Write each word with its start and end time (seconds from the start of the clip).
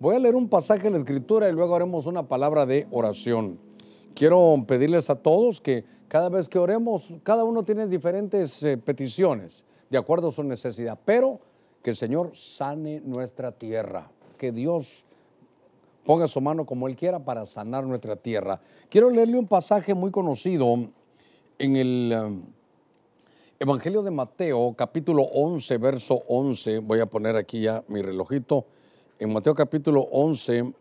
Voy 0.00 0.16
a 0.16 0.18
leer 0.18 0.34
un 0.34 0.48
pasaje 0.48 0.84
de 0.84 0.92
la 0.92 0.96
Escritura 0.96 1.46
y 1.50 1.52
luego 1.52 1.76
haremos 1.76 2.06
una 2.06 2.26
palabra 2.26 2.64
de 2.64 2.86
oración. 2.90 3.58
Quiero 4.14 4.56
pedirles 4.66 5.10
a 5.10 5.16
todos 5.16 5.60
que 5.60 5.84
cada 6.08 6.30
vez 6.30 6.48
que 6.48 6.58
oremos, 6.58 7.18
cada 7.22 7.44
uno 7.44 7.64
tiene 7.64 7.86
diferentes 7.86 8.62
eh, 8.62 8.78
peticiones 8.78 9.66
de 9.90 9.98
acuerdo 9.98 10.28
a 10.28 10.32
su 10.32 10.42
necesidad, 10.42 10.98
pero 11.04 11.38
que 11.82 11.90
el 11.90 11.96
Señor 11.96 12.30
sane 12.34 13.02
nuestra 13.04 13.52
tierra, 13.52 14.10
que 14.38 14.52
Dios 14.52 15.04
ponga 16.06 16.26
su 16.26 16.40
mano 16.40 16.64
como 16.64 16.88
Él 16.88 16.96
quiera 16.96 17.22
para 17.22 17.44
sanar 17.44 17.84
nuestra 17.84 18.16
tierra. 18.16 18.58
Quiero 18.88 19.10
leerle 19.10 19.38
un 19.38 19.48
pasaje 19.48 19.92
muy 19.92 20.10
conocido 20.10 20.78
en 21.58 21.76
el 21.76 22.12
eh, 22.14 22.40
Evangelio 23.58 24.02
de 24.02 24.12
Mateo, 24.12 24.72
capítulo 24.78 25.24
11, 25.24 25.76
verso 25.76 26.22
11. 26.26 26.78
Voy 26.78 27.00
a 27.00 27.06
poner 27.06 27.36
aquí 27.36 27.60
ya 27.60 27.84
mi 27.86 28.00
relojito 28.00 28.64
en 29.20 29.30
Mateo 29.34 29.54
capítulo 29.54 30.08
11, 30.10 30.58
en 30.58 30.74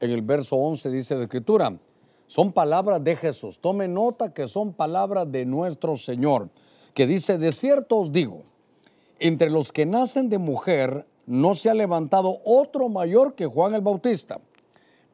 el 0.00 0.22
verso 0.22 0.56
11 0.56 0.90
dice 0.90 1.14
la 1.14 1.24
escritura, 1.24 1.78
son 2.26 2.52
palabras 2.52 3.04
de 3.04 3.14
Jesús. 3.14 3.58
Tome 3.58 3.86
nota 3.86 4.32
que 4.32 4.48
son 4.48 4.72
palabras 4.72 5.30
de 5.30 5.44
nuestro 5.44 5.96
Señor, 5.98 6.48
que 6.94 7.06
dice, 7.06 7.36
de 7.36 7.52
cierto 7.52 7.98
os 7.98 8.12
digo, 8.12 8.42
entre 9.18 9.50
los 9.50 9.72
que 9.72 9.84
nacen 9.84 10.30
de 10.30 10.38
mujer 10.38 11.06
no 11.26 11.54
se 11.54 11.68
ha 11.68 11.74
levantado 11.74 12.38
otro 12.46 12.88
mayor 12.88 13.34
que 13.34 13.44
Juan 13.44 13.74
el 13.74 13.82
Bautista, 13.82 14.40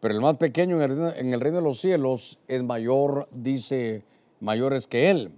pero 0.00 0.14
el 0.14 0.20
más 0.20 0.36
pequeño 0.36 0.80
en 0.80 0.90
el, 0.90 1.16
en 1.16 1.34
el 1.34 1.40
reino 1.40 1.56
de 1.56 1.64
los 1.64 1.80
cielos 1.80 2.38
es 2.46 2.62
mayor, 2.62 3.28
dice, 3.32 4.04
mayores 4.38 4.86
que 4.86 5.10
él. 5.10 5.32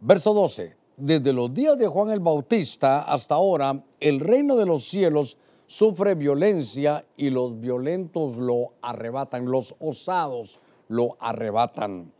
Verso 0.00 0.32
12, 0.32 0.76
desde 0.96 1.34
los 1.34 1.52
días 1.52 1.76
de 1.76 1.88
Juan 1.88 2.08
el 2.08 2.20
Bautista 2.20 3.02
hasta 3.02 3.34
ahora, 3.34 3.84
el 4.00 4.20
reino 4.20 4.56
de 4.56 4.64
los 4.64 4.84
cielos 4.84 5.36
sufre 5.66 6.14
violencia 6.14 7.04
y 7.16 7.30
los 7.30 7.60
violentos 7.60 8.36
lo 8.36 8.72
arrebatan, 8.82 9.46
los 9.46 9.74
osados 9.78 10.60
lo 10.88 11.16
arrebatan. 11.20 12.12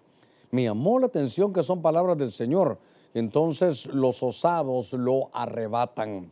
Me 0.51 0.65
llamó 0.65 0.99
la 0.99 1.07
atención 1.07 1.53
que 1.53 1.63
son 1.63 1.83
palabras 1.83 2.19
del 2.19 2.33
Señor. 2.33 2.79
Entonces 3.15 3.87
los 3.87 4.23
osados 4.23 4.93
lo 4.93 5.31
arrebatan. 5.33 6.31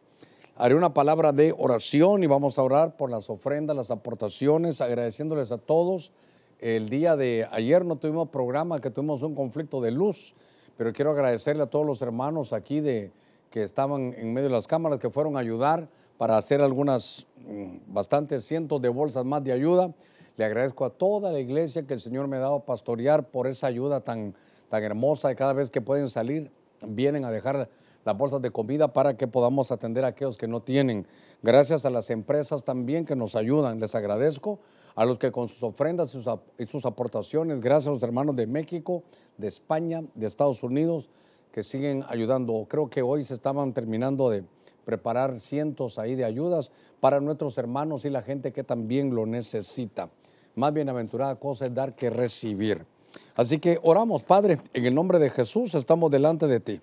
Haré 0.56 0.74
una 0.74 0.92
palabra 0.92 1.32
de 1.32 1.54
oración 1.56 2.22
y 2.22 2.26
vamos 2.26 2.58
a 2.58 2.62
orar 2.62 2.96
por 2.96 3.10
las 3.10 3.30
ofrendas, 3.30 3.74
las 3.74 3.90
aportaciones, 3.90 4.80
agradeciéndoles 4.80 5.50
a 5.50 5.58
todos. 5.58 6.12
El 6.60 6.88
día 6.90 7.16
de 7.16 7.48
ayer 7.50 7.84
no 7.84 7.96
tuvimos 7.96 8.28
programa, 8.28 8.78
que 8.78 8.90
tuvimos 8.90 9.22
un 9.22 9.34
conflicto 9.34 9.80
de 9.80 9.90
luz, 9.90 10.34
pero 10.76 10.92
quiero 10.92 11.10
agradecerle 11.10 11.62
a 11.64 11.66
todos 11.66 11.86
los 11.86 12.02
hermanos 12.02 12.52
aquí 12.52 12.80
de, 12.80 13.10
que 13.50 13.62
estaban 13.62 14.14
en 14.16 14.32
medio 14.32 14.48
de 14.48 14.54
las 14.54 14.66
cámaras, 14.66 14.98
que 14.98 15.10
fueron 15.10 15.36
a 15.36 15.40
ayudar 15.40 15.88
para 16.18 16.36
hacer 16.36 16.60
algunas, 16.60 17.26
mm, 17.46 17.92
bastantes 17.92 18.44
cientos 18.44 18.80
de 18.80 18.88
bolsas 18.88 19.24
más 19.24 19.42
de 19.44 19.52
ayuda. 19.52 19.92
Le 20.36 20.44
agradezco 20.44 20.84
a 20.84 20.90
toda 20.90 21.32
la 21.32 21.38
iglesia 21.38 21.86
que 21.86 21.94
el 21.94 22.00
Señor 22.00 22.28
me 22.28 22.36
ha 22.36 22.40
dado 22.40 22.56
a 22.56 22.64
pastorear 22.64 23.28
por 23.30 23.46
esa 23.46 23.66
ayuda 23.66 24.00
tan, 24.00 24.34
tan 24.68 24.82
hermosa 24.82 25.30
y 25.30 25.34
cada 25.34 25.52
vez 25.52 25.70
que 25.70 25.80
pueden 25.80 26.08
salir 26.08 26.50
vienen 26.86 27.24
a 27.24 27.30
dejar 27.30 27.68
las 28.04 28.16
bolsas 28.16 28.42
de 28.42 28.50
comida 28.50 28.92
para 28.92 29.16
que 29.16 29.26
podamos 29.26 29.70
atender 29.70 30.04
a 30.04 30.08
aquellos 30.08 30.36
que 30.36 30.48
no 30.48 30.60
tienen. 30.60 31.06
Gracias 31.42 31.84
a 31.84 31.90
las 31.90 32.10
empresas 32.10 32.64
también 32.64 33.04
que 33.04 33.16
nos 33.16 33.34
ayudan, 33.36 33.80
les 33.80 33.94
agradezco. 33.94 34.58
A 34.96 35.04
los 35.04 35.18
que 35.18 35.32
con 35.32 35.48
sus 35.48 35.60
ofrendas 35.64 36.14
y 36.14 36.22
sus, 36.22 36.32
y 36.56 36.66
sus 36.66 36.86
aportaciones, 36.86 37.60
gracias 37.60 37.88
a 37.88 37.90
los 37.90 38.02
hermanos 38.04 38.36
de 38.36 38.46
México, 38.46 39.02
de 39.38 39.48
España, 39.48 40.04
de 40.14 40.26
Estados 40.26 40.62
Unidos, 40.62 41.10
que 41.50 41.64
siguen 41.64 42.04
ayudando. 42.08 42.64
Creo 42.68 42.88
que 42.88 43.02
hoy 43.02 43.24
se 43.24 43.34
estaban 43.34 43.72
terminando 43.72 44.30
de, 44.30 44.44
preparar 44.84 45.40
cientos 45.40 45.98
ahí 45.98 46.14
de 46.14 46.24
ayudas 46.24 46.70
para 47.00 47.20
nuestros 47.20 47.58
hermanos 47.58 48.04
y 48.04 48.10
la 48.10 48.22
gente 48.22 48.52
que 48.52 48.64
también 48.64 49.14
lo 49.14 49.26
necesita. 49.26 50.08
Más 50.54 50.72
bienaventurada 50.72 51.36
cosa 51.36 51.66
es 51.66 51.74
dar 51.74 51.94
que 51.94 52.10
recibir. 52.10 52.86
Así 53.34 53.58
que 53.58 53.78
oramos, 53.82 54.22
Padre, 54.22 54.58
en 54.72 54.86
el 54.86 54.94
nombre 54.94 55.18
de 55.18 55.30
Jesús 55.30 55.74
estamos 55.74 56.10
delante 56.10 56.46
de 56.46 56.60
ti. 56.60 56.80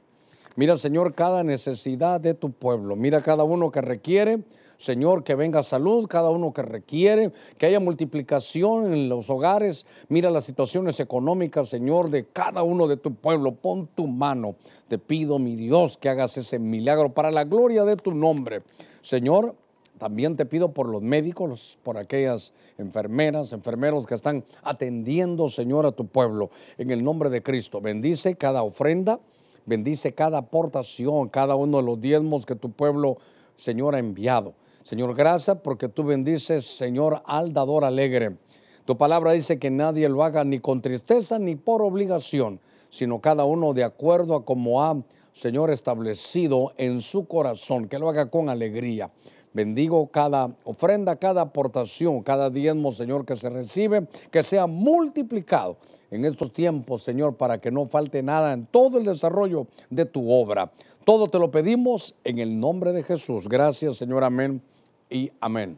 Mira, 0.56 0.78
Señor, 0.78 1.14
cada 1.14 1.44
necesidad 1.44 2.20
de 2.20 2.34
tu 2.34 2.52
pueblo. 2.52 2.96
Mira 2.96 3.22
cada 3.22 3.44
uno 3.44 3.72
que 3.72 3.82
requiere 3.82 4.44
Señor, 4.82 5.24
que 5.24 5.36
venga 5.36 5.62
salud, 5.62 6.08
cada 6.08 6.32
uno 6.32 6.54
que 6.54 6.64
requiere, 6.64 7.32
que 7.60 7.68
haya 7.68 7.80
multiplicación 7.80 8.92
en 8.92 9.10
los 9.10 9.30
hogares. 9.30 9.86
Mira 10.10 10.32
las 10.32 10.46
situaciones 10.46 11.00
económicas, 11.00 11.70
Señor, 11.70 12.10
de 12.10 12.26
cada 12.26 12.64
uno 12.64 12.88
de 12.88 12.98
tu 12.98 13.14
pueblo. 13.14 13.54
Pon 13.54 13.88
tu 13.94 14.08
mano. 14.08 14.56
Te 14.88 14.98
pido, 14.98 15.38
mi 15.38 15.56
Dios, 15.56 16.00
que 16.00 16.10
hagas 16.10 16.36
ese 16.38 16.58
milagro 16.58 17.14
para 17.14 17.30
la 17.30 17.44
gloria 17.44 17.84
de 17.84 17.96
tu 17.96 18.16
nombre. 18.16 18.64
Señor, 19.02 19.54
también 20.00 20.36
te 20.36 20.48
pido 20.48 20.74
por 20.74 20.90
los 20.90 21.04
médicos, 21.04 21.78
por 21.84 22.00
aquellas 22.00 22.52
enfermeras, 22.80 23.54
enfermeros 23.54 24.08
que 24.08 24.16
están 24.16 24.44
atendiendo, 24.64 25.48
Señor, 25.48 25.86
a 25.86 25.92
tu 25.92 26.08
pueblo. 26.08 26.50
En 26.80 26.90
el 26.90 27.04
nombre 27.04 27.30
de 27.30 27.44
Cristo, 27.44 27.82
bendice 27.82 28.34
cada 28.34 28.64
ofrenda, 28.64 29.20
bendice 29.66 30.14
cada 30.14 30.40
aportación, 30.40 31.30
cada 31.30 31.56
uno 31.56 31.78
de 31.78 31.84
los 31.84 32.02
diezmos 32.02 32.46
que 32.46 32.56
tu 32.56 32.72
pueblo, 32.72 33.18
Señor, 33.56 33.96
ha 33.96 34.00
enviado. 34.00 34.54
Señor, 34.84 35.16
gracias 35.16 35.58
porque 35.64 35.88
tú 35.88 36.04
bendices, 36.04 36.66
Señor, 36.66 37.22
al 37.26 37.54
dador 37.54 37.86
alegre. 37.86 38.38
Tu 38.86 38.98
palabra 38.98 39.34
dice 39.34 39.60
que 39.60 39.70
nadie 39.70 40.10
lo 40.10 40.24
haga 40.24 40.44
ni 40.44 40.60
con 40.60 40.82
tristeza 40.82 41.38
ni 41.38 41.56
por 41.56 41.84
obligación, 41.84 42.60
sino 42.90 43.22
cada 43.22 43.46
uno 43.46 43.74
de 43.74 43.84
acuerdo 43.84 44.36
a 44.36 44.44
como 44.44 44.84
ha, 44.84 44.98
Señor, 45.34 45.70
establecido 45.70 46.74
en 46.78 47.02
su 47.02 47.26
corazón, 47.28 47.88
que 47.88 48.00
lo 48.00 48.10
haga 48.10 48.30
con 48.30 48.50
alegría. 48.50 49.12
Bendigo 49.54 50.08
cada 50.08 50.56
ofrenda, 50.64 51.18
cada 51.18 51.42
aportación, 51.42 52.24
cada 52.24 52.50
diezmo, 52.50 52.92
Señor, 52.92 53.26
que 53.26 53.36
se 53.36 53.50
recibe, 53.50 54.08
que 54.32 54.44
sea 54.44 54.66
multiplicado 54.66 55.78
en 56.10 56.26
estos 56.26 56.54
tiempos, 56.54 57.04
Señor, 57.04 57.36
para 57.36 57.60
que 57.60 57.72
no 57.72 57.86
falte 57.86 58.24
nada 58.24 58.54
en 58.54 58.66
todo 58.66 58.98
el 58.98 59.06
desarrollo 59.06 59.68
de 59.90 60.06
tu 60.06 60.32
obra. 60.32 60.72
Todo 61.06 61.28
te 61.28 61.40
lo 61.40 61.52
pedimos 61.52 62.16
en 62.24 62.40
el 62.40 62.60
nombre 62.60 62.94
de 62.94 63.04
Jesús. 63.04 63.50
Gracias, 63.50 63.98
Señor. 63.98 64.24
Amén 64.24 64.62
y 65.10 65.32
amén. 65.40 65.78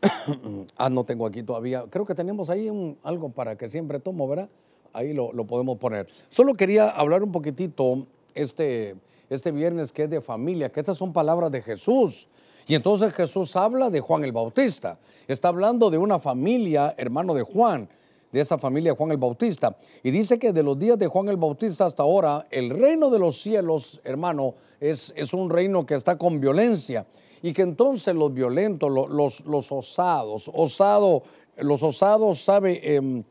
ah, 0.76 0.90
no 0.90 1.04
tengo 1.04 1.26
aquí 1.26 1.42
todavía. 1.42 1.84
Creo 1.90 2.06
que 2.06 2.14
tenemos 2.14 2.50
ahí 2.50 2.68
algo 3.02 3.30
para 3.30 3.56
que 3.56 3.68
siempre 3.68 3.98
tomo, 4.00 4.28
¿verdad? 4.28 4.48
Ahí 4.92 5.12
lo, 5.12 5.32
podemos 5.46 5.78
poner. 5.78 6.08
Solo 6.30 6.54
quería 6.54 6.88
hablar 6.88 7.22
un 7.22 7.30
poquitito 7.32 8.06
este, 8.34 8.96
este 9.30 9.52
viernes 9.52 9.92
que 9.92 10.04
es 10.04 10.10
de 10.10 10.20
familia, 10.20 10.70
que 10.70 10.80
estas 10.80 10.96
son 10.96 11.12
palabras 11.12 11.50
de 11.50 11.62
Jesús. 11.62 12.28
Y 12.66 12.74
entonces 12.74 13.12
Jesús 13.14 13.56
habla 13.56 13.90
de 13.90 14.00
Juan 14.00 14.24
el 14.24 14.32
Bautista. 14.32 14.98
Está 15.26 15.48
hablando 15.48 15.90
de 15.90 15.98
una 15.98 16.18
familia, 16.18 16.94
hermano 16.96 17.34
de 17.34 17.42
Juan, 17.42 17.88
de 18.30 18.40
esa 18.40 18.58
familia 18.58 18.94
Juan 18.94 19.10
el 19.10 19.16
Bautista. 19.16 19.76
Y 20.02 20.10
dice 20.10 20.38
que 20.38 20.52
de 20.52 20.62
los 20.62 20.78
días 20.78 20.98
de 20.98 21.06
Juan 21.06 21.28
el 21.28 21.36
Bautista 21.36 21.86
hasta 21.86 22.02
ahora, 22.02 22.46
el 22.50 22.70
reino 22.70 23.10
de 23.10 23.18
los 23.18 23.40
cielos, 23.40 24.00
hermano, 24.04 24.54
es, 24.80 25.12
es 25.16 25.32
un 25.32 25.50
reino 25.50 25.86
que 25.86 25.94
está 25.94 26.18
con 26.18 26.40
violencia 26.40 27.06
y 27.42 27.52
que 27.52 27.62
entonces 27.62 28.14
los 28.14 28.32
violentos, 28.32 28.90
los, 28.90 29.44
los, 29.46 29.72
osados, 29.72 30.50
osado, 30.52 31.22
los 31.56 31.82
osados, 31.82 32.40
sabe, 32.40 32.96
em, 32.96 33.22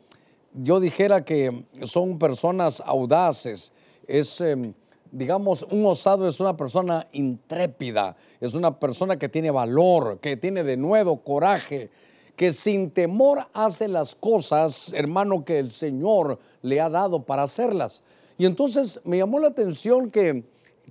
yo 0.54 0.80
dijera 0.80 1.24
que 1.24 1.66
son 1.84 2.18
personas 2.18 2.82
audaces, 2.86 3.74
es, 4.08 4.42
em, 4.42 4.74
digamos, 5.18 5.66
un 5.72 5.84
osado 5.88 6.28
es 6.28 6.40
una 6.40 6.56
persona 6.56 7.08
intrépida, 7.12 8.16
es 8.40 8.54
una 8.54 8.80
persona 8.80 9.18
que 9.18 9.30
tiene 9.30 9.50
valor, 9.50 10.20
que 10.20 10.38
tiene 10.38 10.64
de 10.64 10.78
nuevo 10.78 11.24
coraje, 11.24 11.90
que 12.36 12.52
sin 12.52 12.92
temor 12.92 13.40
hace 13.54 13.88
las 13.88 14.14
cosas, 14.14 14.94
hermano, 14.94 15.44
que 15.44 15.58
el 15.58 15.72
Señor 15.72 16.38
le 16.62 16.80
ha 16.80 16.90
dado 16.90 17.24
para 17.24 17.44
hacerlas. 17.44 18.04
Y 18.38 18.46
entonces 18.46 19.02
me 19.06 19.18
llamó 19.18 19.40
la 19.40 19.48
atención 19.48 20.12
que, 20.12 20.44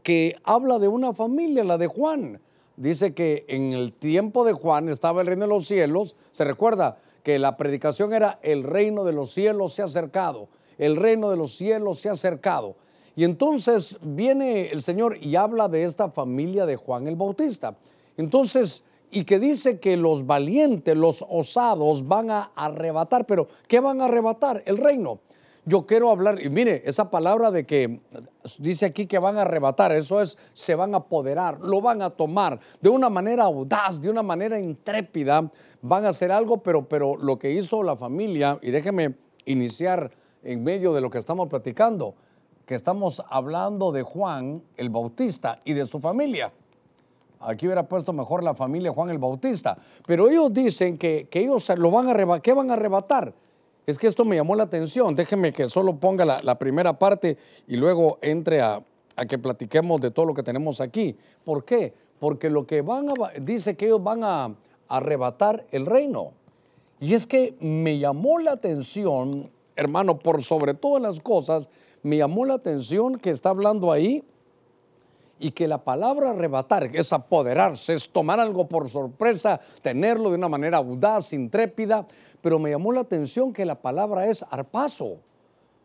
que 0.03 0.35
habla 0.43 0.81
de 0.81 0.89
una 0.89 1.13
familia, 1.13 1.63
la 1.63 1.79
de 1.79 1.87
Juan 1.87 2.41
dice 2.77 3.15
que 3.15 3.45
en 3.49 3.73
el 3.73 3.93
tiempo 3.93 4.45
de 4.45 4.53
Juan 4.53 4.89
estaba 4.89 5.21
el 5.21 5.27
reino 5.27 5.43
de 5.43 5.49
los 5.49 5.67
cielos. 5.67 6.17
Se 6.33 6.45
recuerda 6.45 6.99
que 7.23 7.39
la 7.39 7.57
predicación 7.57 8.13
era 8.13 8.39
el 8.43 8.65
reino 8.65 9.05
de 9.05 9.13
los 9.13 9.31
cielos 9.31 9.75
se 9.75 9.83
ha 9.83 9.87
acercado, 9.87 10.49
el 10.79 10.97
reino 10.97 11.31
de 11.31 11.37
los 11.37 11.57
cielos 11.57 12.01
se 12.01 12.09
ha 12.09 12.13
acercado. 12.13 12.77
Y 13.17 13.25
entonces 13.25 13.99
viene 14.03 14.71
el 14.71 14.83
Señor 14.83 15.17
y 15.21 15.35
habla 15.35 15.69
de 15.69 15.85
esta 15.85 16.11
familia 16.11 16.67
de 16.67 16.77
Juan 16.77 17.09
el 17.09 17.17
Bautista. 17.17 17.77
Entonces, 18.17 18.85
y 19.11 19.25
que 19.25 19.39
dice 19.39 19.81
que 19.81 19.97
los 19.97 20.27
valientes, 20.27 20.97
los 20.97 21.25
osados 21.29 22.07
van 22.07 22.31
a 22.31 22.53
arrebatar, 22.55 23.27
pero 23.27 23.49
¿qué 23.67 23.81
van 23.81 24.01
a 24.01 24.05
arrebatar? 24.05 24.63
El 24.67 24.79
reino 24.79 25.21
yo 25.69 25.85
quiero 25.85 26.11
hablar, 26.11 26.41
y 26.41 26.49
mire, 26.49 26.83
esa 26.87 27.11
palabra 27.11 27.51
de 27.51 27.67
que 27.67 28.01
dice 28.61 28.87
aquí 28.87 29.07
que 29.07 29.19
van 29.19 29.37
a 29.37 29.43
arrebatar, 29.43 29.91
eso 29.91 30.21
es, 30.21 30.39
se 30.53 30.77
van 30.77 30.95
a 30.95 30.99
apoderar, 30.99 31.61
lo 31.61 31.81
van 31.81 32.03
a 32.03 32.11
tomar 32.11 32.61
de 32.81 32.89
una 32.89 33.11
manera 33.11 33.45
audaz, 33.45 34.01
de 34.01 34.09
una 34.09 34.23
manera 34.23 34.61
intrépida, 34.61 35.51
van 35.83 36.05
a 36.05 36.11
hacer 36.11 36.31
algo, 36.31 36.59
pero, 36.59 36.89
pero 36.89 37.17
lo 37.17 37.37
que 37.37 37.51
hizo 37.51 37.83
la 37.83 37.97
familia, 37.97 38.61
y 38.63 38.71
déjeme 38.71 39.17
iniciar 39.45 40.13
en 40.45 40.63
medio 40.63 40.93
de 40.93 41.01
lo 41.01 41.11
que 41.11 41.19
estamos 41.19 41.49
platicando, 41.49 42.15
que 42.67 42.75
estamos 42.75 43.23
hablando 43.31 43.93
de 43.93 44.03
Juan 44.03 44.63
el 44.77 44.91
Bautista 44.91 45.61
y 45.65 45.73
de 45.73 45.87
su 45.87 46.01
familia. 46.01 46.53
Aquí 47.39 47.67
hubiera 47.67 47.87
puesto 47.87 48.13
mejor 48.13 48.43
la 48.43 48.55
familia 48.55 48.93
Juan 48.93 49.09
el 49.11 49.19
Bautista. 49.19 49.79
Pero 50.05 50.29
ellos 50.29 50.53
dicen 50.53 50.99
que, 50.99 51.29
ellos 51.31 51.63
se 51.63 51.77
lo 51.77 51.93
van 51.93 52.09
a 52.09 52.11
arrebatar. 52.11 52.43
¿Qué 52.43 52.53
van 52.53 52.71
a 52.71 52.75
arrebatar? 52.75 53.33
Es 53.87 53.99
que 53.99 54.09
esto 54.09 54.25
me 54.25 54.35
llamó 54.35 54.57
la 54.57 54.65
atención. 54.65 55.15
Déjeme 55.15 55.53
que 55.53 55.69
solo 55.69 55.95
ponga 55.97 56.41
la, 56.43 56.59
primera 56.59 56.99
parte 56.99 57.39
y 57.69 57.77
luego 57.77 58.19
entre 58.21 58.61
a, 58.61 58.83
a, 59.17 59.27
que 59.27 59.39
platiquemos 59.39 60.01
de 60.01 60.11
todo 60.11 60.27
lo 60.27 60.35
que 60.35 60.43
tenemos 60.43 60.81
aquí. 60.81 61.17
¿Por 61.45 61.65
qué? 61.65 61.95
Porque 62.19 62.51
lo 62.51 62.67
que 62.67 62.83
van 62.83 63.09
a, 63.11 63.13
dice 63.41 63.77
que 63.77 63.87
ellos 63.87 64.03
van 64.03 64.25
a 64.25 64.53
arrebatar 64.89 65.65
el 65.71 65.87
reino. 65.87 66.33
Y 66.99 67.15
es 67.15 67.29
que 67.29 67.55
me 67.61 67.99
llamó 67.99 68.41
la 68.41 68.53
atención, 68.53 69.51
hermano, 69.77 70.19
por 70.19 70.43
sobre 70.43 70.75
todas 70.75 71.01
las 71.01 71.21
cosas, 71.21 71.69
me 72.07 72.19
llamó 72.19 72.45
la 72.45 72.55
atención 72.55 73.19
que 73.19 73.31
está 73.31 73.49
hablando 73.49 73.91
ahí 73.91 74.23
y 75.41 75.51
que 75.51 75.67
la 75.67 75.83
palabra 75.83 76.31
arrebatar 76.31 76.85
es 76.95 77.13
apoderarse, 77.13 77.95
es 77.95 78.09
tomar 78.11 78.39
algo 78.39 78.69
por 78.69 78.89
sorpresa, 78.89 79.61
tenerlo 79.83 80.31
de 80.31 80.37
una 80.37 80.49
manera 80.49 80.79
audaz, 80.79 81.33
intrépida, 81.33 82.07
pero 82.41 82.61
me 82.61 82.71
llamó 82.71 82.93
la 82.93 83.01
atención 83.01 83.53
que 83.53 83.67
la 83.67 83.83
palabra 83.83 84.29
es 84.29 84.45
arpazo. 84.49 85.19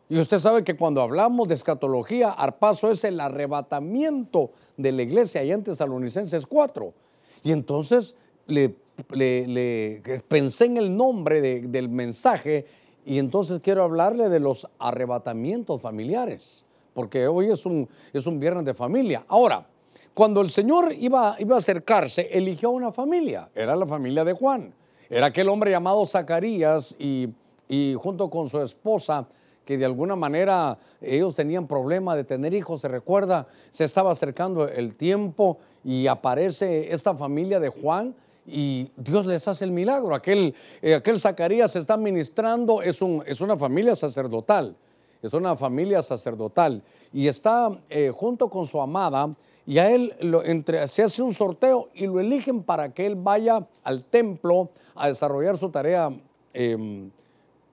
Y 0.08 0.16
usted 0.16 0.38
sabe 0.38 0.62
que 0.62 0.76
cuando 0.76 1.02
hablamos 1.02 1.48
de 1.48 1.54
escatología, 1.54 2.30
arpazo 2.30 2.92
es 2.92 3.02
el 3.02 3.18
arrebatamiento 3.18 4.52
de 4.76 4.92
la 4.92 5.02
iglesia 5.02 5.42
y 5.42 5.50
en 5.50 5.64
Tesalonicenses 5.64 6.46
4. 6.46 6.94
Y 7.42 7.50
entonces 7.50 8.14
le, 8.46 8.76
pensé 10.28 10.66
en 10.66 10.76
el 10.76 10.96
nombre 10.96 11.62
del 11.62 11.88
mensaje 11.88 12.66
y 13.04 13.18
entonces 13.18 13.60
quiero 13.60 13.82
hablarle 13.82 14.28
de 14.28 14.40
los 14.40 14.68
arrebatamientos 14.78 15.80
familiares 15.80 16.64
porque 16.92 17.26
hoy 17.26 17.50
es 17.50 17.66
un, 17.66 17.88
es 18.12 18.26
un 18.26 18.38
viernes 18.38 18.64
de 18.64 18.74
familia. 18.74 19.24
Ahora, 19.28 19.66
cuando 20.14 20.40
el 20.40 20.50
Señor 20.50 20.92
iba, 20.98 21.36
iba 21.38 21.54
a 21.54 21.58
acercarse, 21.58 22.28
eligió 22.30 22.70
una 22.70 22.92
familia, 22.92 23.48
era 23.54 23.74
la 23.76 23.86
familia 23.86 24.24
de 24.24 24.32
Juan. 24.32 24.74
Era 25.08 25.26
aquel 25.26 25.48
hombre 25.48 25.70
llamado 25.70 26.04
Zacarías 26.06 26.96
y, 26.98 27.28
y 27.68 27.94
junto 27.98 28.30
con 28.30 28.48
su 28.48 28.60
esposa, 28.60 29.26
que 29.64 29.78
de 29.78 29.84
alguna 29.84 30.16
manera 30.16 30.78
ellos 31.00 31.36
tenían 31.36 31.66
problema 31.66 32.16
de 32.16 32.24
tener 32.24 32.52
hijos, 32.52 32.80
se 32.80 32.88
recuerda, 32.88 33.46
se 33.70 33.84
estaba 33.84 34.10
acercando 34.10 34.68
el 34.68 34.96
tiempo 34.96 35.58
y 35.84 36.08
aparece 36.08 36.92
esta 36.92 37.14
familia 37.14 37.60
de 37.60 37.68
Juan 37.68 38.14
y 38.46 38.90
Dios 38.96 39.26
les 39.26 39.46
hace 39.48 39.64
el 39.64 39.70
milagro. 39.70 40.14
Aquel, 40.14 40.54
eh, 40.80 40.94
aquel 40.94 41.20
Zacarías 41.20 41.76
está 41.76 41.96
ministrando, 41.96 42.82
es, 42.82 43.02
un, 43.02 43.22
es 43.26 43.40
una 43.40 43.56
familia 43.56 43.94
sacerdotal 43.94 44.76
es 45.22 45.32
una 45.32 45.54
familia 45.54 46.02
sacerdotal 46.02 46.82
y 47.12 47.28
está 47.28 47.70
eh, 47.88 48.10
junto 48.14 48.50
con 48.50 48.66
su 48.66 48.80
amada 48.80 49.30
y 49.64 49.78
a 49.78 49.88
él 49.90 50.12
entre, 50.44 50.88
se 50.88 51.04
hace 51.04 51.22
un 51.22 51.32
sorteo 51.32 51.90
y 51.94 52.06
lo 52.06 52.18
eligen 52.18 52.64
para 52.64 52.92
que 52.92 53.06
él 53.06 53.14
vaya 53.14 53.66
al 53.84 54.04
templo 54.04 54.70
a 54.96 55.06
desarrollar 55.06 55.56
su 55.56 55.70
tarea 55.70 56.10
em, 56.52 57.08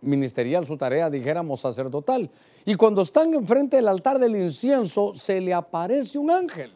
ministerial, 0.02 0.68
su 0.68 0.78
tarea, 0.78 1.10
dijéramos, 1.10 1.60
sacerdotal. 1.60 2.30
Y 2.64 2.76
cuando 2.76 3.02
están 3.02 3.34
enfrente 3.34 3.78
del 3.78 3.88
altar 3.88 4.20
del 4.20 4.36
incienso, 4.36 5.14
se 5.16 5.42
le 5.42 5.54
aparece 5.54 6.20
un 6.20 6.30
ángel. 6.30 6.72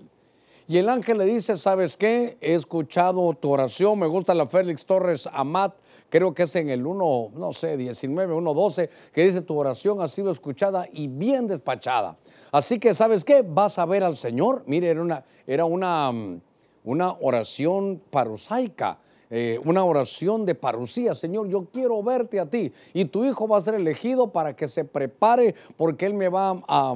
Y 0.68 0.78
el 0.78 0.88
ángel 0.88 1.18
le 1.18 1.26
dice, 1.26 1.58
¿sabes 1.58 1.98
qué? 1.98 2.38
He 2.40 2.54
escuchado 2.56 3.34
tu 3.34 3.52
oración, 3.52 4.00
me 4.00 4.08
gusta 4.08 4.34
la 4.34 4.46
Félix 4.46 4.86
Torres 4.86 5.28
Amat, 5.34 5.76
creo 6.10 6.34
que 6.34 6.44
es 6.44 6.56
en 6.56 6.70
el 6.70 6.86
1, 6.86 7.32
no 7.36 7.52
sé, 7.52 7.76
19, 7.76 8.34
1, 8.34 8.54
12, 8.54 8.90
que 9.12 9.26
dice, 9.26 9.42
tu 9.42 9.58
oración 9.58 10.00
ha 10.00 10.08
sido 10.08 10.32
escuchada 10.32 10.88
y 10.94 11.10
bien 11.10 11.48
despachada. 11.48 12.18
Así 12.52 12.80
que, 12.80 12.94
¿sabes 12.94 13.26
qué? 13.26 13.44
Vas 13.46 13.78
a 13.78 13.86
ver 13.86 14.04
al 14.06 14.16
Señor. 14.16 14.64
Mire, 14.66 14.88
era 14.88 15.02
una, 15.02 15.26
era 15.46 15.66
una, 15.66 16.12
mm, 16.12 16.42
una 16.86 17.12
oración 17.20 18.02
parusaica. 18.10 19.00
Eh, 19.36 19.60
una 19.66 19.84
oración 19.84 20.46
de 20.46 20.54
parusía, 20.54 21.16
Señor, 21.16 21.48
yo 21.48 21.66
quiero 21.74 22.04
verte 22.04 22.40
a 22.40 22.48
ti 22.48 22.72
y 22.94 23.06
tu 23.06 23.26
hijo 23.26 23.48
va 23.48 23.58
a 23.58 23.62
ser 23.62 23.74
elegido 23.74 24.32
para 24.32 24.56
que 24.56 24.68
se 24.68 24.86
prepare 24.86 25.56
porque 25.76 26.06
él 26.06 26.14
me 26.14 26.30
va 26.30 26.62
a, 26.68 26.94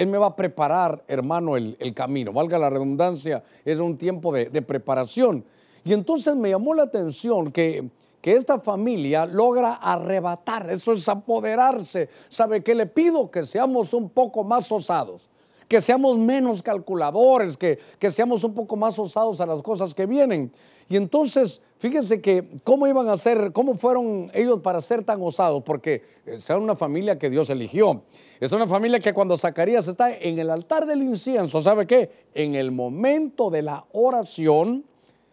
él 0.00 0.06
me 0.06 0.16
va 0.16 0.28
a 0.28 0.36
preparar, 0.36 1.04
hermano, 1.08 1.58
el, 1.58 1.92
camino. 1.94 2.32
Valga 2.32 2.58
la 2.58 2.70
redundancia, 2.70 3.44
es 3.66 3.78
un 3.78 3.98
tiempo 3.98 4.32
de, 4.32 4.62
preparación. 4.62 5.44
Y 5.84 5.92
entonces 5.92 6.34
me 6.34 6.48
llamó 6.48 6.72
la 6.72 6.84
atención 6.84 7.52
que, 7.52 7.90
que 8.22 8.32
esta 8.32 8.60
familia 8.60 9.26
logra 9.26 9.74
arrebatar, 9.74 10.70
eso 10.70 10.92
es 10.92 11.06
apoderarse. 11.06 12.08
¿Sabe 12.30 12.62
qué 12.62 12.74
le 12.74 12.86
pido? 12.86 13.30
Que 13.30 13.42
seamos 13.42 13.92
un 13.92 14.08
poco 14.08 14.42
más 14.42 14.72
osados 14.72 15.28
que 15.70 15.80
seamos 15.80 16.18
menos 16.18 16.64
calculadores, 16.64 17.56
que, 17.56 17.78
que, 18.00 18.10
seamos 18.10 18.42
un 18.42 18.54
poco 18.54 18.74
más 18.74 18.98
osados 18.98 19.40
a 19.40 19.46
las 19.46 19.62
cosas 19.62 19.94
que 19.94 20.04
vienen. 20.04 20.50
Y 20.88 20.96
entonces, 20.96 21.62
fíjense 21.78 22.20
que 22.20 22.58
cómo 22.64 22.88
iban 22.88 23.08
a 23.08 23.16
ser, 23.16 23.52
cómo 23.52 23.76
fueron 23.76 24.32
ellos 24.34 24.58
para 24.62 24.80
ser 24.80 25.04
tan 25.04 25.22
osados, 25.22 25.62
porque 25.62 26.02
es 26.26 26.50
una 26.50 26.74
familia 26.74 27.20
que 27.20 27.30
Dios 27.30 27.50
eligió. 27.50 28.02
Es 28.40 28.50
una 28.50 28.66
familia 28.66 28.98
que 28.98 29.14
cuando 29.14 29.38
Zacarías 29.38 29.86
está 29.86 30.12
en 30.12 30.40
el 30.40 30.50
altar 30.50 30.86
del 30.86 31.02
incienso, 31.02 31.60
¿sabe 31.60 31.86
qué? 31.86 32.10
En 32.34 32.56
el 32.56 32.72
momento 32.72 33.48
de 33.48 33.62
la 33.62 33.84
oración, 33.92 34.84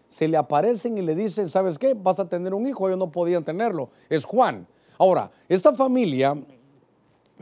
se 0.07 0.27
le 0.27 0.37
aparecen 0.37 0.99
y 0.99 1.01
le 1.01 1.15
dicen, 1.15 1.49
¿sabes 1.49 1.79
qué? 1.79 1.95
Vas 1.95 2.19
a 2.19 2.29
tener 2.29 2.53
un 2.53 2.67
hijo, 2.67 2.87
ellos 2.87 2.99
no 2.99 3.11
podían 3.11 3.43
tenerlo, 3.43 3.89
es 4.07 4.23
Juan. 4.23 4.67
Ahora, 4.99 5.31
esta 5.49 5.73
familia, 5.73 6.37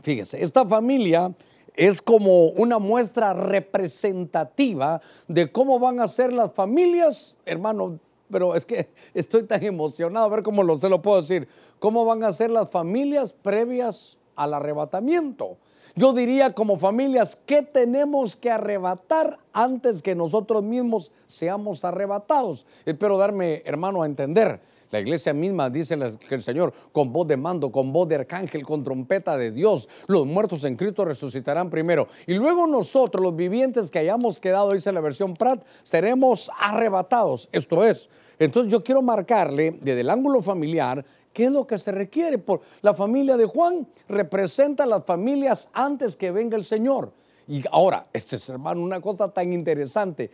fíjese, 0.00 0.42
esta 0.42 0.64
familia 0.64 1.34
es 1.76 2.02
como 2.02 2.46
una 2.48 2.78
muestra 2.78 3.34
representativa 3.34 5.00
de 5.28 5.52
cómo 5.52 5.78
van 5.78 6.00
a 6.00 6.08
ser 6.08 6.32
las 6.32 6.52
familias, 6.52 7.36
hermano, 7.44 8.00
pero 8.30 8.54
es 8.54 8.66
que 8.66 8.88
estoy 9.14 9.44
tan 9.44 9.62
emocionado 9.62 10.26
a 10.26 10.30
ver 10.30 10.42
cómo 10.42 10.62
lo, 10.62 10.76
se 10.76 10.88
lo 10.88 11.02
puedo 11.02 11.20
decir, 11.20 11.48
cómo 11.78 12.04
van 12.04 12.24
a 12.24 12.32
ser 12.32 12.50
las 12.50 12.70
familias 12.70 13.32
previas 13.32 14.18
al 14.34 14.54
arrebatamiento. 14.54 15.58
Yo 15.98 16.12
diría 16.12 16.52
como 16.52 16.78
familias, 16.78 17.40
¿qué 17.46 17.62
tenemos 17.62 18.36
que 18.36 18.50
arrebatar 18.50 19.38
antes 19.54 20.02
que 20.02 20.14
nosotros 20.14 20.62
mismos 20.62 21.10
seamos 21.26 21.86
arrebatados? 21.86 22.66
Espero 22.84 23.16
darme, 23.16 23.62
hermano, 23.64 24.02
a 24.02 24.06
entender. 24.06 24.60
La 24.90 25.00
iglesia 25.00 25.32
misma 25.32 25.70
dice 25.70 25.98
que 26.28 26.34
el 26.34 26.42
Señor, 26.42 26.74
con 26.92 27.14
voz 27.14 27.26
de 27.26 27.38
mando, 27.38 27.72
con 27.72 27.94
voz 27.94 28.08
de 28.08 28.16
arcángel, 28.16 28.62
con 28.66 28.84
trompeta 28.84 29.38
de 29.38 29.52
Dios, 29.52 29.88
los 30.06 30.26
muertos 30.26 30.64
en 30.64 30.76
Cristo 30.76 31.06
resucitarán 31.06 31.70
primero. 31.70 32.08
Y 32.26 32.34
luego 32.34 32.66
nosotros, 32.66 33.22
los 33.22 33.34
vivientes 33.34 33.90
que 33.90 33.98
hayamos 33.98 34.38
quedado, 34.38 34.72
dice 34.72 34.92
la 34.92 35.00
versión 35.00 35.32
Prat, 35.32 35.64
seremos 35.82 36.50
arrebatados. 36.60 37.48
Esto 37.52 37.82
es. 37.82 38.10
Entonces 38.38 38.70
yo 38.70 38.84
quiero 38.84 39.00
marcarle 39.00 39.78
desde 39.80 40.02
el 40.02 40.10
ángulo 40.10 40.42
familiar 40.42 41.06
¿Qué 41.36 41.44
es 41.44 41.52
lo 41.52 41.66
que 41.66 41.76
se 41.76 41.92
requiere? 41.92 42.38
Por 42.38 42.62
la 42.80 42.94
familia 42.94 43.36
de 43.36 43.44
Juan 43.44 43.86
representa 44.08 44.84
a 44.84 44.86
las 44.86 45.04
familias 45.04 45.68
antes 45.74 46.16
que 46.16 46.30
venga 46.30 46.56
el 46.56 46.64
Señor. 46.64 47.12
Y 47.46 47.62
ahora, 47.70 48.06
este 48.14 48.36
es 48.36 48.48
hermano, 48.48 48.80
una 48.80 49.02
cosa 49.02 49.30
tan 49.30 49.52
interesante 49.52 50.30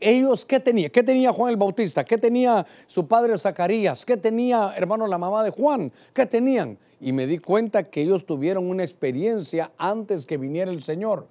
ellos, 0.00 0.44
¿qué 0.44 0.58
tenía? 0.58 0.88
¿Qué 0.88 1.04
tenía 1.04 1.32
Juan 1.32 1.50
el 1.50 1.56
Bautista? 1.56 2.04
¿Qué 2.04 2.18
tenía 2.18 2.66
su 2.88 3.06
padre 3.06 3.38
Zacarías? 3.38 4.04
¿Qué 4.04 4.16
tenía, 4.16 4.74
hermano, 4.76 5.06
la 5.06 5.18
mamá 5.18 5.44
de 5.44 5.50
Juan? 5.50 5.92
¿Qué 6.12 6.26
tenían? 6.26 6.78
Y 7.00 7.12
me 7.12 7.28
di 7.28 7.38
cuenta 7.38 7.84
que 7.84 8.02
ellos 8.02 8.26
tuvieron 8.26 8.68
una 8.68 8.82
experiencia 8.82 9.70
antes 9.78 10.26
que 10.26 10.36
viniera 10.36 10.72
el 10.72 10.82
Señor. 10.82 11.28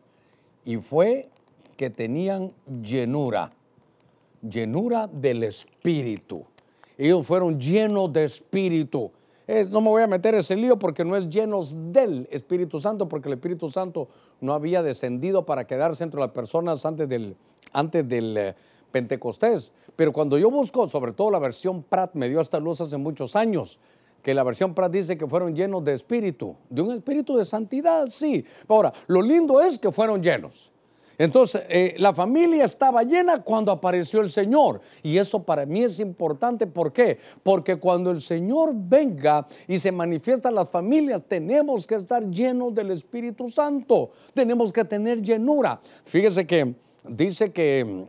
Y 0.63 0.77
fue 0.77 1.27
que 1.75 1.89
tenían 1.89 2.53
llenura, 2.81 3.51
llenura 4.41 5.07
del 5.07 5.43
Espíritu. 5.43 6.45
Ellos 6.99 7.25
fueron 7.25 7.57
llenos 7.57 8.11
de 8.11 8.25
Espíritu. 8.25 9.09
no 9.69 9.79
me 9.79 9.87
voy 9.87 10.03
a 10.03 10.07
meter 10.07 10.35
ese 10.35 10.57
lío 10.57 10.77
porque 10.77 11.05
no 11.05 11.15
es 11.15 11.29
llenos 11.29 11.73
del 11.93 12.27
Espíritu 12.29 12.77
Santo, 12.77 13.07
porque 13.07 13.29
el 13.29 13.35
Espíritu 13.35 13.69
Santo 13.69 14.09
no 14.41 14.53
había 14.53 14.83
descendido 14.83 15.45
para 15.45 15.65
quedarse 15.65 16.03
entre 16.03 16.19
las 16.19 16.31
personas 16.31 16.85
antes 16.85 17.07
del, 17.07 17.37
antes 17.71 18.05
del 18.05 18.37
eh, 18.37 18.55
Pentecostés. 18.91 19.71
Pero 19.95 20.11
cuando 20.11 20.37
yo 20.37 20.51
busco, 20.51 20.89
sobre 20.89 21.13
todo 21.13 21.31
la 21.31 21.39
versión 21.39 21.83
Prat, 21.83 22.15
me 22.15 22.27
dio 22.27 22.41
esta 22.41 22.59
luz 22.59 22.81
hace 22.81 22.97
muchos 22.97 23.37
años, 23.37 23.79
que 24.21 24.33
la 24.33 24.43
versión 24.43 24.75
Prat 24.75 24.91
dice 24.91 25.17
que 25.17 25.25
fueron 25.25 25.55
llenos 25.55 25.85
de 25.85 25.93
espíritu, 25.93 26.57
de 26.69 26.81
un 26.81 26.91
espíritu 26.97 27.37
de 27.37 27.45
santidad, 27.45 28.07
sí. 28.07 28.43
Ahora, 28.67 28.91
lo 29.07 29.21
lindo 29.21 29.61
es 29.61 29.79
que 29.79 29.93
fueron 29.93 30.21
llenos. 30.21 30.73
Entonces, 31.19 31.63
eh, 31.67 31.95
la 31.97 32.13
familia 32.13 32.63
estaba 32.63 33.03
llena 33.03 33.43
cuando 33.43 33.73
apareció 33.73 34.21
el 34.21 34.29
Señor. 34.29 34.79
Y 35.03 35.17
eso 35.17 35.43
para 35.43 35.65
mí 35.65 35.83
es 35.83 35.99
importante. 35.99 36.65
¿Por 36.65 36.93
qué? 36.93 37.19
Porque 37.43 37.75
cuando 37.75 38.09
el 38.09 38.21
Señor 38.21 38.71
venga 38.73 39.45
y 39.67 39.77
se 39.79 39.91
manifiesta 39.91 40.49
las 40.49 40.69
familias, 40.69 41.21
tenemos 41.27 41.85
que 41.85 41.95
estar 41.95 42.25
llenos 42.31 42.73
del 42.73 42.91
Espíritu 42.91 43.49
Santo. 43.49 44.11
Tenemos 44.33 44.71
que 44.71 44.85
tener 44.85 45.21
llenura. 45.21 45.81
Fíjese 46.05 46.47
que 46.47 46.73
dice 47.05 47.51
que 47.51 48.07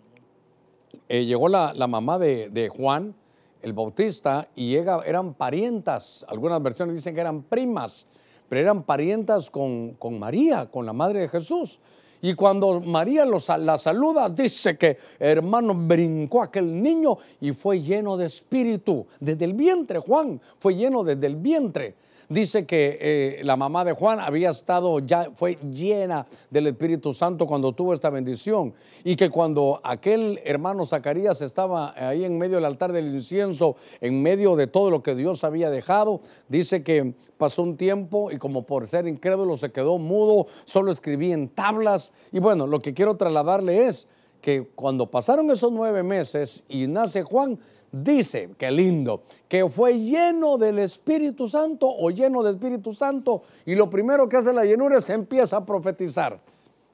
eh, 1.08 1.24
llegó 1.24 1.48
la, 1.48 1.74
mamá 1.88 2.16
de, 2.16 2.70
Juan, 2.72 3.16
el 3.60 3.72
Bautista, 3.72 4.48
y 4.54 4.68
llega, 4.68 5.02
eran 5.04 5.34
parientas, 5.34 6.24
algunas 6.28 6.62
versiones 6.62 6.94
dicen 6.94 7.16
que 7.16 7.20
eran 7.20 7.42
primas, 7.42 8.06
pero 8.48 8.60
eran 8.60 8.84
parientas 8.84 9.50
con, 9.50 9.94
con 9.94 10.20
María, 10.20 10.70
con 10.70 10.86
la 10.86 10.92
madre 10.92 11.22
de 11.22 11.28
Jesús. 11.28 11.80
Y 12.22 12.34
cuando 12.34 12.80
María 12.80 13.24
la 13.24 13.78
saluda, 13.78 14.28
dice 14.28 14.76
que 14.76 14.98
hermano 15.18 15.74
brincó 15.74 16.42
aquel 16.42 16.82
niño 16.82 17.16
y 17.40 17.52
fue 17.52 17.80
lleno 17.80 18.16
de 18.16 18.26
espíritu. 18.26 19.06
Desde 19.18 19.44
el 19.44 19.54
vientre, 19.54 19.98
Juan, 20.00 20.40
fue 20.58 20.74
lleno 20.74 21.02
desde 21.02 21.26
el 21.26 21.36
vientre 21.36 21.94
dice 22.30 22.64
que 22.64 22.96
eh, 23.00 23.44
la 23.44 23.56
mamá 23.56 23.84
de 23.84 23.92
Juan 23.92 24.20
había 24.20 24.50
estado 24.50 25.00
ya, 25.00 25.30
fue 25.34 25.58
llena 25.70 26.26
del 26.48 26.68
Espíritu 26.68 27.12
Santo 27.12 27.46
cuando 27.46 27.72
tuvo 27.72 27.92
esta 27.92 28.08
bendición. 28.08 28.72
Y 29.04 29.16
que 29.16 29.28
cuando 29.28 29.80
aquel 29.84 30.40
hermano 30.44 30.86
Zacarías 30.86 31.42
estaba 31.42 31.92
ahí 31.96 32.24
en 32.24 32.38
medio 32.38 32.56
del 32.56 32.64
altar 32.64 32.92
del 32.92 33.12
incienso, 33.12 33.76
en 34.00 34.22
medio 34.22 34.56
de 34.56 34.68
todo 34.68 34.90
lo 34.90 35.02
que 35.02 35.14
Dios 35.14 35.44
había 35.44 35.68
dejado, 35.68 36.20
dice 36.48 36.82
que 36.82 37.14
pasó 37.36 37.62
un 37.62 37.76
tiempo 37.76 38.30
y 38.30 38.38
como 38.38 38.62
por 38.62 38.86
ser 38.86 39.06
incrédulo 39.06 39.56
se 39.56 39.72
quedó 39.72 39.98
mudo, 39.98 40.46
solo 40.64 40.92
escribía 40.92 41.34
en 41.34 41.48
tablas. 41.48 42.12
Y 42.32 42.38
bueno, 42.38 42.66
lo 42.66 42.78
que 42.78 42.94
quiero 42.94 43.16
trasladarle 43.16 43.88
es 43.88 44.08
que 44.40 44.68
cuando 44.74 45.10
pasaron 45.10 45.50
esos 45.50 45.72
nueve 45.72 46.02
meses 46.02 46.64
y 46.68 46.86
nace 46.86 47.22
Juan, 47.24 47.58
dice, 47.92 48.50
qué 48.58 48.70
lindo, 48.70 49.22
que 49.48 49.68
fue 49.68 49.98
lleno 49.98 50.58
del 50.58 50.78
Espíritu 50.78 51.48
Santo 51.48 51.88
o 51.88 52.10
lleno 52.10 52.42
del 52.42 52.54
Espíritu 52.54 52.92
Santo 52.92 53.42
y 53.66 53.74
lo 53.74 53.90
primero 53.90 54.28
que 54.28 54.36
hace 54.36 54.52
la 54.52 54.64
llenura 54.64 54.98
es 54.98 55.10
empieza 55.10 55.58
a 55.58 55.66
profetizar. 55.66 56.40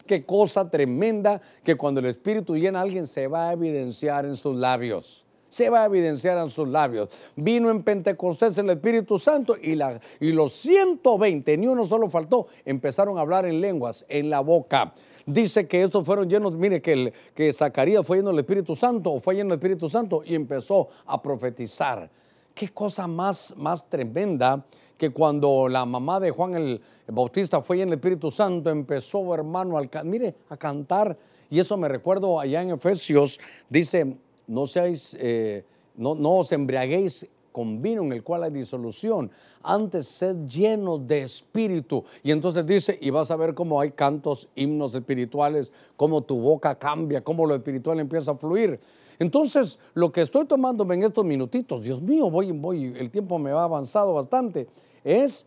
Qué 0.06 0.24
cosa 0.24 0.70
tremenda 0.70 1.40
que 1.64 1.76
cuando 1.76 2.00
el 2.00 2.06
Espíritu 2.06 2.56
llena 2.56 2.78
a 2.78 2.82
alguien 2.82 3.06
se 3.06 3.26
va 3.26 3.48
a 3.48 3.52
evidenciar 3.52 4.24
en 4.24 4.36
sus 4.36 4.56
labios 4.56 5.26
se 5.48 5.70
va 5.70 5.82
a 5.82 5.86
evidenciar 5.86 6.36
en 6.36 6.50
sus 6.50 6.68
labios. 6.68 7.08
Vino 7.34 7.70
en 7.70 7.82
Pentecostés 7.82 8.58
el 8.58 8.68
Espíritu 8.68 9.18
Santo 9.18 9.56
y, 9.60 9.74
la, 9.74 9.98
y 10.20 10.32
los 10.32 10.52
120, 10.52 11.56
ni 11.56 11.66
uno 11.66 11.86
solo 11.86 12.10
faltó, 12.10 12.48
empezaron 12.66 13.16
a 13.16 13.22
hablar 13.22 13.46
en 13.46 13.62
lenguas, 13.62 14.04
en 14.10 14.28
la 14.28 14.40
boca. 14.40 14.92
Dice 15.26 15.66
que 15.66 15.82
estos 15.82 16.06
fueron 16.06 16.30
llenos, 16.30 16.52
mire 16.52 16.80
que, 16.80 17.12
que 17.34 17.52
Zacarías 17.52 18.06
fue 18.06 18.18
lleno 18.18 18.30
del 18.30 18.38
Espíritu 18.38 18.76
Santo 18.76 19.12
o 19.12 19.18
fue 19.18 19.34
lleno 19.34 19.50
del 19.50 19.58
Espíritu 19.58 19.88
Santo 19.88 20.22
y 20.24 20.36
empezó 20.36 20.88
a 21.04 21.20
profetizar. 21.20 22.08
Qué 22.54 22.68
cosa 22.68 23.08
más, 23.08 23.52
más 23.56 23.90
tremenda 23.90 24.64
que 24.96 25.10
cuando 25.10 25.68
la 25.68 25.84
mamá 25.84 26.20
de 26.20 26.30
Juan 26.30 26.54
el 26.54 26.80
Bautista 27.08 27.60
fue 27.60 27.76
lleno 27.76 27.90
del 27.90 27.98
Espíritu 27.98 28.30
Santo, 28.30 28.70
empezó, 28.70 29.34
hermano, 29.34 29.76
mire, 30.04 30.32
a 30.48 30.56
cantar. 30.56 31.18
Y 31.50 31.58
eso 31.58 31.76
me 31.76 31.88
recuerdo 31.88 32.38
allá 32.38 32.62
en 32.62 32.70
Efesios, 32.70 33.40
dice, 33.68 34.16
no 34.46 34.66
seáis, 34.66 35.16
eh, 35.20 35.64
no, 35.96 36.14
no 36.14 36.36
os 36.36 36.52
embriaguéis 36.52 37.28
con 37.56 37.80
vino 37.80 38.02
en 38.02 38.12
el 38.12 38.22
cual 38.22 38.42
hay 38.42 38.50
disolución. 38.50 39.30
Antes 39.62 40.06
sed 40.06 40.44
llenos 40.46 41.06
de 41.06 41.22
espíritu. 41.22 42.04
Y 42.22 42.30
entonces 42.30 42.66
dice, 42.66 42.98
y 43.00 43.08
vas 43.08 43.30
a 43.30 43.36
ver 43.36 43.54
cómo 43.54 43.80
hay 43.80 43.92
cantos, 43.92 44.50
himnos 44.54 44.94
espirituales, 44.94 45.72
cómo 45.96 46.20
tu 46.20 46.38
boca 46.38 46.74
cambia, 46.74 47.24
cómo 47.24 47.46
lo 47.46 47.54
espiritual 47.54 47.98
empieza 47.98 48.32
a 48.32 48.36
fluir. 48.36 48.78
Entonces, 49.18 49.78
lo 49.94 50.12
que 50.12 50.20
estoy 50.20 50.44
tomándome 50.44 50.96
en 50.96 51.04
estos 51.04 51.24
minutitos, 51.24 51.80
Dios 51.80 52.02
mío, 52.02 52.28
voy, 52.30 52.52
voy, 52.52 52.92
el 52.94 53.10
tiempo 53.10 53.38
me 53.38 53.52
va 53.52 53.64
avanzado 53.64 54.12
bastante, 54.12 54.68
es 55.02 55.46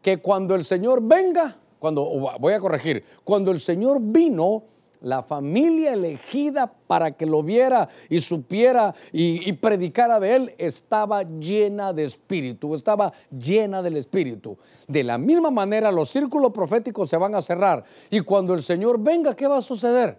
que 0.00 0.16
cuando 0.16 0.54
el 0.54 0.64
Señor 0.64 1.02
venga, 1.02 1.58
cuando, 1.78 2.06
voy 2.40 2.54
a 2.54 2.58
corregir, 2.58 3.04
cuando 3.22 3.50
el 3.50 3.60
Señor 3.60 3.98
vino, 4.00 4.62
la 5.00 5.22
familia 5.22 5.94
elegida 5.94 6.72
para 6.86 7.12
que 7.12 7.26
lo 7.26 7.42
viera 7.42 7.88
y 8.08 8.20
supiera 8.20 8.94
y, 9.12 9.52
predicara 9.54 10.20
de 10.20 10.36
él 10.36 10.54
estaba 10.58 11.22
llena 11.22 11.92
de 11.92 12.04
espíritu, 12.04 12.74
estaba 12.74 13.12
llena 13.30 13.82
del 13.82 13.96
espíritu. 13.96 14.56
De 14.86 15.04
la 15.04 15.18
misma 15.18 15.50
manera 15.50 15.92
los 15.92 16.10
círculos 16.10 16.52
proféticos 16.52 17.08
se 17.08 17.16
van 17.16 17.34
a 17.34 17.42
cerrar 17.42 17.84
y 18.10 18.20
cuando 18.20 18.54
el 18.54 18.62
Señor 18.62 19.00
venga, 19.00 19.34
¿qué 19.34 19.46
va 19.46 19.58
a 19.58 19.62
suceder? 19.62 20.18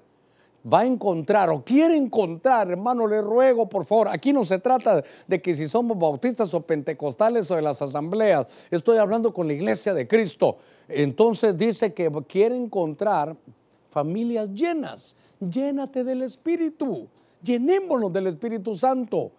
va 0.63 0.81
a 0.81 0.85
encontrar 0.85 1.49
o 1.49 1.63
quiere 1.63 1.95
encontrar, 1.95 2.69
hermano, 2.69 3.07
le 3.07 3.21
ruego 3.21 3.67
por 3.67 3.85
favor, 3.85 4.09
aquí 4.09 4.31
no 4.33 4.45
se 4.45 4.59
trata 4.59 5.03
de 5.27 5.41
que 5.41 5.55
si 5.55 5.67
somos 5.67 5.97
bautistas 5.97 6.53
o 6.53 6.61
pentecostales 6.61 7.49
o 7.51 7.55
de 7.55 7.61
las 7.61 7.81
asambleas, 7.81 8.67
estoy 8.69 8.97
hablando 8.97 9.33
con 9.33 9.47
la 9.47 9.53
iglesia 9.53 9.93
de 9.93 10.07
Cristo. 10.07 10.57
Entonces 10.87 11.57
dice 11.57 11.93
que 11.93 12.11
quiere 12.27 12.55
encontrar 12.55 13.35
familias 13.91 14.49
llenas. 14.53 15.15
Llénate 15.39 16.03
del 16.03 16.23
Espíritu. 16.23 17.07
Llenémonos 17.43 18.11
del 18.11 18.27
Espíritu 18.27 18.73
Santo. 18.73 19.31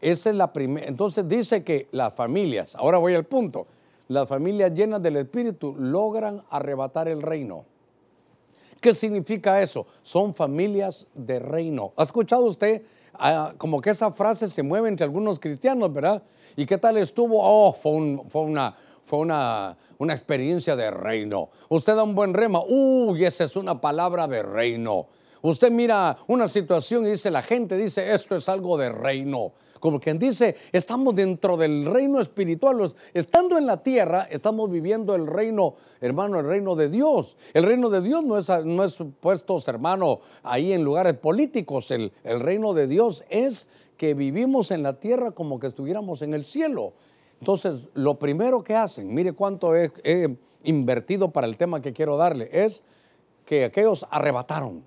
Esa 0.00 0.30
es 0.30 0.36
la 0.36 0.52
primera. 0.52 0.86
Entonces 0.86 1.28
dice 1.28 1.64
que 1.64 1.88
las 1.90 2.14
familias, 2.14 2.76
ahora 2.76 2.98
voy 2.98 3.14
al 3.14 3.24
punto, 3.24 3.66
las 4.08 4.28
familias 4.28 4.72
llenas 4.72 5.02
del 5.02 5.16
Espíritu 5.16 5.74
logran 5.76 6.42
arrebatar 6.50 7.08
el 7.08 7.20
reino. 7.20 7.64
¿Qué 8.80 8.94
significa 8.94 9.60
eso? 9.60 9.86
Son 10.02 10.34
familias 10.34 11.08
de 11.14 11.40
reino. 11.40 11.92
¿Ha 11.96 12.04
escuchado 12.04 12.44
usted 12.44 12.82
ah, 13.14 13.54
como 13.58 13.80
que 13.80 13.90
esa 13.90 14.12
frase 14.12 14.46
se 14.46 14.62
mueve 14.62 14.88
entre 14.88 15.04
algunos 15.04 15.40
cristianos, 15.40 15.92
verdad? 15.92 16.22
¿Y 16.54 16.66
qué 16.66 16.78
tal 16.78 16.96
estuvo? 16.98 17.38
Oh, 17.40 17.72
fue, 17.72 18.22
fue 18.28 18.42
una, 18.42 18.76
fue 19.06 19.20
una, 19.20 19.78
una 19.98 20.14
experiencia 20.14 20.74
de 20.74 20.90
reino. 20.90 21.50
Usted 21.68 21.94
da 21.94 22.02
un 22.02 22.16
buen 22.16 22.34
rema, 22.34 22.60
uy, 22.66 23.24
esa 23.24 23.44
es 23.44 23.54
una 23.54 23.80
palabra 23.80 24.26
de 24.26 24.42
reino. 24.42 25.06
Usted 25.42 25.70
mira 25.70 26.18
una 26.26 26.48
situación 26.48 27.06
y 27.06 27.10
dice, 27.10 27.30
la 27.30 27.42
gente 27.42 27.76
dice, 27.76 28.12
esto 28.12 28.34
es 28.34 28.48
algo 28.48 28.76
de 28.76 28.90
reino. 28.90 29.52
Como 29.78 30.00
quien 30.00 30.18
dice, 30.18 30.56
estamos 30.72 31.14
dentro 31.14 31.56
del 31.56 31.84
reino 31.84 32.18
espiritual. 32.18 32.92
Estando 33.14 33.56
en 33.56 33.66
la 33.66 33.80
tierra, 33.80 34.26
estamos 34.28 34.68
viviendo 34.68 35.14
el 35.14 35.28
reino, 35.28 35.76
hermano, 36.00 36.40
el 36.40 36.46
reino 36.46 36.74
de 36.74 36.88
Dios. 36.88 37.36
El 37.54 37.62
reino 37.62 37.88
de 37.90 38.00
Dios 38.00 38.24
no 38.24 38.36
es, 38.36 38.48
no 38.64 38.82
es 38.82 39.00
puestos, 39.20 39.68
hermano, 39.68 40.18
ahí 40.42 40.72
en 40.72 40.82
lugares 40.82 41.14
políticos. 41.14 41.92
El, 41.92 42.10
el 42.24 42.40
reino 42.40 42.74
de 42.74 42.88
Dios 42.88 43.24
es 43.28 43.68
que 43.96 44.14
vivimos 44.14 44.72
en 44.72 44.82
la 44.82 44.98
tierra 44.98 45.30
como 45.30 45.60
que 45.60 45.68
estuviéramos 45.68 46.22
en 46.22 46.34
el 46.34 46.44
cielo. 46.44 46.94
Entonces, 47.40 47.88
lo 47.94 48.18
primero 48.18 48.64
que 48.64 48.74
hacen, 48.74 49.12
mire 49.12 49.32
cuánto 49.32 49.74
he, 49.74 49.90
invertido 50.64 51.30
para 51.30 51.46
el 51.46 51.56
tema 51.56 51.80
que 51.80 51.92
quiero 51.92 52.16
darle, 52.16 52.48
es 52.52 52.82
que 53.44 53.64
aquellos 53.64 54.06
arrebataron. 54.10 54.82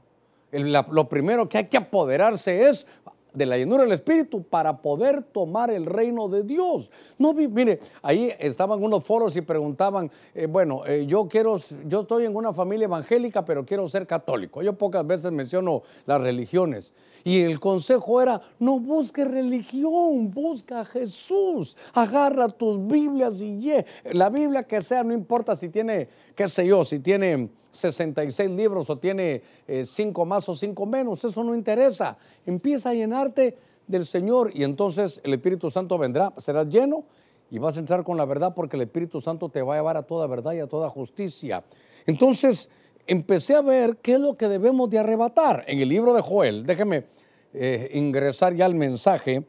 lo 0.52 1.08
primero 1.08 1.48
que 1.48 1.60
hay 1.60 1.66
que 1.66 1.78
apoderarse 1.78 2.68
es 2.68 2.88
de 3.34 3.46
la 3.46 3.58
llenura 3.58 3.84
del 3.84 3.92
Espíritu 3.92 4.44
para 4.44 4.82
poder 4.82 5.24
tomar 5.24 5.70
el 5.70 5.86
reino 5.86 6.28
de 6.28 6.44
Dios. 6.44 6.90
No, 7.18 7.34
mire, 7.34 7.80
ahí 8.02 8.34
estaban 8.40 8.84
unos 8.84 9.04
foros 9.04 9.36
y 9.36 9.42
preguntaban, 9.42 10.12
eh, 10.34 10.48
bueno, 10.48 10.86
eh, 10.86 11.06
yo 11.06 11.28
quiero, 11.28 11.58
yo 11.86 12.02
estoy 12.02 12.26
en 12.26 12.36
una 12.36 12.54
familia 12.54 12.86
evangélica, 12.86 13.46
pero 13.46 13.66
quiero 13.66 13.88
ser 13.88 14.08
católico. 14.08 14.62
Yo 14.62 14.74
pocas 14.74 15.06
veces 15.06 15.32
menciono 15.32 15.84
las 16.06 16.22
religiones. 16.22 16.94
Y 17.24 17.42
el 17.42 17.60
consejo 17.60 18.22
era, 18.22 18.42
no 18.60 18.80
busques 18.80 19.28
religión, 19.28 20.32
busca 20.32 20.82
a 20.82 20.86
Jesús. 20.86 21.76
Agarra 21.94 22.50
tus 22.50 22.86
Biblias 22.86 23.42
y 23.42 23.70
la 24.14 24.30
Biblia 24.30 24.64
que 24.64 24.82
sea, 24.82 25.04
no 25.04 25.14
importa 25.14 25.56
si 25.56 25.70
tiene, 25.70 26.08
qué 26.36 26.48
sé 26.48 26.66
yo, 26.66 26.84
si 26.86 27.00
tiene 27.00 27.50
66 27.72 28.50
libros 28.52 28.90
o 28.90 28.98
tiene 28.98 29.42
5 29.84 30.22
eh, 30.22 30.26
más 30.26 30.50
o 30.50 30.56
5 30.56 30.86
menos, 30.86 31.24
eso 31.24 31.44
no 31.44 31.56
interesa. 31.56 32.18
Empieza 32.46 32.92
a 32.92 32.94
llenarte 32.94 33.58
del 33.88 34.06
Señor 34.06 34.52
y 34.54 34.64
entonces 34.64 35.22
el 35.24 35.34
Espíritu 35.34 35.70
Santo 35.70 35.98
vendrá, 35.98 36.34
serás 36.38 36.68
lleno 36.68 37.04
y 37.52 37.58
vas 37.58 37.78
a 37.78 37.80
entrar 37.80 38.04
con 38.04 38.18
la 38.18 38.26
verdad 38.26 38.54
porque 38.56 38.76
el 38.76 38.84
Espíritu 38.84 39.20
Santo 39.22 39.50
te 39.50 39.62
va 39.62 39.74
a 39.74 39.78
llevar 39.78 39.98
a 39.98 40.04
toda 40.04 40.28
verdad 40.28 40.54
y 40.54 40.60
a 40.60 40.68
toda 40.68 40.90
justicia. 40.90 41.64
Entonces 42.06 42.70
empecé 43.10 43.56
a 43.56 43.62
ver 43.62 43.98
qué 43.98 44.14
es 44.14 44.20
lo 44.20 44.38
que 44.38 44.48
debemos 44.48 44.90
de 44.90 45.00
arrebatar. 45.00 45.66
En 45.68 45.80
el 45.80 45.90
libro 45.90 46.14
de 46.14 46.22
Joel, 46.22 46.66
déjeme 46.66 47.06
eh, 47.54 47.90
ingresar 47.94 48.54
ya 48.54 48.66
al 48.66 48.76
mensaje. 48.76 49.44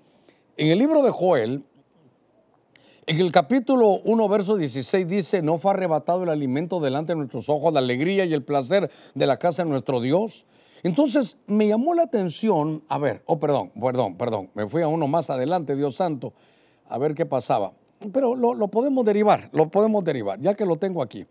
En 0.56 0.68
el 0.68 0.78
libro 0.78 1.02
de 1.02 1.10
Joel, 1.10 1.62
en 3.06 3.20
el 3.20 3.30
capítulo 3.30 4.00
1, 4.04 4.28
verso 4.28 4.56
16 4.56 5.06
dice, 5.06 5.42
no 5.42 5.58
fue 5.58 5.72
arrebatado 5.72 6.22
el 6.22 6.30
alimento 6.30 6.80
delante 6.80 7.12
de 7.12 7.18
nuestros 7.18 7.50
ojos, 7.50 7.72
la 7.72 7.80
alegría 7.80 8.24
y 8.24 8.32
el 8.32 8.42
placer 8.42 8.90
de 9.14 9.26
la 9.26 9.38
casa 9.38 9.62
de 9.62 9.70
nuestro 9.70 10.00
Dios. 10.00 10.46
Entonces 10.82 11.36
me 11.46 11.68
llamó 11.68 11.94
la 11.94 12.04
atención, 12.04 12.82
a 12.88 12.96
ver, 12.96 13.22
oh 13.26 13.38
perdón, 13.38 13.72
perdón, 13.78 14.16
perdón, 14.16 14.48
me 14.54 14.66
fui 14.66 14.80
a 14.80 14.88
uno 14.88 15.06
más 15.06 15.28
adelante, 15.28 15.76
Dios 15.76 15.96
santo, 15.96 16.32
a 16.88 16.96
ver 16.96 17.14
qué 17.14 17.26
pasaba. 17.26 17.72
Pero 18.10 18.34
lo, 18.34 18.54
lo 18.54 18.68
podemos 18.68 19.04
derivar, 19.04 19.50
lo 19.52 19.70
podemos 19.70 20.02
derivar, 20.02 20.40
ya 20.40 20.54
que 20.54 20.64
lo 20.64 20.76
tengo 20.76 21.02
aquí. 21.02 21.26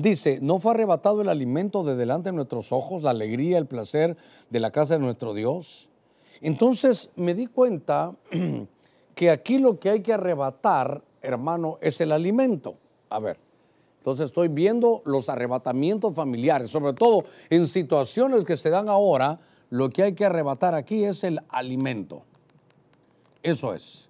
Dice, 0.00 0.38
no 0.40 0.60
fue 0.60 0.72
arrebatado 0.72 1.22
el 1.22 1.28
alimento 1.28 1.82
de 1.82 1.96
delante 1.96 2.30
de 2.30 2.36
nuestros 2.36 2.72
ojos, 2.72 3.02
la 3.02 3.10
alegría, 3.10 3.58
el 3.58 3.66
placer 3.66 4.16
de 4.48 4.60
la 4.60 4.70
casa 4.70 4.94
de 4.94 5.00
nuestro 5.00 5.34
Dios. 5.34 5.90
Entonces 6.40 7.10
me 7.16 7.34
di 7.34 7.46
cuenta 7.46 8.14
que 9.14 9.30
aquí 9.30 9.58
lo 9.58 9.80
que 9.80 9.90
hay 9.90 10.02
que 10.02 10.12
arrebatar 10.12 11.02
hermano, 11.22 11.78
es 11.80 12.00
el 12.00 12.12
alimento. 12.12 12.76
A 13.10 13.18
ver, 13.18 13.38
entonces 13.98 14.26
estoy 14.26 14.48
viendo 14.48 15.02
los 15.04 15.28
arrebatamientos 15.28 16.14
familiares, 16.14 16.70
sobre 16.70 16.92
todo 16.92 17.24
en 17.50 17.66
situaciones 17.66 18.44
que 18.44 18.56
se 18.56 18.70
dan 18.70 18.88
ahora, 18.88 19.40
lo 19.70 19.90
que 19.90 20.02
hay 20.02 20.14
que 20.14 20.24
arrebatar 20.24 20.74
aquí 20.74 21.04
es 21.04 21.24
el 21.24 21.40
alimento. 21.48 22.22
Eso 23.42 23.74
es. 23.74 24.07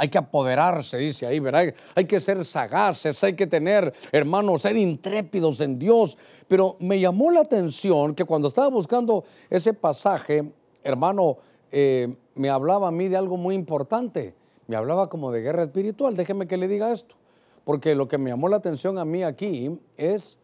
Hay 0.00 0.08
que 0.08 0.18
apoderarse, 0.18 0.96
dice 0.96 1.26
ahí, 1.26 1.40
¿verdad? 1.40 1.74
Hay 1.96 2.04
que 2.04 2.20
ser 2.20 2.44
sagaces, 2.44 3.22
hay 3.24 3.34
que 3.34 3.48
tener, 3.48 3.92
hermanos, 4.12 4.62
ser 4.62 4.76
intrépidos 4.76 5.60
en 5.60 5.76
Dios. 5.76 6.16
Pero 6.46 6.76
me 6.78 7.00
llamó 7.00 7.32
la 7.32 7.40
atención 7.40 8.14
que 8.14 8.24
cuando 8.24 8.46
estaba 8.46 8.68
buscando 8.68 9.24
ese 9.50 9.74
pasaje, 9.74 10.52
hermano, 10.84 11.38
eh, 11.72 12.14
me 12.36 12.48
hablaba 12.48 12.88
a 12.88 12.90
mí 12.92 13.08
de 13.08 13.16
algo 13.16 13.36
muy 13.36 13.56
importante. 13.56 14.36
Me 14.68 14.76
hablaba 14.76 15.08
como 15.08 15.32
de 15.32 15.40
guerra 15.40 15.64
espiritual. 15.64 16.14
Déjeme 16.14 16.46
que 16.46 16.56
le 16.56 16.68
diga 16.68 16.92
esto. 16.92 17.16
Porque 17.64 17.96
lo 17.96 18.06
que 18.06 18.18
me 18.18 18.30
llamó 18.30 18.48
la 18.48 18.58
atención 18.58 18.98
a 18.98 19.04
mí 19.04 19.24
aquí 19.24 19.80
es 19.96 20.38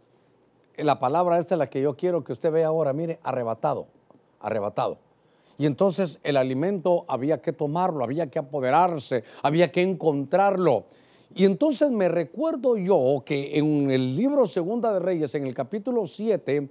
la 0.76 0.98
palabra 0.98 1.38
esta, 1.38 1.54
la 1.54 1.68
que 1.68 1.80
yo 1.80 1.94
quiero 1.94 2.24
que 2.24 2.32
usted 2.32 2.50
vea 2.50 2.66
ahora. 2.66 2.92
Mire, 2.92 3.20
arrebatado, 3.22 3.86
arrebatado. 4.40 4.98
Y 5.58 5.66
entonces 5.66 6.18
el 6.22 6.36
alimento 6.36 7.04
había 7.08 7.40
que 7.40 7.52
tomarlo, 7.52 8.04
había 8.04 8.28
que 8.28 8.38
apoderarse, 8.38 9.24
había 9.42 9.70
que 9.70 9.82
encontrarlo. 9.82 10.84
Y 11.34 11.44
entonces 11.44 11.90
me 11.90 12.08
recuerdo 12.08 12.76
yo 12.76 13.22
que 13.24 13.58
en 13.58 13.90
el 13.90 14.16
libro 14.16 14.46
Segunda 14.46 14.92
de 14.92 15.00
Reyes, 15.00 15.34
en 15.34 15.46
el 15.46 15.54
capítulo 15.54 16.06
7, 16.06 16.68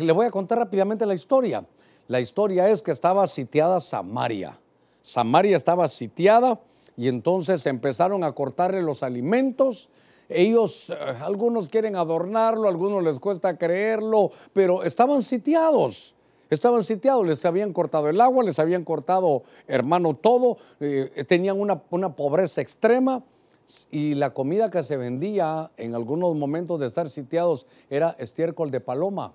le 0.00 0.12
voy 0.12 0.26
a 0.26 0.30
contar 0.30 0.58
rápidamente 0.58 1.06
la 1.06 1.14
historia. 1.14 1.64
La 2.08 2.20
historia 2.20 2.68
es 2.68 2.82
que 2.82 2.92
estaba 2.92 3.26
sitiada 3.26 3.80
Samaria. 3.80 4.58
Samaria 5.02 5.56
estaba 5.56 5.86
sitiada 5.88 6.60
y 6.96 7.08
entonces 7.08 7.66
empezaron 7.66 8.24
a 8.24 8.32
cortarle 8.32 8.82
los 8.82 9.02
alimentos. 9.02 9.88
Ellos, 10.28 10.90
eh, 10.90 10.94
algunos 11.20 11.70
quieren 11.70 11.94
adornarlo, 11.94 12.68
algunos 12.68 13.02
les 13.04 13.18
cuesta 13.20 13.56
creerlo, 13.56 14.32
pero 14.52 14.82
estaban 14.82 15.22
sitiados. 15.22 16.15
Estaban 16.48 16.84
sitiados, 16.84 17.26
les 17.26 17.44
habían 17.44 17.72
cortado 17.72 18.08
el 18.08 18.20
agua, 18.20 18.44
les 18.44 18.58
habían 18.58 18.84
cortado, 18.84 19.42
hermano, 19.66 20.14
todo, 20.14 20.58
eh, 20.78 21.24
tenían 21.26 21.60
una, 21.60 21.82
una 21.90 22.14
pobreza 22.14 22.60
extrema 22.60 23.24
y 23.90 24.14
la 24.14 24.32
comida 24.32 24.70
que 24.70 24.82
se 24.84 24.96
vendía 24.96 25.72
en 25.76 25.94
algunos 25.94 26.36
momentos 26.36 26.78
de 26.78 26.86
estar 26.86 27.10
sitiados 27.10 27.66
era 27.90 28.14
estiércol 28.18 28.70
de 28.70 28.80
paloma. 28.80 29.32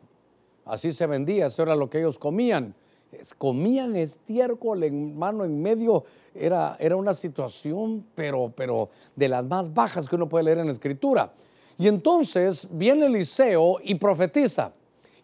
Así 0.64 0.94
se 0.94 1.06
vendía, 1.06 1.48
eso 1.48 1.64
era 1.64 1.76
lo 1.76 1.90
que 1.90 2.00
ellos 2.00 2.18
comían. 2.18 2.76
Comían 3.38 3.98
estiércol 3.98 4.84
en 4.84 5.18
mano 5.18 5.44
en 5.44 5.62
medio, 5.62 6.06
era, 6.34 6.78
era 6.80 6.96
una 6.96 7.14
situación, 7.14 8.06
pero, 8.16 8.54
pero 8.56 8.90
de 9.18 9.28
las 9.28 9.44
más 9.44 9.74
bajas 9.74 10.08
que 10.08 10.16
uno 10.16 10.30
puede 10.30 10.46
leer 10.46 10.60
en 10.60 10.68
la 10.68 10.72
escritura. 10.72 11.34
Y 11.78 11.90
entonces 11.90 12.70
viene 12.72 13.08
Eliseo 13.08 13.80
y 13.84 13.96
profetiza 13.96 14.72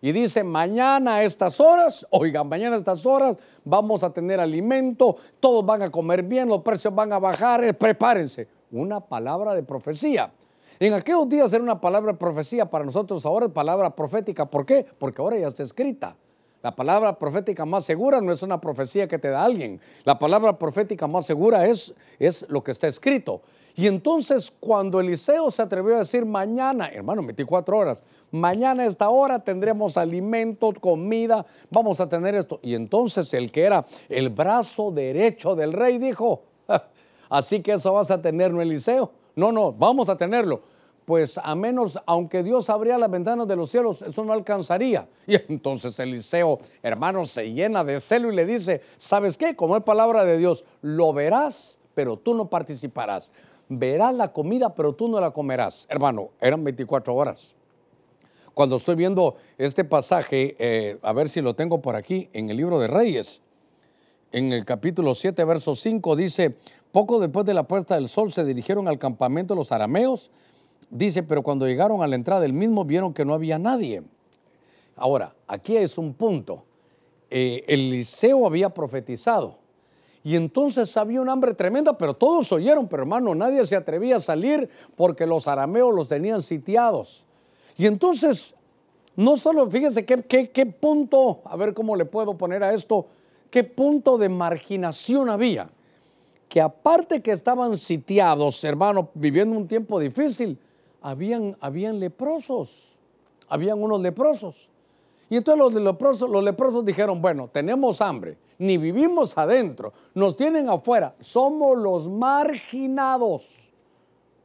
y 0.02 0.12
dice, 0.12 0.44
mañana 0.44 1.16
a 1.16 1.24
estas 1.24 1.60
horas, 1.60 2.06
oigan, 2.12 2.48
mañana 2.48 2.76
a 2.76 2.80
estas 2.80 3.06
horas 3.06 3.38
vamos 3.66 4.04
a 4.04 4.14
tener 4.14 4.40
alimento, 4.40 5.16
todos 5.40 5.66
van 5.66 5.82
a 5.82 5.90
comer 5.90 6.24
bien, 6.24 6.48
los 6.48 6.62
precios 6.62 6.94
van 6.94 7.12
a 7.14 7.20
bajar, 7.20 7.64
eh, 7.64 7.74
prepárense. 7.74 8.48
Una 8.72 9.00
palabra 9.00 9.56
de 9.56 9.64
profecía. 9.64 10.32
En 10.80 10.94
aquellos 10.94 11.28
días 11.28 11.52
era 11.54 11.64
una 11.64 11.82
palabra 11.82 12.12
de 12.12 12.18
profecía, 12.18 12.70
para 12.70 12.86
nosotros 12.86 13.26
ahora 13.26 13.48
es 13.48 13.52
palabra 13.52 13.96
profética. 13.96 14.46
¿Por 14.46 14.66
qué? 14.66 14.86
Porque 15.00 15.22
ahora 15.22 15.38
ya 15.38 15.48
está 15.48 15.64
escrita. 15.64 16.16
La 16.62 16.76
palabra 16.76 17.18
profética 17.18 17.66
más 17.66 17.86
segura 17.86 18.20
no 18.20 18.32
es 18.32 18.44
una 18.44 18.60
profecía 18.60 19.08
que 19.08 19.18
te 19.18 19.30
da 19.30 19.44
alguien. 19.44 19.80
La 20.04 20.20
palabra 20.20 20.60
profética 20.60 21.08
más 21.08 21.26
segura 21.26 21.66
es, 21.66 21.94
es 22.20 22.46
lo 22.50 22.64
que 22.64 22.72
está 22.72 22.88
escrito. 22.88 23.42
Y 23.80 23.86
entonces 23.86 24.52
cuando 24.60 25.00
Eliseo 25.00 25.52
se 25.52 25.62
atrevió 25.62 25.94
a 25.94 26.00
decir 26.00 26.26
mañana, 26.26 26.90
hermano, 26.90 27.22
24 27.22 27.78
horas, 27.78 28.04
mañana 28.32 28.82
a 28.82 28.86
esta 28.88 29.08
hora 29.10 29.38
tendremos 29.38 29.98
alimento, 29.98 30.74
comida, 30.82 31.46
vamos 31.70 32.00
a 32.00 32.10
tener 32.10 32.34
esto. 32.34 32.60
Y 32.64 32.74
entonces 32.74 33.32
el 33.36 33.52
que 33.52 33.66
era 33.66 33.86
el 34.10 34.32
brazo 34.32 34.90
derecho 34.90 35.56
del 35.56 35.74
rey 35.74 36.00
dijo, 36.00 36.42
así 37.30 37.62
que 37.62 37.74
eso 37.74 37.94
vas 37.94 38.10
a 38.10 38.20
tener, 38.20 38.52
¿no, 38.52 38.64
Eliseo? 38.64 39.12
No, 39.36 39.52
no, 39.52 39.72
vamos 39.72 40.10
a 40.10 40.18
tenerlo. 40.18 40.64
Pues 41.06 41.38
a 41.38 41.54
menos, 41.54 42.00
aunque 42.08 42.42
Dios 42.42 42.72
abría 42.72 42.98
las 42.98 43.12
ventanas 43.12 43.48
de 43.48 43.56
los 43.56 43.70
cielos, 43.70 44.02
eso 44.02 44.26
no 44.26 44.34
alcanzaría. 44.34 45.08
Y 45.28 45.36
entonces 45.36 46.00
Eliseo, 46.00 46.58
hermano, 46.82 47.26
se 47.26 47.54
llena 47.54 47.84
de 47.84 48.00
celo 48.00 48.34
y 48.34 48.36
le 48.36 48.48
dice, 48.48 48.82
¿sabes 48.98 49.38
qué? 49.38 49.56
Como 49.56 49.78
es 49.78 49.84
palabra 49.84 50.26
de 50.26 50.40
Dios, 50.40 50.66
lo 50.82 51.14
verás, 51.14 51.80
pero 51.94 52.18
tú 52.18 52.34
no 52.34 52.50
participarás 52.50 53.32
verás 53.70 54.14
la 54.14 54.32
comida, 54.32 54.74
pero 54.74 54.94
tú 54.94 55.08
no 55.08 55.20
la 55.20 55.32
comerás. 55.32 55.88
Hermano, 55.90 56.30
eran 56.40 56.64
24 56.64 57.14
horas. 57.14 57.56
Cuando 58.54 58.78
estoy 58.78 58.96
viendo 58.96 59.36
este 59.58 59.84
pasaje, 59.84 60.56
eh, 60.58 60.98
a 61.04 61.14
ver 61.14 61.30
si 61.30 61.42
lo 61.42 61.56
tengo 61.56 61.82
por 61.82 61.96
aquí, 61.96 62.30
en 62.34 62.50
el 62.50 62.58
libro 62.58 62.80
de 62.80 62.88
Reyes, 62.88 63.42
en 64.32 64.52
el 64.52 64.66
capítulo 64.66 65.14
7, 65.14 65.44
verso 65.46 65.76
5, 65.76 66.16
dice, 66.16 66.56
poco 66.92 67.20
después 67.20 67.46
de 67.46 67.54
la 67.54 67.64
puesta 67.64 67.96
del 67.96 68.10
sol 68.10 68.32
se 68.32 68.44
dirigieron 68.44 68.88
al 68.88 68.98
campamento 68.98 69.56
los 69.56 69.72
arameos, 69.72 70.32
dice, 70.90 71.24
pero 71.24 71.44
cuando 71.44 71.68
llegaron 71.68 72.02
a 72.02 72.08
la 72.08 72.16
entrada 72.16 72.42
del 72.42 72.54
mismo 72.54 72.84
vieron 72.84 73.14
que 73.14 73.26
no 73.26 73.34
había 73.34 73.60
nadie. 73.60 74.04
Ahora, 74.96 75.36
aquí 75.48 75.78
es 75.78 75.98
un 75.98 76.14
punto. 76.14 76.64
Eh, 77.30 77.64
Eliseo 77.68 78.48
había 78.48 78.70
profetizado 78.70 79.60
y 80.28 80.36
entonces 80.36 80.98
había 80.98 81.22
un 81.22 81.30
hambre 81.30 81.54
tremenda, 81.54 81.98
pero 81.98 82.14
todos 82.14 82.52
oyeron, 82.52 82.90
pero 82.90 83.04
hermano, 83.04 83.34
nadie 83.34 83.66
se 83.66 83.78
atrevía 83.78 84.18
a 84.18 84.20
salir 84.20 84.70
porque 84.98 85.26
los 85.26 85.48
arameos 85.48 85.96
los 85.96 86.10
tenían 86.10 86.42
sitiados. 86.42 87.26
Y 87.78 87.86
entonces, 87.86 88.54
no 89.16 89.38
solo, 89.38 89.72
fíjese 89.72 90.06
qué, 90.06 90.50
qué, 90.50 90.66
punto, 90.66 91.40
a 91.46 91.56
ver 91.56 91.74
cómo 91.74 91.96
le 91.96 92.04
puedo 92.04 92.38
poner 92.38 92.62
a 92.62 92.74
esto, 92.74 93.06
qué 93.50 93.64
punto 93.64 94.18
de 94.18 94.28
marginación 94.28 95.30
había. 95.30 95.70
Que 96.50 96.60
aparte 96.60 97.22
que 97.22 97.32
estaban 97.32 97.78
sitiados, 97.78 98.62
hermano, 98.66 99.08
viviendo 99.14 99.56
un 99.56 99.66
tiempo 99.66 99.98
difícil, 99.98 100.60
habían, 101.02 101.56
habían 101.62 102.02
leprosos, 102.02 103.00
habían 103.48 103.82
unos 103.82 104.02
leprosos. 104.02 104.68
Y 105.30 105.38
entonces 105.38 105.64
los 105.64 105.82
leprosos, 105.82 106.30
los 106.30 106.44
leprosos 106.44 106.84
dijeron, 106.84 107.22
bueno, 107.22 107.48
tenemos 107.48 108.02
hambre 108.02 108.38
ni 108.60 108.78
vivimos 108.78 109.38
adentro, 109.38 109.94
nos 110.14 110.36
tienen 110.36 110.70
afuera, 110.70 111.16
somos 111.20 111.78
los 111.78 112.10
marginados. 112.10 113.64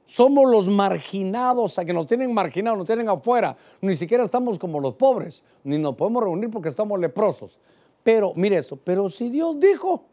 Somos 0.05 0.51
los 0.51 0.69
marginados, 0.69 1.79
a 1.79 1.87
que 1.87 1.95
nos 1.95 2.07
tienen 2.07 2.35
marginados, 2.35 2.77
nos 2.77 2.87
tienen 2.87 3.09
afuera. 3.09 3.57
Ni 3.81 3.95
siquiera 3.95 4.25
estamos 4.25 4.59
como 4.59 4.79
los 4.79 4.95
pobres, 4.95 5.43
ni 5.65 5.79
nos 5.79 5.95
podemos 5.95 6.23
reunir 6.23 6.51
porque 6.51 6.69
estamos 6.69 7.01
leprosos. 7.01 7.59
Pero, 8.03 8.33
mire 8.35 8.57
eso, 8.57 8.77
pero 8.77 9.09
si 9.09 9.31
Dios 9.31 9.59
dijo, 9.59 10.05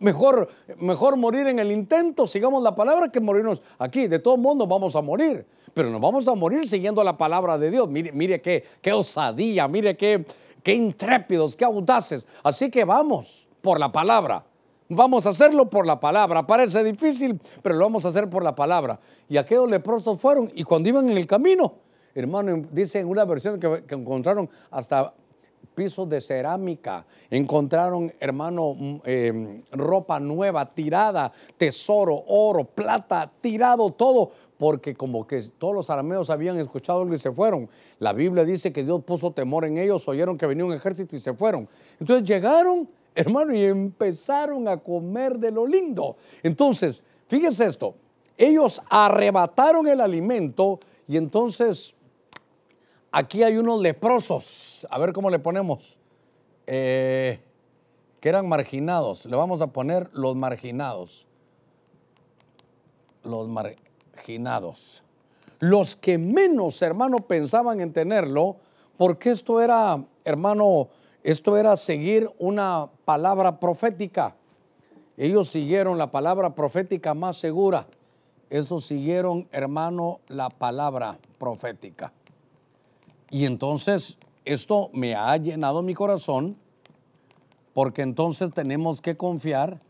mejor, 0.00 0.48
mejor 0.78 1.16
morir 1.16 1.46
en 1.46 1.58
el 1.58 1.72
intento, 1.72 2.26
sigamos 2.26 2.62
la 2.62 2.74
palabra, 2.74 3.10
que 3.10 3.20
morirnos 3.20 3.62
aquí. 3.78 4.06
De 4.06 4.18
todo 4.18 4.36
mundo 4.36 4.66
vamos 4.66 4.94
a 4.96 5.00
morir, 5.00 5.46
pero 5.72 5.90
nos 5.90 6.00
vamos 6.00 6.28
a 6.28 6.34
morir 6.34 6.68
siguiendo 6.68 7.02
la 7.02 7.16
palabra 7.16 7.58
de 7.58 7.70
Dios. 7.70 7.88
Mire, 7.88 8.12
mire 8.12 8.40
qué, 8.40 8.64
qué 8.82 8.92
osadía, 8.92 9.66
mire 9.66 9.96
qué, 9.96 10.24
qué 10.62 10.74
intrépidos, 10.74 11.56
qué 11.56 11.64
audaces. 11.64 12.26
Así 12.42 12.70
que 12.70 12.84
vamos 12.84 13.48
por 13.60 13.78
la 13.78 13.90
palabra. 13.90 14.44
Vamos 14.88 15.24
a 15.26 15.30
hacerlo 15.30 15.70
por 15.70 15.86
la 15.86 16.00
palabra. 16.00 16.46
Parece 16.46 16.82
difícil, 16.82 17.40
pero 17.62 17.76
lo 17.76 17.84
vamos 17.84 18.04
a 18.04 18.08
hacer 18.08 18.28
por 18.28 18.42
la 18.42 18.54
palabra. 18.54 18.98
Y 19.28 19.36
aquellos 19.36 19.70
leprosos 19.70 20.18
fueron 20.18 20.50
y 20.54 20.64
cuando 20.64 20.88
iban 20.88 21.08
en 21.08 21.16
el 21.16 21.26
camino, 21.26 21.74
hermano, 22.14 22.64
dice 22.72 22.98
en 22.98 23.08
una 23.08 23.24
versión 23.24 23.60
que, 23.60 23.84
encontraron 23.90 24.50
hasta 24.70 25.14
pisos 25.74 26.08
de 26.08 26.20
cerámica, 26.20 27.06
encontraron, 27.30 28.12
hermano, 28.20 28.74
mm, 28.74 29.00
em, 29.04 29.62
ropa 29.72 30.20
nueva, 30.20 30.66
tirada, 30.66 31.32
tesoro, 31.56 32.24
oro, 32.26 32.64
plata, 32.64 33.30
tirado 33.40 33.90
todo, 33.90 34.30
porque 34.58 34.94
como 34.94 35.26
que 35.26 35.42
todos 35.58 35.74
los 35.74 35.90
arameos 35.90 36.28
habían 36.28 36.58
escuchado 36.58 37.00
algo 37.00 37.14
y 37.14 37.18
se 37.18 37.32
fueron. 37.32 37.68
La 37.98 38.12
Biblia 38.12 38.44
dice 38.44 38.72
que 38.72 38.84
Dios 38.84 39.02
puso 39.04 39.30
temor 39.32 39.64
en 39.64 39.78
ellos, 39.78 40.06
oyeron 40.08 40.36
que 40.36 40.46
venía 40.46 40.64
un 40.64 40.72
ejército 40.72 41.16
y 41.16 41.18
se 41.18 41.32
fueron. 41.32 41.68
Entonces 41.98 42.28
llegaron, 42.28 42.88
hermano, 43.14 43.54
y 43.54 43.64
empezaron 43.64 44.68
a 44.68 44.76
comer 44.76 45.38
de 45.38 45.50
lo 45.50 45.66
lindo. 45.66 46.16
Entonces, 46.42 47.04
fíjese 47.28 47.64
esto, 47.64 47.94
ellos 48.36 48.82
arrebataron 48.90 49.86
el 49.86 50.00
alimento 50.00 50.80
y 51.06 51.16
entonces 51.16 51.94
aquí 53.12 53.42
hay 53.42 53.56
unos 53.56 53.80
leprosos, 53.80 54.86
a 54.90 54.98
ver 54.98 55.12
cómo 55.12 55.30
le 55.30 55.38
ponemos, 55.38 55.98
eh, 56.66 57.40
que 58.20 58.28
eran 58.28 58.48
marginados, 58.48 59.26
le 59.26 59.36
vamos 59.36 59.60
a 59.62 59.68
poner 59.68 60.10
los 60.12 60.36
marginados. 60.36 61.26
Los 63.22 63.48
marginados. 63.48 65.02
Los 65.58 65.96
que 65.96 66.18
menos, 66.18 66.80
hermano, 66.82 67.18
pensaban 67.18 67.80
en 67.80 67.92
tenerlo, 67.92 68.56
porque 68.96 69.30
esto 69.30 69.60
era, 69.60 70.02
hermano, 70.24 70.88
esto 71.22 71.56
era 71.56 71.76
seguir 71.76 72.30
una 72.38 72.88
palabra 73.04 73.60
profética. 73.60 74.36
Ellos 75.16 75.48
siguieron 75.48 75.98
la 75.98 76.10
palabra 76.10 76.54
profética 76.54 77.12
más 77.12 77.36
segura. 77.36 77.86
Ellos 78.48 78.84
siguieron, 78.84 79.48
hermano, 79.52 80.20
la 80.28 80.48
palabra 80.48 81.18
profética. 81.38 82.12
Y 83.30 83.44
entonces 83.44 84.18
esto 84.44 84.90
me 84.92 85.14
ha 85.14 85.36
llenado 85.36 85.82
mi 85.82 85.94
corazón, 85.94 86.56
porque 87.72 88.02
entonces 88.02 88.52
tenemos 88.52 89.00
que 89.00 89.16
confiar 89.16 89.80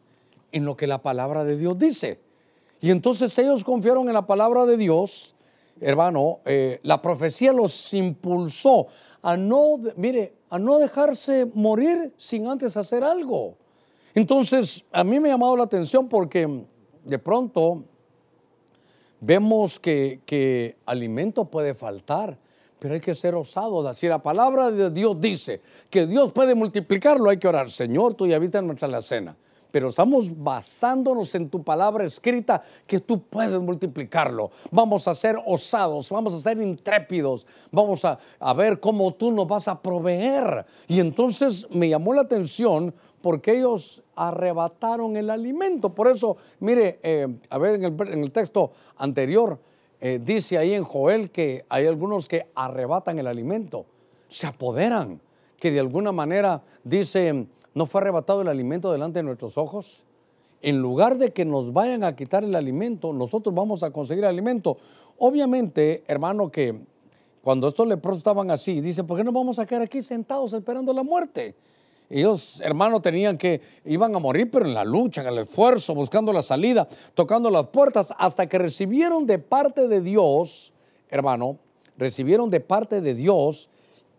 en 0.53 0.65
lo 0.65 0.77
que 0.77 0.87
la 0.87 1.03
palabra 1.03 1.45
de 1.45 1.57
Dios 1.57 1.79
dice. 1.79 2.21
Y 2.81 2.91
entonces 2.91 3.37
ellos 3.39 3.65
confiaron 3.65 4.09
en 4.09 4.15
la 4.15 4.27
palabra 4.27 4.67
de 4.67 4.77
Dios, 4.77 5.35
hermano, 5.81 6.41
eh, 6.45 6.81
la 6.83 7.01
profecía 7.01 7.53
los 7.53 7.95
impulsó 7.95 8.89
a 9.23 9.37
no, 9.37 9.79
mire, 9.97 10.35
a 10.49 10.59
no 10.59 10.79
dejarse 10.79 11.47
morir 11.55 12.13
sin 12.17 12.47
antes 12.47 12.77
hacer 12.77 13.05
algo. 13.05 13.57
Entonces, 14.15 14.85
a 14.93 15.05
mí 15.05 15.21
me 15.21 15.29
ha 15.29 15.33
llamado 15.33 15.57
la 15.57 15.65
atención 15.65 16.09
porque 16.09 16.65
de 17.05 17.19
pronto 17.19 17.85
vemos 19.21 19.79
que, 19.79 20.21
que 20.27 20.77
alimento 20.87 21.45
puede 21.45 21.75
faltar, 21.75 22.39
pero 22.81 22.95
hay 22.95 23.01
que 23.01 23.15
ser 23.15 23.37
osados. 23.37 23.97
Si 23.97 24.09
la 24.09 24.21
palabra 24.21 24.73
de 24.73 24.91
Dios 24.91 25.21
dice 25.21 25.61
que 25.89 26.07
Dios 26.07 26.33
puede 26.33 26.57
multiplicarlo, 26.57 27.31
hay 27.31 27.39
que 27.39 27.47
orar. 27.47 27.71
Señor, 27.71 28.15
tú 28.15 28.27
ya 28.27 28.41
viste 28.41 28.59
en 28.59 28.67
nuestra 28.67 28.89
la 28.89 29.01
cena 29.01 29.37
pero 29.71 29.89
estamos 29.89 30.43
basándonos 30.43 31.35
en 31.35 31.49
tu 31.49 31.63
palabra 31.63 32.05
escrita 32.05 32.63
que 32.87 33.01
tú 33.01 33.23
puedes 33.23 33.61
multiplicarlo. 33.61 34.51
Vamos 34.71 35.09
a 35.09 35.15
ser 35.15 35.37
osados, 35.47 36.11
vamos 36.11 36.35
a 36.35 36.41
ser 36.41 36.61
intrépidos, 36.61 37.47
vamos 37.71 38.05
a, 38.05 38.19
ver 38.55 38.81
cómo 38.81 39.15
tú 39.15 39.31
nos 39.31 39.47
vas 39.47 39.69
a 39.69 39.81
proveer. 39.81 40.67
Y 40.89 41.01
entonces 41.01 41.67
me 41.71 41.89
llamó 41.89 42.13
la 42.15 42.23
atención 42.23 42.95
porque 43.23 43.59
ellos 43.59 44.03
arrebataron 44.17 45.17
el 45.17 45.31
alimento. 45.31 45.95
Por 45.95 46.09
eso, 46.09 46.37
mire, 46.59 46.99
eh, 47.03 47.29
a 47.49 47.59
ver 47.59 47.77
en 47.77 48.23
el, 48.23 48.33
texto 48.33 48.73
anterior, 48.97 49.59
eh, 50.01 50.21
dice 50.23 50.59
ahí 50.59 50.75
en 50.75 50.85
Joel 50.85 51.31
que 51.31 51.65
hay 51.69 51.87
algunos 51.87 52.29
que 52.29 52.47
arrebatan 52.55 53.19
el 53.19 53.27
alimento, 53.27 53.87
se 54.29 54.47
apoderan, 54.47 55.21
que 55.59 55.71
de 55.71 55.81
alguna 55.81 56.13
manera 56.13 56.63
dice 56.85 57.47
¿No 57.75 57.87
fue 57.87 58.01
arrebatado 58.01 58.43
el 58.43 58.49
alimento 58.49 58.91
delante 58.91 59.21
de 59.21 59.23
nuestros 59.23 59.57
ojos? 59.57 60.05
En 60.63 60.83
lugar 60.83 61.17
de 61.19 61.33
que 61.33 61.45
nos 61.45 61.73
vayan 61.73 62.05
a 62.05 62.17
quitar 62.17 62.45
el 62.45 62.55
alimento, 62.55 63.13
nosotros 63.13 63.55
vamos 63.55 63.83
a 63.83 63.93
conseguir 63.93 64.25
alimento. 64.25 64.77
Obviamente, 65.19 66.03
hermano, 66.07 66.51
que 66.51 66.81
cuando 67.43 67.69
estos 67.69 67.87
leprosos 67.87 68.19
estaban 68.19 68.51
así, 68.51 68.81
dice, 68.81 69.05
¿por 69.05 69.17
qué 69.17 69.25
no 69.25 69.33
vamos 69.33 69.59
a 69.59 69.67
quedar 69.67 69.83
aquí 69.83 70.03
sentados 70.03 70.53
esperando 70.53 70.93
la 70.93 71.03
muerte? 71.03 71.55
Ellos, 72.11 72.61
hermano, 72.63 73.01
tenían 73.01 73.39
que, 73.39 73.61
iban 73.85 74.15
a 74.15 74.19
morir, 74.19 74.51
pero 74.51 74.67
en 74.67 74.75
la 74.75 74.85
lucha, 74.85 75.23
en 75.23 75.29
el 75.29 75.39
esfuerzo, 75.39 75.95
buscando 75.95 76.33
la 76.33 76.43
salida, 76.43 76.89
tocando 77.15 77.51
las 77.51 77.69
puertas, 77.69 78.13
hasta 78.19 78.49
que 78.49 78.59
recibieron 78.59 79.27
de 79.27 79.39
parte 79.39 79.87
de 79.87 80.01
Dios, 80.01 80.75
hermano, 81.09 81.59
recibieron 81.97 82.51
de 82.51 82.61
parte 82.61 83.01
de 83.01 83.15
Dios 83.15 83.71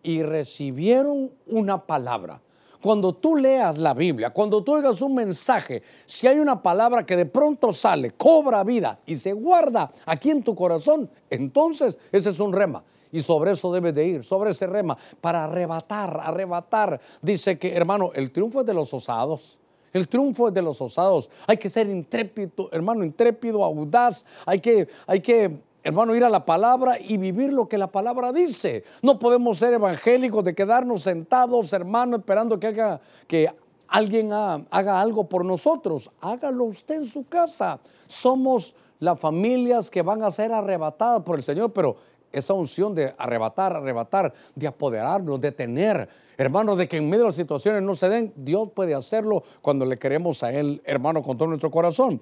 y 0.02 0.22
recibieron 0.22 1.30
una 1.46 1.86
palabra 1.86 2.40
cuando 2.82 3.14
tú 3.14 3.36
leas 3.36 3.78
la 3.78 3.94
Biblia, 3.94 4.30
cuando 4.30 4.62
tú 4.62 4.74
oigas 4.74 5.00
un 5.00 5.14
mensaje, 5.14 5.82
si 6.04 6.26
hay 6.26 6.38
una 6.38 6.60
palabra 6.60 7.06
que 7.06 7.16
de 7.16 7.26
pronto 7.26 7.72
sale, 7.72 8.10
cobra 8.10 8.64
vida 8.64 8.98
y 9.06 9.14
se 9.14 9.32
guarda 9.32 9.92
aquí 10.04 10.30
en 10.30 10.42
tu 10.42 10.54
corazón, 10.54 11.08
entonces 11.30 11.96
ese 12.10 12.30
es 12.30 12.40
un 12.40 12.52
rema. 12.52 12.82
Y 13.12 13.20
sobre 13.20 13.52
eso 13.52 13.70
debes 13.70 13.94
de 13.94 14.06
ir, 14.06 14.24
sobre 14.24 14.50
ese 14.50 14.66
rema, 14.66 14.96
para 15.20 15.44
arrebatar, 15.44 16.18
arrebatar. 16.20 16.98
Dice 17.20 17.58
que, 17.58 17.76
hermano, 17.76 18.10
el 18.14 18.32
triunfo 18.32 18.60
es 18.60 18.66
de 18.66 18.74
los 18.74 18.92
osados. 18.92 19.60
El 19.92 20.08
triunfo 20.08 20.48
es 20.48 20.54
de 20.54 20.62
los 20.62 20.80
osados. 20.80 21.30
Hay 21.46 21.58
que 21.58 21.68
ser 21.68 21.88
intrépido, 21.88 22.70
hermano, 22.72 23.04
intrépido, 23.04 23.62
audaz. 23.62 24.24
Hay 24.46 24.58
que, 24.58 24.88
hay 25.06 25.20
que 25.20 25.60
hermano, 25.82 26.14
ir 26.14 26.24
a 26.24 26.30
la 26.30 26.44
palabra 26.44 26.98
y 26.98 27.16
vivir 27.16 27.52
lo 27.52 27.68
que 27.68 27.76
la 27.76 27.88
palabra 27.88 28.32
dice. 28.32 28.84
No 29.02 29.18
podemos 29.18 29.58
ser 29.58 29.74
evangélicos 29.74 30.44
de 30.44 30.54
quedarnos 30.54 31.02
sentados, 31.02 31.72
hermano, 31.72 32.16
esperando 32.16 32.58
que, 32.58 32.68
haga, 32.68 33.00
que 33.26 33.52
alguien 33.88 34.32
haga 34.32 35.00
algo 35.00 35.28
por 35.28 35.44
nosotros. 35.44 36.10
Hágalo 36.20 36.64
usted 36.64 36.96
en 36.96 37.06
su 37.06 37.24
casa. 37.26 37.80
Somos 38.06 38.74
las 39.00 39.18
familias 39.18 39.90
que 39.90 40.02
van 40.02 40.22
a 40.22 40.30
ser 40.30 40.52
arrebatadas 40.52 41.22
por 41.22 41.36
el 41.36 41.42
Señor, 41.42 41.72
pero 41.72 41.96
esa 42.32 42.54
unción 42.54 42.94
de 42.94 43.14
arrebatar, 43.18 43.76
arrebatar, 43.76 44.32
de 44.54 44.66
apoderarnos, 44.66 45.40
de 45.40 45.52
tener, 45.52 46.08
hermano, 46.36 46.76
de 46.76 46.88
que 46.88 46.96
en 46.96 47.08
medio 47.08 47.24
de 47.24 47.28
las 47.28 47.36
situaciones 47.36 47.82
no 47.82 47.94
se 47.94 48.08
den, 48.08 48.32
Dios 48.36 48.70
puede 48.74 48.94
hacerlo 48.94 49.44
cuando 49.60 49.84
le 49.84 49.98
queremos 49.98 50.42
a 50.42 50.52
Él, 50.52 50.82
hermano, 50.84 51.22
con 51.22 51.36
todo 51.36 51.48
nuestro 51.48 51.70
corazón. 51.70 52.20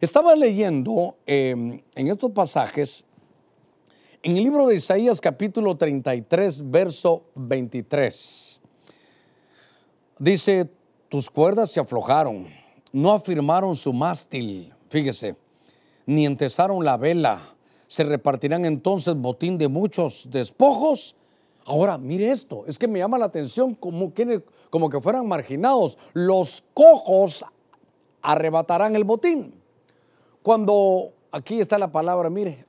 Estaba 0.00 0.34
leyendo 0.34 1.16
em, 1.24 1.80
en 1.94 2.08
estos 2.08 2.32
pasajes, 2.32 3.04
en 4.22 4.36
el 4.36 4.42
libro 4.42 4.66
de 4.66 4.76
Isaías 4.76 5.20
capítulo 5.20 5.76
33, 5.76 6.70
verso 6.70 7.24
23. 7.34 8.60
Dice, 10.18 10.70
tus 11.08 11.30
cuerdas 11.30 11.70
se 11.70 11.80
aflojaron, 11.80 12.48
no 12.92 13.12
afirmaron 13.12 13.76
su 13.76 13.92
mástil, 13.92 14.72
fíjese, 14.88 15.36
ni 16.06 16.26
entesaron 16.26 16.84
la 16.84 16.96
vela, 16.96 17.53
se 17.94 18.02
repartirán 18.02 18.64
entonces 18.64 19.14
botín 19.14 19.56
de 19.56 19.68
muchos 19.68 20.26
despojos. 20.28 21.14
Ahora, 21.64 21.96
mire 21.96 22.32
esto, 22.32 22.64
es 22.66 22.76
que 22.76 22.88
me 22.88 22.98
llama 22.98 23.18
la 23.18 23.26
atención 23.26 23.72
como 23.72 24.12
que, 24.12 24.42
como 24.68 24.90
que 24.90 25.00
fueran 25.00 25.28
marginados. 25.28 25.96
Los 26.12 26.64
cojos 26.74 27.44
arrebatarán 28.20 28.96
el 28.96 29.04
botín. 29.04 29.54
Cuando 30.42 31.12
aquí 31.30 31.60
está 31.60 31.78
la 31.78 31.92
palabra, 31.92 32.30
mire, 32.30 32.66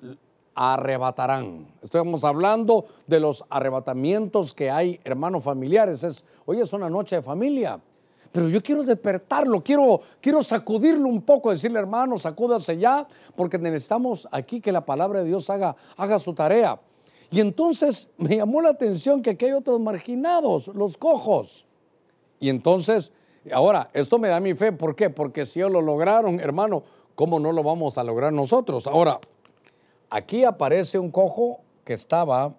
arrebatarán. 0.54 1.74
Estamos 1.82 2.24
hablando 2.24 2.86
de 3.08 3.20
los 3.20 3.46
arrebatamientos 3.50 4.54
que 4.54 4.70
hay, 4.70 5.00
hermanos 5.04 5.44
familiares. 5.44 6.04
Es, 6.04 6.24
hoy 6.46 6.60
es 6.60 6.72
una 6.72 6.88
noche 6.88 7.16
de 7.16 7.24
familia. 7.24 7.82
Pero 8.36 8.50
yo 8.50 8.62
quiero 8.62 8.84
despertarlo, 8.84 9.64
quiero, 9.64 10.02
quiero 10.20 10.44
sacudirlo 10.44 11.08
un 11.08 11.22
poco, 11.22 11.52
decirle 11.52 11.80
hermano, 11.80 12.20
sacúdase 12.20 12.78
ya, 12.78 13.08
porque 13.34 13.58
necesitamos 13.58 14.28
aquí 14.30 14.60
que 14.60 14.74
la 14.74 14.86
palabra 14.86 15.22
de 15.22 15.28
Dios 15.28 15.50
haga, 15.50 15.78
haga 15.96 16.20
su 16.20 16.34
tarea. 16.34 16.78
Y 17.32 17.40
entonces 17.40 18.10
me 18.18 18.36
llamó 18.36 18.62
la 18.62 18.72
atención 18.72 19.22
que 19.22 19.30
aquí 19.32 19.46
hay 19.46 19.54
otros 19.54 19.80
marginados, 19.80 20.68
los 20.68 20.98
cojos. 20.98 21.66
Y 22.42 22.50
entonces, 22.50 23.14
ahora, 23.54 23.90
esto 23.94 24.20
me 24.20 24.28
da 24.28 24.42
mi 24.42 24.54
fe, 24.54 24.74
¿por 24.74 24.96
qué? 24.98 25.10
Porque 25.10 25.46
si 25.46 25.62
ellos 25.62 25.72
lo 25.72 25.82
lograron, 25.82 26.42
hermano, 26.42 26.84
¿Cómo 27.16 27.40
no 27.40 27.54
lo 27.54 27.64
vamos 27.64 27.98
a 27.98 28.04
lograr 28.04 28.34
nosotros? 28.34 28.88
Ahora, 28.88 29.20
aquí 30.10 30.44
aparece 30.44 31.00
un 31.00 31.12
cojo 31.12 31.62
que 31.86 31.94
estaba, 31.94 32.54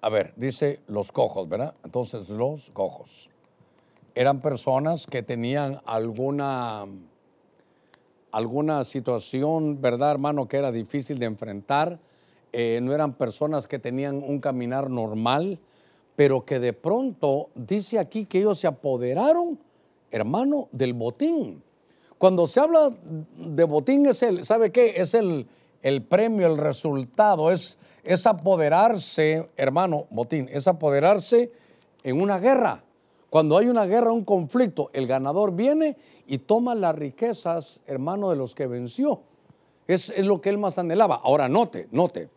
a 0.00 0.08
ver, 0.08 0.32
dice 0.36 0.80
los 0.86 1.10
cojos, 1.10 1.48
¿verdad? 1.48 1.74
Entonces, 1.84 2.28
los 2.28 2.70
cojos. 2.70 3.30
Eran 4.14 4.40
personas 4.40 5.06
que 5.06 5.22
tenían 5.22 5.80
alguna, 5.84 6.86
alguna 8.32 8.84
situación, 8.84 9.80
¿verdad, 9.80 10.10
hermano? 10.10 10.48
Que 10.48 10.56
era 10.56 10.72
difícil 10.72 11.18
de 11.18 11.26
enfrentar. 11.26 11.98
Eh, 12.52 12.80
no 12.82 12.92
eran 12.92 13.14
personas 13.14 13.68
que 13.68 13.78
tenían 13.78 14.16
un 14.16 14.40
caminar 14.40 14.90
normal, 14.90 15.60
pero 16.16 16.44
que 16.44 16.58
de 16.58 16.72
pronto 16.72 17.50
dice 17.54 17.98
aquí 17.98 18.24
que 18.24 18.40
ellos 18.40 18.58
se 18.58 18.66
apoderaron, 18.66 19.58
hermano, 20.10 20.68
del 20.72 20.92
botín. 20.92 21.62
Cuando 22.18 22.46
se 22.46 22.60
habla 22.60 22.92
de 23.36 23.64
botín 23.64 24.06
es 24.06 24.22
el, 24.22 24.44
¿sabe 24.44 24.72
qué? 24.72 24.94
Es 24.96 25.14
el, 25.14 25.46
el 25.82 26.02
premio, 26.02 26.48
el 26.48 26.58
resultado, 26.58 27.50
es, 27.50 27.78
es 28.02 28.26
apoderarse, 28.26 29.48
hermano, 29.56 30.06
botín, 30.10 30.48
es 30.50 30.66
apoderarse 30.66 31.52
en 32.02 32.20
una 32.20 32.38
guerra. 32.38 32.82
Cuando 33.30 33.56
hay 33.56 33.68
una 33.68 33.86
guerra, 33.86 34.12
un 34.12 34.24
conflicto, 34.24 34.90
el 34.92 35.06
ganador 35.06 35.54
viene 35.54 35.96
y 36.26 36.38
toma 36.38 36.74
las 36.74 36.94
riquezas, 36.96 37.80
hermano, 37.86 38.30
de 38.30 38.36
los 38.36 38.54
que 38.54 38.66
venció. 38.66 39.22
Es, 39.86 40.12
lo 40.24 40.40
que 40.40 40.50
él 40.50 40.58
más 40.58 40.78
anhelaba. 40.78 41.20
Ahora, 41.22 41.48
note, 41.48 41.88
note, 41.92 42.28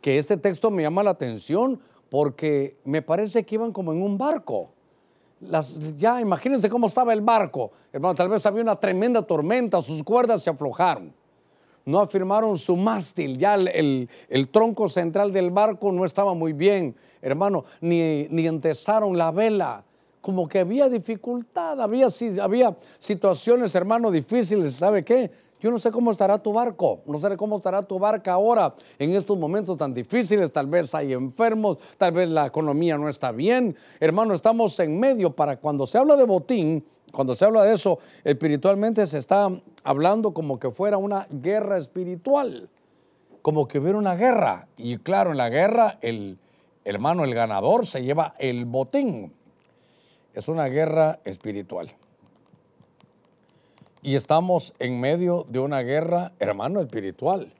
que 0.00 0.18
este 0.18 0.36
texto 0.36 0.70
me 0.70 0.82
llama 0.82 1.02
la 1.02 1.10
atención 1.10 1.80
porque 2.08 2.78
me 2.84 3.02
parece 3.02 3.44
que 3.44 3.56
iban 3.56 3.72
como 3.72 3.92
en 3.92 4.02
un 4.02 4.16
barco 4.16 4.70
ya 5.40 6.20
imagínense 6.20 6.68
cómo 6.68 6.86
estaba 6.86 7.12
el 7.12 7.20
barco. 7.20 7.72
Hermano, 7.92 8.14
tal 8.14 8.28
vez 8.28 8.46
había 8.46 8.62
una 8.62 8.76
tremenda 8.76 9.22
tormenta, 9.22 9.82
sus 9.82 10.02
cuerdas 10.02 10.42
se 10.42 10.50
aflojaron. 10.50 11.12
No 11.84 12.00
afirmaron 12.00 12.58
su 12.58 12.76
mástil, 12.76 13.38
ya 13.38 13.54
el, 13.54 14.08
tronco 14.50 14.88
central 14.88 15.32
del 15.32 15.50
barco 15.50 15.92
no 15.92 16.04
estaba 16.04 16.34
muy 16.34 16.52
bien, 16.52 16.96
hermano, 17.22 17.64
ni, 17.80 18.26
ni 18.28 18.46
entesaron 18.46 19.16
la 19.16 19.30
vela. 19.30 19.84
Como 20.26 20.48
que 20.48 20.58
había 20.58 20.88
dificultad, 20.88 21.80
había, 21.80 22.08
había 22.42 22.76
situaciones, 22.98 23.72
hermano, 23.76 24.10
difíciles. 24.10 24.74
¿Sabe 24.74 25.04
qué? 25.04 25.30
Yo 25.60 25.70
no 25.70 25.78
sé 25.78 25.92
cómo 25.92 26.10
estará 26.10 26.36
tu 26.42 26.52
barco, 26.52 26.98
no 27.06 27.16
sé 27.20 27.36
cómo 27.36 27.58
estará 27.58 27.80
tu 27.84 28.00
barca 28.00 28.32
ahora 28.32 28.74
en 28.98 29.12
estos 29.12 29.38
momentos 29.38 29.78
tan 29.78 29.94
difíciles, 29.94 30.50
tal 30.50 30.66
vez 30.66 30.92
hay 30.96 31.12
enfermos, 31.12 31.78
tal 31.96 32.10
vez 32.10 32.28
la 32.28 32.44
economía 32.44 32.98
no 32.98 33.08
está 33.08 33.30
bien. 33.30 33.76
Hermano, 34.00 34.34
estamos 34.34 34.80
en 34.80 34.98
medio 34.98 35.30
para 35.30 35.58
cuando 35.58 35.86
se 35.86 35.96
habla 35.96 36.16
de 36.16 36.24
botín, 36.24 36.84
cuando 37.12 37.36
se 37.36 37.44
habla 37.44 37.62
de 37.62 37.74
eso, 37.74 38.00
espiritualmente 38.24 39.06
se 39.06 39.18
está 39.18 39.48
hablando 39.84 40.34
como 40.34 40.58
que 40.58 40.72
fuera 40.72 40.98
una 40.98 41.28
guerra 41.30 41.78
espiritual, 41.78 42.68
como 43.42 43.68
que 43.68 43.78
hubiera 43.78 43.96
una 43.96 44.16
guerra. 44.16 44.66
Y 44.76 44.96
claro, 44.96 45.30
en 45.30 45.36
la 45.36 45.50
guerra 45.50 45.98
el 46.00 46.40
hermano, 46.82 47.22
el 47.22 47.32
ganador, 47.32 47.86
se 47.86 48.02
lleva 48.02 48.34
el 48.40 48.64
botín. 48.64 49.35
Es 50.36 50.48
una 50.48 50.66
guerra 50.66 51.18
espiritual. 51.24 51.88
Y 54.02 54.16
estamos 54.16 54.74
en 54.78 55.00
medio 55.00 55.46
de 55.48 55.60
una 55.60 55.80
guerra, 55.80 56.32
hermano, 56.38 56.82
espiritual. 56.82 57.50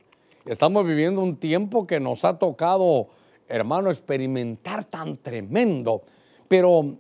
Estamos 0.45 0.85
viviendo 0.85 1.23
un 1.23 1.39
tiempo 1.39 1.87
que 1.87 2.01
nos 2.01 2.27
ha 2.27 2.39
tocado, 2.39 3.09
hermano, 3.49 3.89
experimentar 3.89 4.85
tan 4.85 5.17
tremendo. 5.17 6.03
Pero 6.49 6.99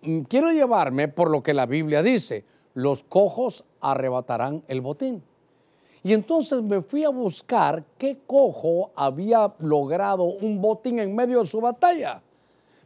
mm, 0.00 0.22
quiero 0.22 0.50
llevarme 0.50 1.06
por 1.06 1.30
lo 1.30 1.40
que 1.40 1.54
la 1.54 1.66
Biblia 1.66 2.02
dice, 2.02 2.44
los 2.74 3.04
cojos 3.04 3.64
arrebatarán 3.80 4.64
el 4.66 4.80
botín. 4.80 5.22
Y 6.02 6.14
entonces 6.14 6.62
me 6.62 6.82
fui 6.82 7.04
a 7.04 7.10
buscar 7.10 7.84
qué 7.96 8.18
cojo 8.26 8.90
había 8.96 9.54
logrado 9.60 10.24
un 10.24 10.60
botín 10.60 10.98
en 10.98 11.14
medio 11.14 11.42
de 11.42 11.46
su 11.46 11.60
batalla. 11.60 12.20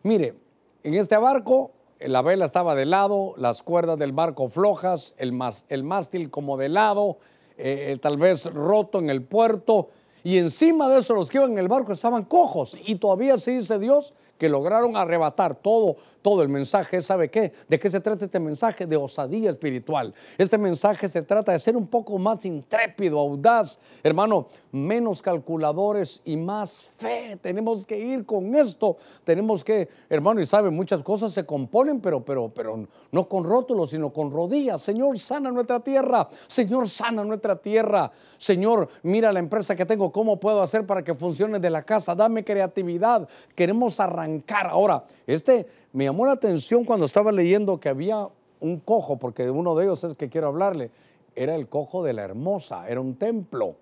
Mire, 0.03 0.35
en 0.83 0.93
este 0.93 1.17
barco 1.17 1.71
la 2.01 2.23
vela 2.23 2.45
estaba 2.45 2.75
de 2.75 2.87
lado, 2.87 3.35
las 3.37 3.63
cuerdas 3.63 3.99
del 3.99 4.13
barco 4.13 4.49
flojas, 4.49 5.15
el, 5.19 5.33
mástil 5.33 6.31
como 6.31 6.57
de 6.57 6.69
lado, 6.69 7.19
eh, 7.59 7.93
eh, 7.93 7.99
tal 8.01 8.19
vez 8.19 8.53
roto 8.53 8.99
en 8.99 9.11
el 9.11 9.23
puerto, 9.23 9.89
y 10.23 10.39
encima 10.39 10.89
de 10.89 10.99
eso 10.99 11.15
los 11.15 11.31
que 11.31 11.39
iban 11.39 11.53
en 11.53 11.59
el 11.59 11.69
barco 11.69 11.93
estaban 11.93 12.25
cojos, 12.25 12.79
y 12.85 12.97
todavía 12.97 13.37
sí 13.37 13.57
dice 13.57 13.79
Dios 13.79 14.15
que 14.39 14.49
lograron 14.49 14.97
arrebatar 14.97 15.55
todo, 15.55 15.97
todo 16.27 16.43
el 16.43 16.49
mensaje. 16.49 17.01
¿Sabe 17.01 17.31
qué? 17.31 17.53
¿De 17.69 17.79
qué 17.79 17.89
se 17.89 18.01
trata 18.01 18.25
este 18.25 18.41
mensaje? 18.41 18.85
De 18.85 18.97
osadía 18.97 19.49
espiritual. 19.49 20.13
Este 20.37 20.59
mensaje 20.59 21.09
se 21.09 21.23
trata 21.23 21.53
de 21.53 21.59
ser 21.61 21.77
un 21.77 21.87
poco 21.87 22.19
más 22.19 22.45
intrépido, 22.45 23.21
audaz, 23.21 23.79
hermano, 24.03 24.49
menos 24.73 25.23
calculadores 25.23 26.21
y 26.25 26.37
más 26.37 26.91
fe. 26.97 27.39
Tenemos 27.41 27.87
que 27.87 27.97
ir 27.97 28.27
con 28.27 28.57
esto. 28.57 28.97
Tenemos 29.23 29.63
que, 29.63 29.89
hermano, 30.09 30.41
y 30.41 30.47
sabe, 30.47 30.71
muchas 30.71 31.01
cosas 31.05 31.33
se 31.33 31.47
componen, 31.47 32.01
pero, 32.01 32.25
pero, 32.25 32.49
pero 32.49 32.89
no 33.13 33.29
con 33.29 33.45
rótulos, 33.45 33.91
sino 33.91 34.13
con 34.13 34.33
rodillas. 34.33 34.83
Señor, 34.83 35.17
sana 35.21 35.53
nuestra 35.53 35.79
tierra. 35.79 36.29
Señor, 36.49 36.89
sana 36.89 37.23
nuestra 37.23 37.55
tierra. 37.55 38.11
Señor, 38.37 38.89
mira 39.05 39.33
la 39.33 39.39
empresa 39.39 39.77
que 39.77 39.87
tengo, 39.87 40.11
¿cómo 40.11 40.41
puedo 40.41 40.61
hacer 40.61 40.85
para 40.87 41.05
que 41.05 41.15
funcione 41.15 41.61
de 41.61 41.71
la 41.71 41.83
casa? 41.83 42.17
Dame 42.17 42.43
creatividad. 42.43 43.29
Queremos 43.55 44.01
arrancar 44.01 44.67
Ahora, 44.71 45.05
este 45.27 45.86
me 45.97 46.05
llamó 46.05 46.27
la 46.27 46.33
atención 46.33 46.85
cuando 46.85 47.07
estaba 47.07 47.33
leyendo 47.33 47.81
que 47.81 47.89
había 47.89 48.29
un 48.61 48.81
cojo, 48.81 49.17
porque 49.17 49.51
uno 49.51 49.75
de 49.75 49.87
ellos 49.87 50.05
es 50.05 50.15
que 50.15 50.29
quiero 50.29 50.49
hablarle, 50.49 50.91
era 51.35 51.55
el 51.55 51.71
cojo 51.71 52.05
de 52.05 52.13
la 52.13 52.23
hermosa, 52.23 52.87
era 52.87 53.01
un 53.01 53.15
templo. 53.15 53.77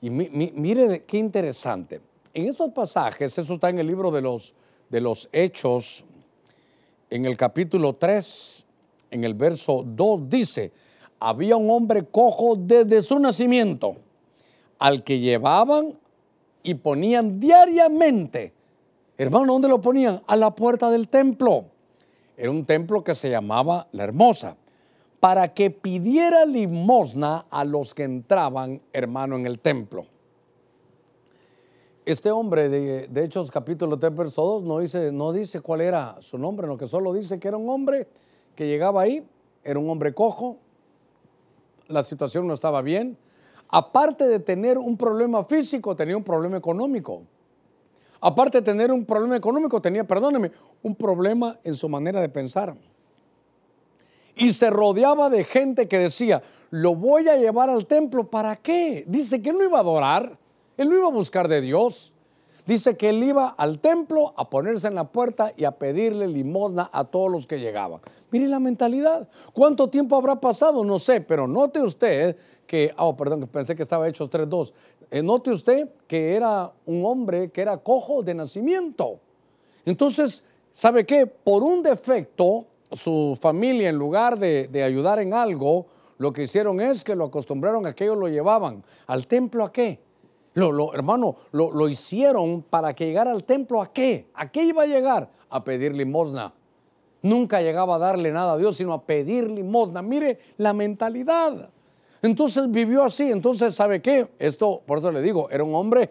Y 0.00 0.08
mire 0.08 1.04
qué 1.04 1.18
interesante. 1.18 2.00
En 2.32 2.46
esos 2.46 2.72
pasajes, 2.72 3.36
eso 3.36 3.52
está 3.52 3.68
en 3.68 3.78
el 3.78 3.86
libro 3.86 4.10
de 4.10 4.22
los, 4.22 4.54
de 4.88 5.02
los 5.02 5.28
Hechos, 5.32 6.06
en 7.10 7.26
el 7.26 7.36
capítulo 7.36 7.92
3, 7.92 8.66
en 9.10 9.24
el 9.24 9.34
verso 9.34 9.84
2, 9.84 10.26
dice, 10.26 10.72
había 11.20 11.56
un 11.56 11.70
hombre 11.70 12.06
cojo 12.06 12.56
desde 12.56 13.02
su 13.02 13.18
nacimiento, 13.18 13.96
al 14.78 15.04
que 15.04 15.18
llevaban 15.20 15.98
y 16.62 16.72
ponían 16.76 17.38
diariamente 17.38 18.54
Hermano, 19.16 19.52
¿dónde 19.52 19.68
lo 19.68 19.80
ponían? 19.80 20.22
A 20.26 20.36
la 20.36 20.54
puerta 20.54 20.90
del 20.90 21.08
templo. 21.08 21.66
Era 22.36 22.50
un 22.50 22.64
templo 22.64 23.04
que 23.04 23.14
se 23.14 23.30
llamaba 23.30 23.86
La 23.92 24.04
Hermosa, 24.04 24.56
para 25.20 25.54
que 25.54 25.70
pidiera 25.70 26.44
limosna 26.44 27.46
a 27.50 27.64
los 27.64 27.94
que 27.94 28.02
entraban, 28.02 28.82
hermano, 28.92 29.36
en 29.36 29.46
el 29.46 29.60
templo. 29.60 30.06
Este 32.04 32.30
hombre 32.30 32.68
de, 32.68 33.08
de 33.08 33.24
Hechos 33.24 33.50
capítulo 33.50 33.98
3, 33.98 34.14
verso 34.14 34.42
2 34.42 34.64
no 34.64 34.80
dice, 34.80 35.12
no 35.12 35.32
dice 35.32 35.60
cuál 35.60 35.80
era 35.80 36.16
su 36.20 36.36
nombre, 36.36 36.66
lo 36.66 36.76
que 36.76 36.86
solo 36.86 37.14
dice 37.14 37.38
que 37.38 37.48
era 37.48 37.56
un 37.56 37.70
hombre 37.70 38.08
que 38.56 38.66
llegaba 38.66 39.02
ahí, 39.02 39.24
era 39.62 39.78
un 39.78 39.88
hombre 39.88 40.12
cojo, 40.12 40.58
la 41.88 42.02
situación 42.02 42.46
no 42.46 42.54
estaba 42.54 42.82
bien. 42.82 43.16
Aparte 43.68 44.26
de 44.26 44.40
tener 44.40 44.76
un 44.76 44.96
problema 44.96 45.44
físico, 45.44 45.96
tenía 45.96 46.16
un 46.16 46.24
problema 46.24 46.56
económico. 46.56 47.22
Aparte 48.26 48.60
de 48.60 48.64
tener 48.64 48.90
un 48.90 49.04
problema 49.04 49.36
económico, 49.36 49.82
tenía, 49.82 50.02
perdóneme, 50.02 50.50
un 50.82 50.94
problema 50.94 51.58
en 51.62 51.74
su 51.74 51.90
manera 51.90 52.22
de 52.22 52.30
pensar. 52.30 52.74
Y 54.34 54.54
se 54.54 54.70
rodeaba 54.70 55.28
de 55.28 55.44
gente 55.44 55.86
que 55.88 55.98
decía, 55.98 56.42
lo 56.70 56.94
voy 56.94 57.28
a 57.28 57.36
llevar 57.36 57.68
al 57.68 57.84
templo, 57.84 58.30
¿para 58.30 58.56
qué? 58.56 59.04
Dice 59.06 59.42
que 59.42 59.50
él 59.50 59.58
no 59.58 59.64
iba 59.64 59.76
a 59.76 59.82
adorar, 59.82 60.38
él 60.78 60.88
no 60.88 60.96
iba 60.96 61.08
a 61.08 61.10
buscar 61.10 61.48
de 61.48 61.60
Dios. 61.60 62.14
Dice 62.64 62.96
que 62.96 63.10
él 63.10 63.22
iba 63.22 63.48
al 63.48 63.78
templo 63.78 64.32
a 64.38 64.48
ponerse 64.48 64.88
en 64.88 64.94
la 64.94 65.12
puerta 65.12 65.52
y 65.54 65.66
a 65.66 65.72
pedirle 65.72 66.26
limosna 66.26 66.88
a 66.94 67.04
todos 67.04 67.30
los 67.30 67.46
que 67.46 67.60
llegaban. 67.60 68.00
Mire 68.30 68.48
la 68.48 68.58
mentalidad. 68.58 69.28
¿Cuánto 69.52 69.90
tiempo 69.90 70.16
habrá 70.16 70.40
pasado? 70.40 70.82
No 70.82 70.98
sé, 70.98 71.20
pero 71.20 71.46
note 71.46 71.82
usted 71.82 72.38
que, 72.66 72.94
oh, 72.96 73.14
perdón, 73.16 73.46
pensé 73.52 73.76
que 73.76 73.82
estaba 73.82 74.08
Hechos 74.08 74.30
3.2. 74.30 74.72
Eh, 75.10 75.22
note 75.22 75.50
usted 75.50 75.88
que 76.06 76.34
era 76.34 76.72
un 76.86 77.04
hombre 77.04 77.50
que 77.50 77.62
era 77.62 77.76
cojo 77.78 78.22
de 78.22 78.34
nacimiento. 78.34 79.20
Entonces, 79.84 80.44
¿sabe 80.72 81.04
qué? 81.04 81.26
Por 81.26 81.62
un 81.62 81.82
defecto, 81.82 82.66
su 82.92 83.36
familia, 83.40 83.88
en 83.88 83.96
lugar 83.96 84.38
de, 84.38 84.82
ayudar 84.82 85.18
en 85.18 85.34
algo, 85.34 85.86
lo 86.18 86.32
que 86.32 86.44
hicieron 86.44 86.80
es 86.80 87.04
que 87.04 87.16
lo 87.16 87.26
acostumbraron 87.26 87.86
a 87.86 87.92
que 87.92 88.04
ellos 88.04 88.16
lo 88.16 88.28
llevaban 88.28 88.84
al 89.06 89.26
templo 89.26 89.64
a 89.64 89.72
qué? 89.72 90.00
Lo, 90.54 90.94
hermano, 90.94 91.34
lo, 91.50 91.72
lo, 91.72 91.88
hicieron 91.88 92.62
para 92.62 92.94
que 92.94 93.06
llegara 93.06 93.32
al 93.32 93.42
templo 93.42 93.82
a 93.82 93.92
qué? 93.92 94.28
¿A 94.34 94.52
qué 94.52 94.62
iba 94.62 94.84
a 94.84 94.86
llegar? 94.86 95.28
A 95.50 95.64
pedir 95.64 95.96
limosna. 95.96 96.54
Nunca 97.22 97.60
llegaba 97.60 97.96
a 97.96 97.98
darle 97.98 98.30
nada 98.30 98.52
a 98.52 98.56
Dios, 98.56 98.76
sino 98.76 98.92
a 98.92 99.02
pedir 99.02 99.50
limosna. 99.50 100.00
Mire 100.00 100.38
la 100.58 100.72
mentalidad. 100.72 101.70
Entonces 102.24 102.70
vivió 102.70 103.04
así. 103.04 103.30
Entonces, 103.30 103.74
¿sabe 103.74 104.00
qué? 104.00 104.28
Esto, 104.38 104.80
por 104.86 104.96
eso 104.96 105.12
le 105.12 105.20
digo, 105.20 105.50
era 105.50 105.62
un 105.62 105.74
hombre 105.74 106.10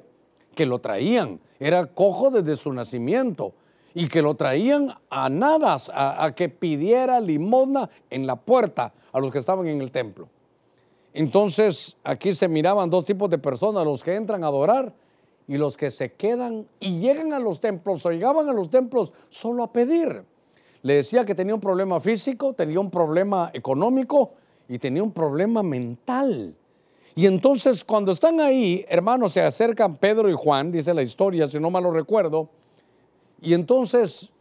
que 0.54 0.68
lo 0.68 0.78
traían. 0.78 1.40
Era 1.60 1.88
cojo 1.88 2.30
desde 2.30 2.56
su 2.56 2.72
nacimiento. 2.72 3.54
Y 3.96 4.08
que 4.08 4.22
lo 4.22 4.36
traían 4.36 4.94
a 5.10 5.30
nada, 5.30 5.76
a, 5.92 6.32
que 6.36 6.50
pidiera 6.50 7.20
limosna 7.20 7.90
en 8.12 8.28
la 8.28 8.36
puerta 8.36 8.94
a 9.12 9.20
los 9.20 9.34
que 9.34 9.40
estaban 9.40 9.66
en 9.66 9.82
el 9.82 9.90
templo. 9.90 10.30
Entonces, 11.14 11.98
aquí 12.04 12.36
se 12.36 12.48
miraban 12.48 12.92
dos 12.92 13.06
tipos 13.06 13.28
de 13.32 13.40
personas, 13.40 13.84
los 13.84 14.04
que 14.04 14.14
entran 14.14 14.44
a 14.44 14.48
adorar 14.48 14.94
y 15.48 15.58
los 15.58 15.76
que 15.76 15.90
se 15.90 16.14
quedan 16.14 16.68
y 16.80 17.00
llegan 17.00 17.34
a 17.34 17.40
los 17.40 17.60
templos 17.60 18.06
o 18.06 18.12
llegaban 18.12 18.48
a 18.50 18.54
los 18.54 18.70
templos 18.70 19.14
solo 19.30 19.64
a 19.64 19.74
pedir. 19.74 20.24
Le 20.84 20.94
decía 20.96 21.26
que 21.26 21.34
tenía 21.34 21.56
un 21.56 21.62
problema 21.62 22.00
físico, 22.00 22.54
tenía 22.54 22.80
un 22.80 22.92
problema 22.92 23.50
económico 23.54 24.34
y 24.68 24.80
tenía 24.80 25.04
un 25.04 25.12
problema 25.12 25.64
mental. 25.64 26.56
Y 27.16 27.28
entonces 27.28 27.84
cuando 27.84 28.12
están 28.12 28.40
ahí, 28.40 28.86
hermanos, 28.90 29.34
se 29.34 29.42
acercan 29.42 29.98
Pedro 29.98 30.30
y 30.30 30.34
Juan, 30.34 30.72
dice 30.72 30.94
la 30.94 31.04
historia, 31.04 31.48
si 31.48 31.60
no 31.60 31.70
mal 31.70 31.84
lo 31.84 31.92
recuerdo, 31.92 32.50
y 33.42 33.54
entonces 33.54 34.34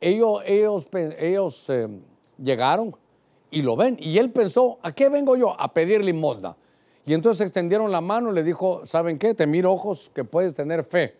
ellos, 0.00 0.42
ellos, 0.44 0.86
ellos 1.18 1.70
eh, 1.70 1.88
llegaron 2.36 2.94
y 3.50 3.62
lo 3.62 3.76
ven, 3.76 3.96
y 3.98 4.18
él 4.18 4.30
pensó, 4.30 4.78
¿a 4.82 4.92
qué 4.92 5.08
vengo 5.08 5.36
yo? 5.36 5.58
A 5.58 5.72
pedir 5.72 6.04
limosna. 6.04 6.56
Y 7.06 7.14
entonces 7.14 7.46
extendieron 7.46 7.90
la 7.90 8.02
mano 8.02 8.30
y 8.30 8.34
le 8.34 8.42
dijo, 8.42 8.84
¿saben 8.84 9.18
qué? 9.18 9.32
Te 9.32 9.46
miro 9.46 9.72
ojos 9.72 10.10
que 10.14 10.24
puedes 10.24 10.52
tener 10.52 10.84
fe. 10.84 11.14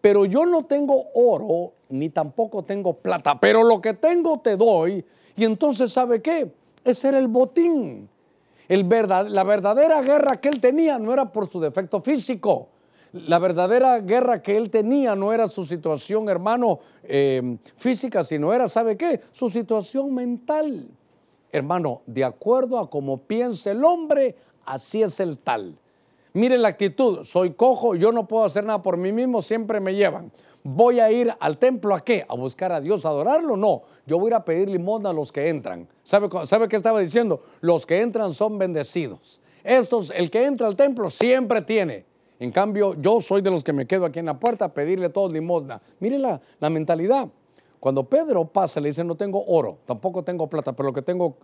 Pero 0.00 0.24
yo 0.24 0.46
no 0.46 0.64
tengo 0.64 1.08
oro, 1.14 1.74
ni 1.90 2.08
tampoco 2.08 2.62
tengo 2.62 2.94
plata, 2.94 3.38
pero 3.38 3.62
lo 3.62 3.80
que 3.80 3.92
tengo 3.92 4.40
te 4.40 4.56
doy. 4.56 5.04
Y 5.36 5.44
entonces, 5.44 5.92
¿sabe 5.92 6.22
qué? 6.22 6.50
Ese 6.84 7.08
era 7.08 7.18
el 7.18 7.28
botín. 7.28 8.08
La 8.68 9.44
verdadera 9.44 10.02
guerra 10.02 10.40
que 10.40 10.48
él 10.48 10.60
tenía 10.60 10.98
no 10.98 11.12
era 11.12 11.32
por 11.32 11.50
su 11.50 11.60
defecto 11.60 12.00
físico. 12.00 12.68
La 13.12 13.38
verdadera 13.38 14.00
guerra 14.00 14.42
que 14.42 14.56
él 14.56 14.70
tenía 14.70 15.14
no 15.14 15.32
era 15.32 15.48
su 15.48 15.64
situación, 15.64 16.28
hermano, 16.28 16.80
eh, 17.04 17.58
física, 17.76 18.22
sino 18.24 18.52
era, 18.52 18.66
¿sabe 18.68 18.96
qué? 18.96 19.20
Su 19.30 19.48
situación 19.48 20.12
mental. 20.12 20.88
Hermano, 21.52 22.02
de 22.06 22.24
acuerdo 22.24 22.78
a 22.80 22.90
cómo 22.90 23.18
piensa 23.18 23.70
el 23.70 23.84
hombre, 23.84 24.34
así 24.64 25.02
es 25.02 25.20
el 25.20 25.38
tal. 25.38 25.78
Mire 26.32 26.58
la 26.58 26.68
actitud, 26.68 27.22
soy 27.22 27.52
cojo, 27.52 27.94
yo 27.94 28.10
no 28.10 28.26
puedo 28.26 28.44
hacer 28.44 28.64
nada 28.64 28.82
por 28.82 28.96
mí 28.96 29.12
mismo, 29.12 29.40
siempre 29.40 29.78
me 29.78 29.94
llevan 29.94 30.32
voy 30.64 30.98
a 30.98 31.12
ir 31.12 31.32
al 31.38 31.58
templo 31.58 31.94
a 31.94 32.00
qué? 32.00 32.24
¿A 32.28 32.34
buscar 32.34 32.72
a 32.72 32.80
Dios, 32.80 33.04
a 33.04 33.10
adorarlo? 33.10 33.56
No, 33.56 33.82
yo 34.06 34.18
voy 34.18 34.28
a 34.28 34.30
ir 34.30 34.34
a 34.34 34.44
pedir 34.44 34.68
limosna 34.68 35.10
a 35.10 35.12
los 35.12 35.30
que 35.30 35.48
entran. 35.48 35.86
¿Sabe, 36.02 36.28
¿Sabe 36.46 36.66
qué 36.66 36.76
estaba 36.76 36.98
diciendo? 36.98 37.42
Los 37.60 37.86
que 37.86 38.00
entran 38.00 38.32
son 38.32 38.58
bendecidos. 38.58 39.40
Estos, 39.62 40.10
el 40.10 40.30
que 40.30 40.44
entra 40.44 40.66
al 40.66 40.74
templo 40.74 41.08
siempre 41.10 41.62
tiene. 41.62 42.04
En 42.40 42.50
cambio, 42.50 42.94
yo 42.94 43.20
soy 43.20 43.42
de 43.42 43.50
los 43.50 43.62
que 43.62 43.72
me 43.72 43.86
quedo 43.86 44.06
aquí 44.06 44.18
en 44.18 44.26
la 44.26 44.40
puerta 44.40 44.66
a 44.66 44.74
pedirle 44.74 45.08
todos 45.08 45.32
limosna. 45.32 45.80
Mire 46.00 46.18
la, 46.18 46.40
mentalidad. 46.70 47.28
Cuando 47.78 48.04
Pedro 48.04 48.46
pasa, 48.46 48.80
le 48.80 48.88
dice, 48.88 49.04
no 49.04 49.14
tengo 49.14 49.44
oro, 49.46 49.78
tampoco 49.84 50.24
tengo 50.24 50.48
plata, 50.48 50.72
pero 50.72 50.88
lo 50.88 50.92
que 50.92 51.02
tengo 51.02 51.36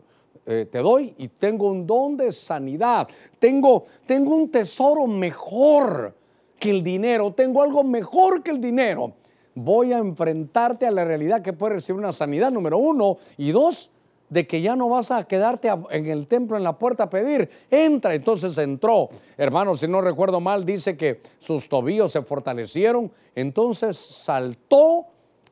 eh, 0.46 0.66
te 0.70 0.78
doy 0.78 1.14
y 1.18 1.28
tengo 1.28 1.68
un 1.68 1.86
don 1.86 2.16
de 2.16 2.32
sanidad. 2.32 3.06
Tengo, 3.38 3.84
tengo 4.06 4.34
un 4.34 4.50
tesoro 4.50 5.06
mejor 5.06 6.14
que 6.60 6.70
el 6.70 6.84
dinero, 6.84 7.32
tengo 7.32 7.62
algo 7.62 7.82
mejor 7.82 8.44
que 8.44 8.52
el 8.52 8.60
dinero. 8.60 9.14
Voy 9.54 9.92
a 9.92 9.98
enfrentarte 9.98 10.86
a 10.86 10.92
la 10.92 11.04
realidad 11.04 11.42
que 11.42 11.52
puede 11.52 11.74
recibir 11.74 11.98
una 11.98 12.12
sanidad, 12.12 12.52
número 12.52 12.78
uno. 12.78 13.16
Y 13.36 13.50
dos, 13.50 13.90
de 14.28 14.46
que 14.46 14.62
ya 14.62 14.76
no 14.76 14.88
vas 14.88 15.10
a 15.10 15.24
quedarte 15.24 15.68
en 15.90 16.06
el 16.06 16.26
templo 16.26 16.56
en 16.56 16.62
la 16.62 16.78
puerta 16.78 17.04
a 17.04 17.10
pedir. 17.10 17.50
Entra. 17.70 18.14
Entonces 18.14 18.56
entró. 18.58 19.08
Hermano, 19.36 19.74
si 19.74 19.88
no 19.88 20.00
recuerdo 20.00 20.38
mal, 20.40 20.64
dice 20.64 20.96
que 20.96 21.20
sus 21.38 21.68
tobillos 21.68 22.12
se 22.12 22.22
fortalecieron. 22.22 23.10
Entonces 23.34 23.96
saltó, 23.96 25.06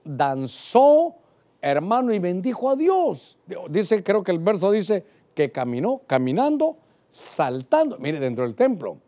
danzó, 0.05 1.16
hermano, 1.61 2.14
y 2.14 2.18
bendijo 2.18 2.71
a 2.71 2.77
Dios. 2.77 3.38
Dice, 3.68 4.05
creo 4.05 4.23
que 4.23 4.31
el 4.31 4.38
verso 4.38 4.71
dice 4.71 5.05
que 5.35 5.51
caminó, 5.51 6.03
caminando, 6.07 6.77
saltando. 7.09 7.99
Mire, 7.99 8.21
dentro 8.21 8.44
del 8.44 8.55
templo. 8.55 8.99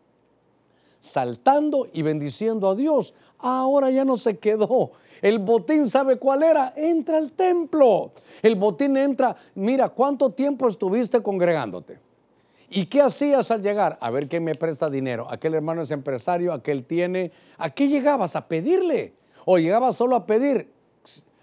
Saltando 1.01 1.89
y 1.91 2.01
bendiciendo 2.03 2.69
a 2.69 2.75
Dios. 2.75 3.13
Ahora 3.39 3.89
ya 3.89 4.05
no 4.05 4.15
se 4.15 4.37
quedó 4.37 4.93
el 5.21 5.39
botín, 5.39 5.87
¿sabe 5.87 6.17
cuál 6.17 6.43
era? 6.43 6.73
Entra 6.75 7.17
al 7.17 7.31
templo. 7.33 8.11
El 8.41 8.55
botín 8.55 8.97
entra, 8.97 9.35
mira, 9.55 9.89
¿cuánto 9.89 10.31
tiempo 10.31 10.67
estuviste 10.67 11.21
congregándote? 11.21 11.99
¿Y 12.69 12.85
qué 12.85 13.01
hacías 13.01 13.51
al 13.51 13.61
llegar? 13.61 13.97
A 14.01 14.09
ver 14.09 14.27
quién 14.27 14.43
me 14.43 14.55
presta 14.55 14.89
dinero. 14.89 15.27
Aquel 15.29 15.53
hermano 15.53 15.81
es 15.81 15.91
empresario, 15.91 16.53
aquel 16.53 16.85
tiene. 16.85 17.31
¿A 17.57 17.69
qué 17.69 17.87
llegabas? 17.87 18.35
A 18.35 18.47
pedirle. 18.47 19.13
O 19.45 19.57
llegabas 19.57 19.95
solo 19.95 20.15
a 20.15 20.25
pedir. 20.25 20.71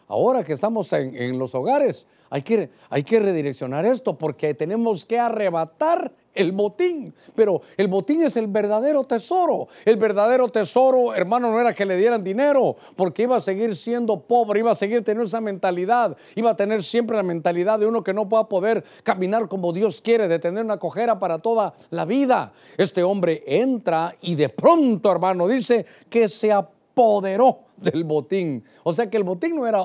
Ahora 0.09 0.43
que 0.43 0.55
estamos 0.55 0.93
en, 0.95 1.15
en 1.15 1.39
los 1.39 1.55
hogares, 1.55 2.07
hay 2.31 2.43
que, 2.43 2.71
hay 2.89 3.05
que 3.05 3.21
redireccionar 3.21 3.85
esto 3.85 4.17
porque 4.17 4.55
tenemos 4.55 5.05
que 5.05 5.19
arrebatar 5.19 6.13
el 6.39 6.53
botín. 6.53 7.13
Pero 7.35 7.61
el 7.77 7.89
botín 7.89 8.23
es 8.23 8.37
el 8.37 8.47
verdadero 8.47 9.05
tesoro. 9.05 9.69
El 9.85 9.97
verdadero 9.97 10.49
tesoro, 10.49 11.15
hermano, 11.15 11.51
no 11.51 11.61
era 11.61 11.75
que 11.75 11.85
le 11.85 11.97
dieran 11.97 12.23
dinero, 12.25 12.77
porque 12.97 13.25
iba 13.25 13.37
a 13.37 13.41
seguir 13.41 13.75
siendo 13.75 14.21
pobre, 14.21 14.61
iba 14.61 14.71
a 14.71 14.75
seguir 14.75 15.03
teniendo 15.05 15.27
esa 15.27 15.41
mentalidad, 15.41 16.17
iba 16.37 16.51
a 16.51 16.57
tener 16.57 16.83
siempre 16.83 17.17
la 17.17 17.23
mentalidad 17.23 17.79
de 17.79 17.87
uno 17.87 18.03
que 18.03 18.15
no 18.15 18.29
va 18.29 18.41
a 18.41 18.49
poder 18.49 18.85
caminar 19.03 19.49
como 19.49 19.73
Dios 19.73 20.01
quiere, 20.01 20.29
de 20.29 20.39
tener 20.39 20.65
una 20.65 20.79
cojera 20.79 21.19
para 21.19 21.39
toda 21.39 21.75
la 21.91 22.05
vida. 22.05 22.53
Este 22.77 23.03
hombre 23.03 23.43
entra 23.47 24.15
y 24.21 24.37
de 24.37 24.49
pronto, 24.49 25.11
hermano, 25.11 25.49
dice 25.49 25.85
que 26.09 26.29
se 26.29 26.53
apoderó 26.53 27.61
del 27.77 28.05
botín. 28.05 28.63
O 28.85 28.93
sea 28.93 29.11
que 29.11 29.17
el 29.17 29.25
botín 29.25 29.57
no 29.57 29.67
era, 29.67 29.83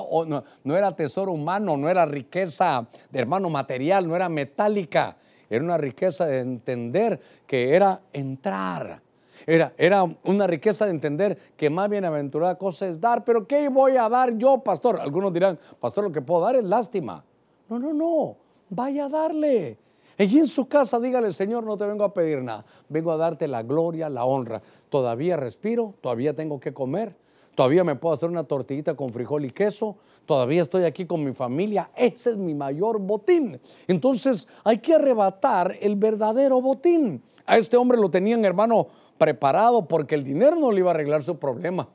no 0.62 0.76
era 0.76 0.94
tesoro 0.94 1.32
humano, 1.32 1.76
no 1.76 1.88
era 1.88 2.06
riqueza 2.06 2.86
de 3.10 3.18
hermano 3.18 3.50
material, 3.50 4.06
no 4.06 4.14
era 4.14 4.28
metálica 4.28 5.16
era 5.54 5.64
una 5.64 5.78
riqueza 5.78 6.26
de 6.26 6.40
entender 6.40 7.20
que 7.46 7.74
era 7.74 8.02
entrar. 8.12 9.02
Era, 9.46 9.74
era, 9.76 10.04
una 10.24 10.46
riqueza 10.46 10.84
de 10.86 10.92
entender 10.92 11.38
que 11.56 11.68
más 11.68 11.88
bienaventurada 11.88 12.56
cosa 12.56 12.86
es 12.86 13.00
dar. 13.00 13.24
Pero 13.24 13.46
¿qué 13.46 13.68
voy 13.68 13.96
a 13.96 14.08
dar 14.08 14.36
yo, 14.38 14.58
pastor? 14.58 15.00
Algunos 15.00 15.32
dirán, 15.32 15.58
pastor, 15.80 16.04
lo 16.04 16.12
que 16.12 16.22
puedo 16.22 16.44
dar 16.44 16.56
es 16.56 16.64
lástima. 16.64 17.24
No, 17.68 17.78
no, 17.78 17.92
no. 17.92 18.36
Vaya 18.70 19.06
a 19.06 19.08
darle. 19.08 19.78
Y 20.16 20.38
en 20.38 20.46
su 20.46 20.68
casa 20.68 21.00
dígale, 21.00 21.32
Señor, 21.32 21.64
no 21.64 21.76
te 21.76 21.84
vengo 21.84 22.04
a 22.04 22.14
pedir 22.14 22.42
nada. 22.42 22.64
Vengo 22.88 23.10
a 23.10 23.16
darte 23.16 23.48
la 23.48 23.62
gloria, 23.62 24.08
la 24.08 24.24
honra. 24.24 24.62
Todavía 24.88 25.36
respiro, 25.36 25.94
todavía 26.00 26.34
tengo 26.34 26.60
que 26.60 26.72
comer, 26.72 27.16
todavía 27.54 27.84
me 27.84 27.96
puedo 27.96 28.14
hacer 28.14 28.28
una 28.28 28.44
tortillita 28.44 28.94
con 28.94 29.10
frijol 29.10 29.44
y 29.44 29.50
queso, 29.50 29.96
todavía 30.26 30.62
estoy 30.62 30.84
aquí 30.84 31.06
con 31.06 31.24
mi 31.24 31.32
familia, 31.32 31.90
ese 31.96 32.30
es 32.30 32.36
mi 32.36 32.54
mayor 32.54 32.98
botín. 32.98 33.60
Entonces 33.86 34.48
hay 34.64 34.78
que 34.78 34.94
arrebatar 34.94 35.76
el 35.80 35.96
verdadero 35.96 36.60
botín. 36.60 37.22
A 37.46 37.58
este 37.58 37.76
hombre 37.76 37.98
lo 37.98 38.10
tenían, 38.10 38.44
hermano, 38.44 38.88
preparado 39.18 39.86
porque 39.86 40.14
el 40.14 40.24
dinero 40.24 40.56
no 40.56 40.72
le 40.72 40.80
iba 40.80 40.90
a 40.90 40.94
arreglar 40.94 41.22
su 41.22 41.38
problema. 41.38 41.88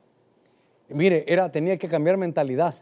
Mire, 0.88 1.24
era, 1.26 1.50
tenía 1.50 1.76
que 1.76 1.88
cambiar 1.88 2.16
mentalidad. 2.16 2.74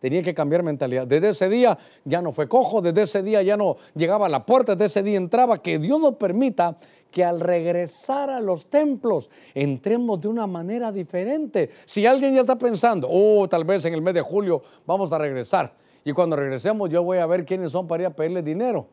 Tenía 0.00 0.22
que 0.22 0.34
cambiar 0.34 0.62
mentalidad. 0.62 1.06
Desde 1.06 1.30
ese 1.30 1.48
día 1.48 1.78
ya 2.04 2.20
no 2.20 2.30
fue 2.30 2.46
cojo, 2.46 2.82
desde 2.82 3.02
ese 3.02 3.22
día 3.22 3.40
ya 3.40 3.56
no 3.56 3.76
llegaba 3.94 4.26
a 4.26 4.28
la 4.28 4.44
puerta, 4.44 4.74
desde 4.74 4.84
ese 4.84 5.02
día 5.02 5.16
entraba. 5.16 5.62
Que 5.62 5.78
Dios 5.78 5.98
nos 5.98 6.16
permita 6.16 6.76
que 7.14 7.24
al 7.24 7.38
regresar 7.38 8.28
a 8.28 8.40
los 8.40 8.66
templos 8.66 9.30
entremos 9.54 10.20
de 10.20 10.26
una 10.26 10.48
manera 10.48 10.90
diferente. 10.90 11.70
Si 11.84 12.04
alguien 12.04 12.34
ya 12.34 12.40
está 12.40 12.58
pensando, 12.58 13.06
oh, 13.08 13.48
tal 13.48 13.62
vez 13.62 13.84
en 13.84 13.94
el 13.94 14.02
mes 14.02 14.14
de 14.14 14.20
julio 14.20 14.60
vamos 14.84 15.12
a 15.12 15.18
regresar. 15.18 15.76
Y 16.04 16.10
cuando 16.10 16.34
regresemos 16.34 16.90
yo 16.90 17.04
voy 17.04 17.18
a 17.18 17.26
ver 17.26 17.44
quiénes 17.44 17.70
son 17.70 17.86
para 17.86 18.02
ir 18.02 18.06
a 18.08 18.10
pedirle 18.10 18.42
dinero. 18.42 18.88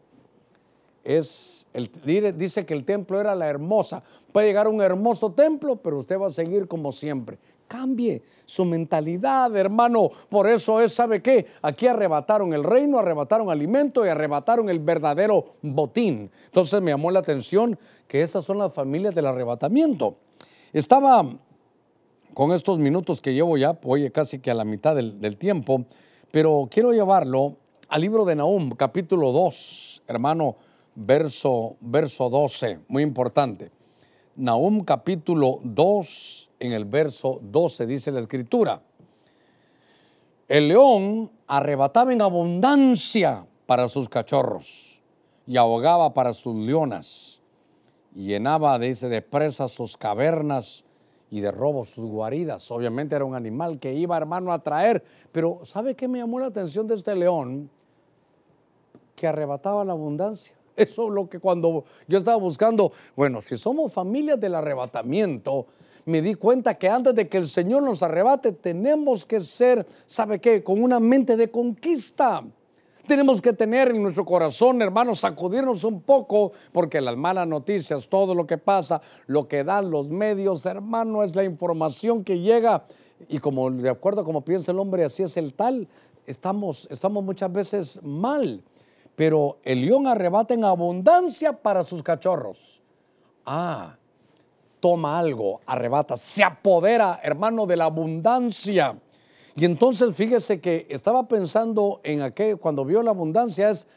Es 1.03 1.65
el, 1.73 1.89
dice 2.37 2.63
que 2.63 2.75
el 2.75 2.85
templo 2.85 3.19
era 3.19 3.33
la 3.33 3.47
hermosa. 3.47 4.03
Puede 4.31 4.45
llegar 4.45 4.67
a 4.67 4.69
un 4.69 4.83
hermoso 4.83 5.31
templo, 5.31 5.77
pero 5.77 5.97
usted 5.97 6.19
va 6.19 6.27
a 6.27 6.31
seguir 6.31 6.67
como 6.67 6.91
siempre 6.91 7.39
cambie 7.71 8.21
su 8.43 8.65
mentalidad, 8.65 9.55
hermano. 9.55 10.09
Por 10.27 10.49
eso 10.49 10.81
es, 10.81 10.93
¿sabe 10.93 11.21
qué? 11.21 11.45
Aquí 11.61 11.87
arrebataron 11.87 12.53
el 12.53 12.65
reino, 12.65 12.99
arrebataron 12.99 13.49
alimento 13.49 14.05
y 14.05 14.09
arrebataron 14.09 14.69
el 14.69 14.79
verdadero 14.79 15.55
botín. 15.61 16.29
Entonces 16.47 16.81
me 16.81 16.91
llamó 16.91 17.11
la 17.11 17.19
atención 17.19 17.79
que 18.09 18.21
esas 18.21 18.43
son 18.43 18.57
las 18.57 18.73
familias 18.73 19.15
del 19.15 19.25
arrebatamiento. 19.25 20.17
Estaba 20.73 21.25
con 22.33 22.51
estos 22.51 22.77
minutos 22.77 23.21
que 23.21 23.33
llevo 23.33 23.57
ya, 23.57 23.79
oye, 23.85 24.11
casi 24.11 24.39
que 24.39 24.51
a 24.51 24.53
la 24.53 24.65
mitad 24.65 24.93
del, 24.93 25.37
tiempo, 25.37 25.85
pero 26.29 26.67
quiero 26.69 26.91
llevarlo 26.91 27.55
al 27.87 28.01
libro 28.01 28.25
de 28.25 28.35
Nahum, 28.35 28.71
capítulo 28.71 29.31
2, 29.31 30.03
hermano, 30.07 30.57
verso, 30.93 31.77
verso 31.79 32.29
12, 32.29 32.79
muy 32.89 33.03
importante. 33.03 33.71
Nahum 34.35 34.81
capítulo 34.85 35.59
2, 35.63 36.51
en 36.59 36.71
el 36.71 36.85
verso 36.85 37.39
12 37.43 37.85
dice 37.85 38.11
la 38.11 38.21
escritura, 38.21 38.81
el 40.47 40.69
león 40.69 41.31
arrebataba 41.47 42.13
en 42.13 42.21
abundancia 42.21 43.45
para 43.65 43.89
sus 43.89 44.07
cachorros 44.07 45.01
y 45.45 45.57
ahogaba 45.57 46.13
para 46.13 46.33
sus 46.33 46.55
leonas, 46.55 47.41
y 48.13 48.27
llenaba, 48.27 48.77
dice, 48.79 49.09
de 49.09 49.21
presas 49.21 49.71
sus 49.71 49.95
cavernas 49.97 50.83
y 51.29 51.39
de 51.39 51.51
robos 51.51 51.89
sus 51.89 52.09
guaridas. 52.09 52.69
Obviamente 52.71 53.15
era 53.15 53.23
un 53.25 53.35
animal 53.35 53.79
que 53.79 53.93
iba, 53.93 54.17
hermano, 54.17 54.51
a 54.51 54.59
traer, 54.59 55.03
pero 55.31 55.59
¿sabe 55.63 55.95
qué 55.95 56.07
me 56.07 56.19
llamó 56.19 56.39
la 56.39 56.47
atención 56.47 56.87
de 56.87 56.95
este 56.95 57.15
león? 57.15 57.69
Que 59.15 59.27
arrebataba 59.27 59.85
la 59.85 59.93
abundancia. 59.93 60.55
Eso 60.75 61.07
es 61.07 61.13
lo 61.13 61.29
que 61.29 61.39
cuando 61.39 61.83
yo 62.07 62.17
estaba 62.17 62.37
buscando, 62.37 62.91
bueno, 63.15 63.41
si 63.41 63.57
somos 63.57 63.91
familias 63.91 64.39
del 64.39 64.55
arrebatamiento, 64.55 65.67
me 66.05 66.21
di 66.21 66.35
cuenta 66.35 66.75
que 66.75 66.89
antes 66.89 67.13
de 67.13 67.27
que 67.27 67.37
el 67.37 67.45
Señor 67.45 67.83
nos 67.83 68.01
arrebate, 68.01 68.51
tenemos 68.51 69.25
que 69.25 69.39
ser, 69.39 69.85
¿sabe 70.05 70.39
qué? 70.39 70.63
Con 70.63 70.81
una 70.81 70.99
mente 70.99 71.37
de 71.37 71.51
conquista. 71.51 72.43
Tenemos 73.07 73.41
que 73.41 73.53
tener 73.53 73.89
en 73.89 74.01
nuestro 74.01 74.25
corazón, 74.25 74.81
hermanos, 74.81 75.19
sacudirnos 75.19 75.83
un 75.83 76.01
poco, 76.01 76.53
porque 76.71 77.01
las 77.01 77.17
malas 77.17 77.47
noticias, 77.47 78.07
todo 78.07 78.33
lo 78.33 78.47
que 78.47 78.57
pasa, 78.57 79.01
lo 79.27 79.47
que 79.47 79.63
dan 79.63 79.91
los 79.91 80.09
medios, 80.09 80.65
hermano, 80.65 81.23
es 81.23 81.35
la 81.35 81.43
información 81.43 82.23
que 82.23 82.39
llega. 82.39 82.85
Y 83.27 83.39
como 83.39 83.69
de 83.69 83.89
acuerdo 83.89 84.21
a 84.21 84.25
como 84.25 84.41
piensa 84.41 84.71
el 84.71 84.79
hombre, 84.79 85.03
así 85.03 85.23
es 85.23 85.35
el 85.37 85.53
tal, 85.53 85.87
estamos, 86.25 86.87
estamos 86.89 87.23
muchas 87.23 87.51
veces 87.51 87.99
mal 88.03 88.63
pero 89.21 89.59
el 89.63 89.85
león 89.85 90.07
arrebata 90.07 90.55
en 90.55 90.65
abundancia 90.65 91.53
para 91.53 91.83
sus 91.83 92.01
cachorros. 92.01 92.81
Ah, 93.45 93.95
toma 94.79 95.19
algo, 95.19 95.61
arrebata, 95.67 96.15
se 96.15 96.43
apodera, 96.43 97.19
hermano, 97.21 97.67
de 97.67 97.77
la 97.77 97.85
abundancia. 97.85 98.97
Y 99.55 99.65
entonces 99.65 100.15
fíjese 100.15 100.59
que 100.59 100.87
estaba 100.89 101.27
pensando 101.27 102.01
en 102.03 102.23
aquello, 102.23 102.57
cuando 102.57 102.83
vio 102.83 103.03
la 103.03 103.11
abundancia, 103.11 103.69
es, 103.69 103.87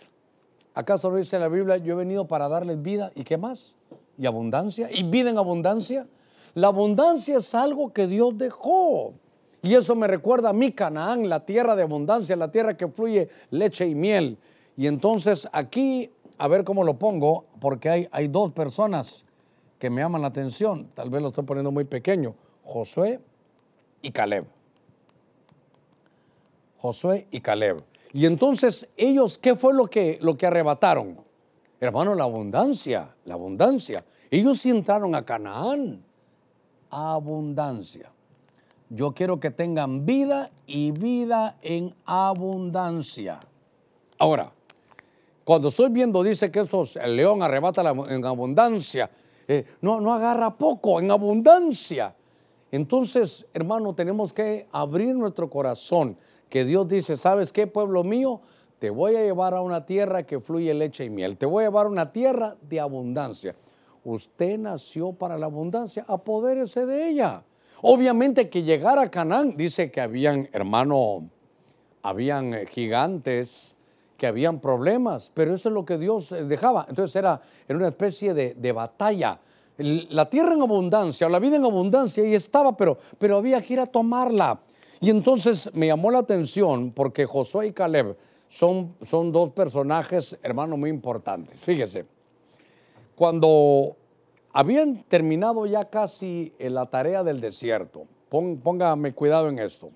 ¿acaso 0.74 1.10
no 1.10 1.16
dice 1.16 1.38
la 1.38 1.48
Biblia, 1.48 1.78
yo 1.78 1.94
he 1.94 1.96
venido 1.96 2.26
para 2.26 2.46
darles 2.46 2.82
vida 2.82 3.10
y 3.14 3.24
qué 3.24 3.38
más? 3.38 3.78
Y 4.18 4.26
abundancia, 4.26 4.90
y 4.92 5.04
vida 5.04 5.30
en 5.30 5.38
abundancia. 5.38 6.06
La 6.52 6.66
abundancia 6.66 7.38
es 7.38 7.54
algo 7.54 7.94
que 7.94 8.06
Dios 8.06 8.36
dejó. 8.36 9.14
Y 9.62 9.74
eso 9.74 9.96
me 9.96 10.06
recuerda 10.06 10.50
a 10.50 10.52
mi 10.52 10.72
Canaán, 10.72 11.30
la 11.30 11.46
tierra 11.46 11.74
de 11.74 11.84
abundancia, 11.84 12.36
la 12.36 12.50
tierra 12.50 12.76
que 12.76 12.88
fluye 12.88 13.30
leche 13.48 13.86
y 13.86 13.94
miel. 13.94 14.36
Y 14.76 14.86
entonces 14.86 15.48
aquí, 15.52 16.10
a 16.38 16.48
ver 16.48 16.64
cómo 16.64 16.84
lo 16.84 16.98
pongo, 16.98 17.46
porque 17.60 17.88
hay, 17.88 18.08
hay 18.10 18.28
dos 18.28 18.52
personas 18.52 19.26
que 19.78 19.90
me 19.90 20.00
llaman 20.00 20.22
la 20.22 20.28
atención, 20.28 20.90
tal 20.94 21.10
vez 21.10 21.20
lo 21.20 21.28
estoy 21.28 21.44
poniendo 21.44 21.70
muy 21.70 21.84
pequeño, 21.84 22.34
Josué 22.64 23.20
y 24.02 24.10
Caleb. 24.10 24.46
Josué 26.78 27.26
y 27.30 27.40
Caleb. 27.40 27.82
Y 28.12 28.26
entonces 28.26 28.88
ellos, 28.96 29.38
¿qué 29.38 29.56
fue 29.56 29.74
lo 29.74 29.86
que, 29.86 30.18
lo 30.22 30.36
que 30.36 30.46
arrebataron? 30.46 31.18
Hermano, 31.80 32.14
la 32.14 32.24
abundancia, 32.24 33.14
la 33.24 33.34
abundancia. 33.34 34.04
Ellos 34.30 34.64
entraron 34.64 35.14
a 35.14 35.24
Canaán. 35.24 36.02
Abundancia. 36.88 38.10
Yo 38.88 39.12
quiero 39.12 39.38
que 39.38 39.50
tengan 39.50 40.06
vida 40.06 40.50
y 40.66 40.92
vida 40.92 41.58
en 41.60 41.94
abundancia. 42.06 43.40
Ahora, 44.18 44.53
cuando 45.44 45.68
estoy 45.68 45.90
viendo, 45.90 46.22
dice 46.22 46.50
que 46.50 46.60
esos, 46.60 46.96
el 46.96 47.16
león 47.16 47.42
arrebata 47.42 47.82
en 48.08 48.24
abundancia. 48.24 49.10
Eh, 49.46 49.64
no, 49.82 50.00
no 50.00 50.12
agarra 50.12 50.56
poco, 50.56 51.00
en 51.00 51.10
abundancia. 51.10 52.14
Entonces, 52.72 53.46
hermano, 53.52 53.94
tenemos 53.94 54.32
que 54.32 54.66
abrir 54.72 55.14
nuestro 55.14 55.50
corazón. 55.50 56.16
Que 56.48 56.64
Dios 56.64 56.88
dice, 56.88 57.16
¿sabes 57.16 57.52
qué, 57.52 57.66
pueblo 57.66 58.04
mío? 58.04 58.40
te 58.84 58.90
voy 58.90 59.16
a 59.16 59.22
llevar 59.22 59.54
a 59.54 59.62
una 59.62 59.86
tierra 59.86 60.24
que 60.24 60.40
fluye 60.40 60.74
leche 60.74 61.06
y 61.06 61.08
miel, 61.08 61.38
te 61.38 61.46
voy 61.46 61.64
a 61.64 61.68
llevar 61.68 61.86
a 61.86 61.88
una 61.88 62.12
tierra 62.12 62.54
de 62.60 62.80
abundancia. 62.80 63.56
Usted 64.04 64.58
nació 64.58 65.14
para 65.14 65.38
la 65.38 65.46
abundancia, 65.46 66.04
apodérese 66.06 66.84
de 66.84 67.08
ella. 67.08 67.44
Obviamente 67.80 68.50
que 68.50 68.62
llegar 68.62 68.98
a 68.98 69.10
Canaán, 69.10 69.56
dice 69.56 69.90
que 69.90 70.02
habían, 70.02 70.50
hermano, 70.52 71.30
habían 72.02 72.52
eh, 72.52 72.66
gigantes, 72.66 73.78
habían 74.26 74.60
problemas, 74.60 75.30
pero 75.34 75.54
eso 75.54 75.68
es 75.68 75.74
lo 75.74 75.84
que 75.84 75.98
Dios 75.98 76.32
eh, 76.32 76.44
dejaba. 76.44 76.86
Entonces 76.88 77.16
era, 77.16 77.40
era 77.68 77.76
una 77.76 77.88
especie 77.88 78.34
de, 78.34 78.72
batalla. 78.72 79.40
La 79.76 80.28
tierra 80.30 80.54
en 80.54 80.62
abundancia, 80.62 81.28
la 81.28 81.38
vida 81.38 81.56
en 81.56 81.64
abundancia, 81.64 82.22
ahí 82.22 82.34
estaba, 82.34 82.76
pero, 82.76 82.96
pero 83.18 83.38
había 83.38 83.60
que 83.60 83.74
ir 83.74 83.80
a 83.80 83.86
tomarla. 83.86 84.60
Y 85.00 85.10
entonces 85.10 85.70
me 85.74 85.88
llamó 85.88 86.10
la 86.10 86.20
atención 86.20 86.92
porque 86.92 87.26
Josué 87.26 87.68
y 87.68 87.72
Caleb 87.72 88.16
son, 88.48 88.94
son 89.02 89.32
dos 89.32 89.50
personajes, 89.50 90.38
hermano, 90.42 90.76
muy 90.76 90.90
importantes. 90.90 91.60
Fíjese, 91.60 92.06
cuando 93.16 93.96
habían 94.52 95.02
terminado 95.04 95.66
ya 95.66 95.84
casi 95.90 96.52
la 96.58 96.86
tarea 96.86 97.24
del 97.24 97.40
desierto, 97.40 98.06
póngame 98.28 99.12
cuidado 99.12 99.48
en 99.48 99.58
esto, 99.58 99.90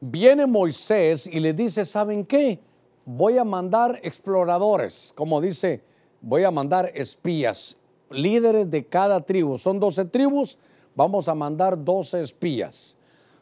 viene 0.00 0.46
Moisés 0.46 1.26
y 1.26 1.40
le 1.40 1.52
dice, 1.52 1.84
¿saben 1.84 2.24
qué? 2.24 2.58
Voy 3.06 3.38
a 3.38 3.44
mandar 3.44 4.00
exploradores, 4.02 5.12
como 5.14 5.40
dice, 5.40 5.82
voy 6.20 6.44
a 6.44 6.50
mandar 6.50 6.90
espías, 6.94 7.76
líderes 8.10 8.70
de 8.70 8.86
cada 8.86 9.20
tribu. 9.20 9.58
Son 9.58 9.78
12 9.78 10.06
tribus, 10.06 10.58
vamos 10.94 11.28
a 11.28 11.34
mandar 11.34 11.82
12 11.82 12.20
espías. 12.20 12.96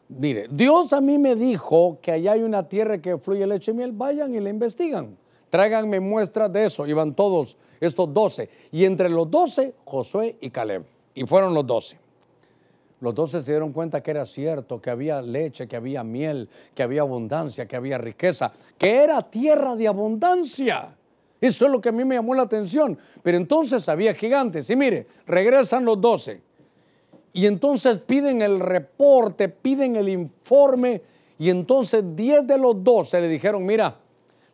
Mire, 0.09 0.47
Dios 0.51 0.93
a 0.93 1.01
mí 1.01 1.17
me 1.17 1.35
dijo 1.35 1.97
que 2.01 2.11
allá 2.11 2.33
hay 2.33 2.43
una 2.43 2.67
tierra 2.67 3.01
que 3.01 3.17
fluye 3.17 3.47
leche 3.47 3.71
y 3.71 3.73
miel, 3.73 3.93
vayan 3.93 4.35
y 4.35 4.39
la 4.39 4.49
investigan. 4.49 5.17
Tráiganme 5.49 5.99
muestras 5.99 6.51
de 6.51 6.65
eso. 6.65 6.87
Iban 6.87 7.13
todos 7.13 7.57
estos 7.79 8.11
doce. 8.11 8.49
Y 8.71 8.85
entre 8.85 9.07
los 9.07 9.29
doce, 9.29 9.75
Josué 9.85 10.35
y 10.41 10.49
Caleb. 10.49 10.83
Y 11.13 11.27
fueron 11.27 11.53
los 11.53 11.67
doce. 11.67 11.99
Los 13.03 13.13
doce 13.13 13.41
se 13.41 13.51
dieron 13.51 13.73
cuenta 13.73 14.01
que 14.01 14.11
era 14.11 14.25
cierto, 14.25 14.81
que 14.81 14.89
había 14.89 15.21
leche, 15.21 15.67
que 15.67 15.75
había 15.75 16.05
miel, 16.05 16.47
que 16.73 16.83
había 16.83 17.01
abundancia, 17.01 17.67
que 17.67 17.75
había 17.75 17.97
riqueza, 17.97 18.49
que 18.77 19.03
era 19.03 19.21
tierra 19.21 19.75
de 19.75 19.89
abundancia. 19.89 20.95
Eso 21.41 21.65
es 21.65 21.71
lo 21.73 21.81
que 21.81 21.89
a 21.89 21.91
mí 21.91 22.05
me 22.05 22.15
llamó 22.15 22.33
la 22.33 22.43
atención. 22.43 22.97
Pero 23.21 23.35
entonces 23.35 23.89
había 23.89 24.13
gigantes. 24.13 24.69
Y 24.69 24.77
mire, 24.77 25.05
regresan 25.27 25.83
los 25.83 25.99
doce 25.99 26.41
y 27.33 27.45
entonces 27.45 27.97
piden 27.97 28.41
el 28.41 28.61
reporte, 28.61 29.49
piden 29.49 29.97
el 29.97 30.07
informe. 30.07 31.01
Y 31.37 31.49
entonces 31.49 32.15
10 32.15 32.47
de 32.47 32.57
los 32.57 32.81
12 32.81 33.19
le 33.19 33.27
dijeron, 33.27 33.65
mira, 33.65 33.97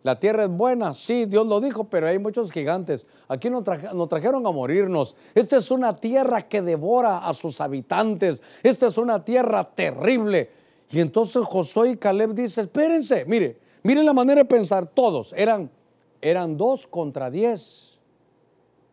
la 0.02 0.18
tierra 0.18 0.44
es 0.44 0.50
buena, 0.50 0.94
sí, 0.94 1.26
Dios 1.26 1.46
lo 1.46 1.60
dijo, 1.60 1.84
pero 1.90 2.08
hay 2.08 2.20
muchos 2.20 2.52
gigantes. 2.52 3.06
Aquí 3.28 3.50
nos, 3.50 3.64
trajeron 3.64 4.48
a 4.48 4.52
morirnos. 4.52 5.16
Esta 5.36 5.58
es 5.58 5.72
una 5.72 5.98
tierra 5.98 6.44
que 6.44 6.62
devora 6.62 7.18
a 7.18 7.34
sus 7.34 7.60
habitantes. 7.60 8.42
Esta 8.64 8.88
es 8.88 8.98
una 8.98 9.26
tierra 9.26 9.76
terrible. 9.76 10.52
Y 10.90 11.02
entonces 11.02 11.44
Josué 11.46 11.92
y 11.92 11.98
Caleb 11.98 12.34
dicen, 12.34 12.66
espérense, 12.66 13.26
mire, 13.26 13.60
miren 13.84 14.06
la 14.06 14.14
manera 14.14 14.42
de 14.42 14.46
pensar, 14.46 14.88
todos 14.88 15.34
eran, 15.36 15.70
eran 16.22 16.56
dos 16.56 16.88
contra 16.88 17.30
diez. 17.30 18.00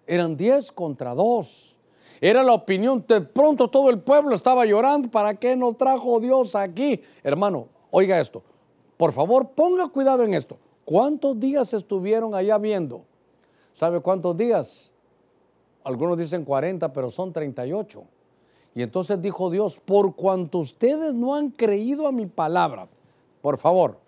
Eran 0.08 0.36
diez 0.36 0.72
contra 0.72 1.14
dos. 1.14 1.78
Era 2.20 2.42
la 2.42 2.52
opinión. 2.52 3.04
De 3.06 3.20
pronto 3.20 3.68
todo 3.68 3.90
el 3.90 4.00
pueblo 4.00 4.34
estaba 4.34 4.66
llorando. 4.66 5.08
¿Para 5.08 5.34
qué 5.34 5.54
nos 5.54 5.76
trajo 5.76 6.18
Dios 6.18 6.56
aquí? 6.56 7.00
Hermano, 7.22 7.68
oiga 7.92 8.18
esto. 8.18 8.42
Por 8.96 9.12
favor, 9.12 9.50
ponga 9.50 9.86
cuidado 9.86 10.24
en 10.24 10.34
esto. 10.34 10.58
¿Cuántos 10.86 11.38
días 11.40 11.74
estuvieron 11.74 12.36
allá 12.36 12.58
viendo? 12.58 13.02
¿Sabe 13.72 13.98
cuántos 14.00 14.36
días? 14.36 14.92
Algunos 15.82 16.16
dicen 16.16 16.44
40, 16.44 16.92
pero 16.92 17.10
son 17.10 17.32
38. 17.32 18.04
Y 18.76 18.82
entonces 18.82 19.20
dijo 19.20 19.50
Dios, 19.50 19.80
por 19.80 20.14
cuanto 20.14 20.58
ustedes 20.58 21.12
no 21.12 21.34
han 21.34 21.50
creído 21.50 22.06
a 22.06 22.12
mi 22.12 22.26
palabra, 22.26 22.88
por 23.42 23.58
favor, 23.58 23.98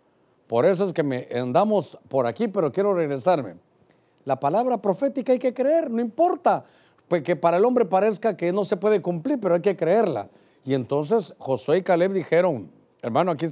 por 0.46 0.64
eso 0.64 0.84
es 0.84 0.92
que 0.92 1.02
me 1.02 1.26
andamos 1.34 1.98
por 2.08 2.28
aquí, 2.28 2.46
pero 2.46 2.70
quiero 2.70 2.94
regresarme. 2.94 3.56
La 4.24 4.38
palabra 4.38 4.80
profética 4.80 5.32
hay 5.32 5.40
que 5.40 5.52
creer, 5.52 5.90
no 5.90 6.00
importa 6.00 6.64
pues 7.08 7.22
que 7.22 7.34
para 7.34 7.56
el 7.56 7.64
hombre 7.64 7.86
parezca 7.86 8.36
que 8.36 8.52
no 8.52 8.64
se 8.64 8.76
puede 8.76 9.02
cumplir, 9.02 9.40
pero 9.40 9.54
hay 9.54 9.62
que 9.62 9.76
creerla. 9.76 10.28
Y 10.64 10.74
entonces 10.74 11.34
Josué 11.38 11.78
y 11.78 11.82
Caleb 11.82 12.12
dijeron, 12.12 12.70
hermano, 13.02 13.32
aquí 13.32 13.46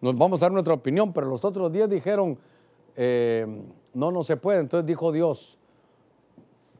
nos 0.00 0.16
vamos 0.16 0.42
a 0.42 0.46
dar 0.46 0.52
nuestra 0.52 0.74
opinión, 0.74 1.12
pero 1.12 1.28
los 1.28 1.44
otros 1.44 1.70
días 1.70 1.88
dijeron, 1.88 2.38
eh, 2.96 3.46
no, 3.94 4.10
no 4.10 4.22
se 4.22 4.36
puede. 4.36 4.60
Entonces 4.60 4.86
dijo 4.86 5.12
Dios, 5.12 5.58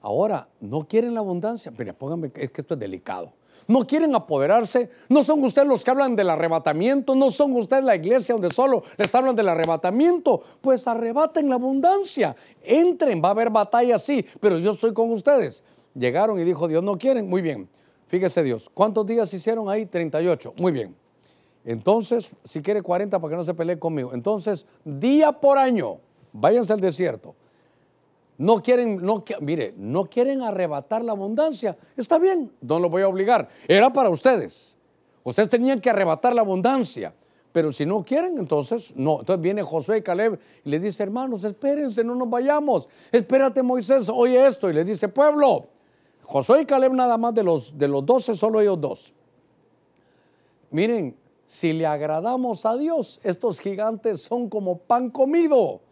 ahora, 0.00 0.48
¿no 0.60 0.86
quieren 0.86 1.14
la 1.14 1.20
abundancia? 1.20 1.72
Mira, 1.76 1.92
pónganme, 1.92 2.30
es 2.34 2.50
que 2.50 2.60
esto 2.60 2.74
es 2.74 2.80
delicado. 2.80 3.32
No 3.68 3.86
quieren 3.86 4.14
apoderarse, 4.14 4.90
no 5.08 5.22
son 5.22 5.44
ustedes 5.44 5.68
los 5.68 5.84
que 5.84 5.90
hablan 5.90 6.16
del 6.16 6.30
arrebatamiento, 6.30 7.14
no 7.14 7.30
son 7.30 7.52
ustedes 7.52 7.84
la 7.84 7.94
iglesia 7.94 8.34
donde 8.34 8.50
solo 8.50 8.82
les 8.96 9.14
hablan 9.14 9.36
del 9.36 9.48
arrebatamiento, 9.48 10.42
pues 10.60 10.88
arrebaten 10.88 11.48
la 11.48 11.56
abundancia, 11.56 12.34
entren, 12.62 13.22
va 13.22 13.28
a 13.28 13.30
haber 13.32 13.50
batalla, 13.50 13.98
sí, 13.98 14.26
pero 14.40 14.58
yo 14.58 14.72
estoy 14.72 14.92
con 14.92 15.10
ustedes. 15.10 15.62
Llegaron 15.94 16.40
y 16.40 16.44
dijo, 16.44 16.68
Dios 16.68 16.82
no 16.82 16.96
quieren. 16.96 17.28
Muy 17.28 17.42
bien. 17.42 17.68
Fíjese 18.06 18.42
Dios. 18.42 18.70
¿Cuántos 18.72 19.06
días 19.06 19.32
hicieron 19.32 19.68
ahí? 19.68 19.86
38. 19.86 20.54
Muy 20.58 20.72
bien. 20.72 20.94
Entonces, 21.64 22.34
si 22.44 22.60
quiere 22.60 22.82
40 22.82 23.20
para 23.20 23.30
que 23.30 23.36
no 23.36 23.44
se 23.44 23.54
pelee 23.54 23.78
conmigo. 23.78 24.12
Entonces, 24.14 24.66
día 24.84 25.32
por 25.32 25.58
año, 25.58 25.98
váyanse 26.32 26.72
al 26.72 26.80
desierto. 26.80 27.34
No 28.38 28.60
quieren, 28.60 28.96
no, 29.02 29.22
mire, 29.40 29.74
no 29.76 30.06
quieren 30.06 30.42
arrebatar 30.42 31.04
la 31.04 31.12
abundancia. 31.12 31.76
Está 31.96 32.18
bien, 32.18 32.50
no 32.60 32.80
lo 32.80 32.90
voy 32.90 33.02
a 33.02 33.08
obligar. 33.08 33.48
Era 33.68 33.92
para 33.92 34.08
ustedes. 34.08 34.76
Ustedes 35.22 35.48
tenían 35.48 35.78
que 35.78 35.90
arrebatar 35.90 36.34
la 36.34 36.40
abundancia. 36.40 37.14
Pero 37.52 37.70
si 37.70 37.84
no 37.84 38.02
quieren, 38.02 38.38
entonces 38.38 38.94
no. 38.96 39.20
Entonces 39.20 39.40
viene 39.40 39.62
Josué 39.62 39.98
y 39.98 40.02
Caleb 40.02 40.40
y 40.64 40.70
les 40.70 40.82
dice, 40.82 41.02
hermanos, 41.02 41.44
espérense, 41.44 42.02
no 42.02 42.14
nos 42.14 42.28
vayamos. 42.28 42.88
Espérate, 43.12 43.62
Moisés, 43.62 44.08
oye 44.08 44.44
esto. 44.46 44.70
Y 44.70 44.72
les 44.72 44.86
dice, 44.86 45.08
pueblo, 45.08 45.68
Josué 46.22 46.62
y 46.62 46.64
Caleb 46.64 46.94
nada 46.94 47.18
más 47.18 47.34
de 47.34 47.42
los, 47.42 47.78
de 47.78 47.88
los 47.88 48.04
12, 48.06 48.34
solo 48.34 48.60
ellos 48.60 48.80
dos. 48.80 49.14
Miren, 50.70 51.14
si 51.52 51.74
le 51.74 51.84
agradamos 51.84 52.64
a 52.64 52.78
Dios, 52.78 53.20
estos 53.24 53.60
gigantes 53.60 54.22
son 54.22 54.48
como 54.48 54.78
pan 54.78 55.10
comido. 55.10 55.82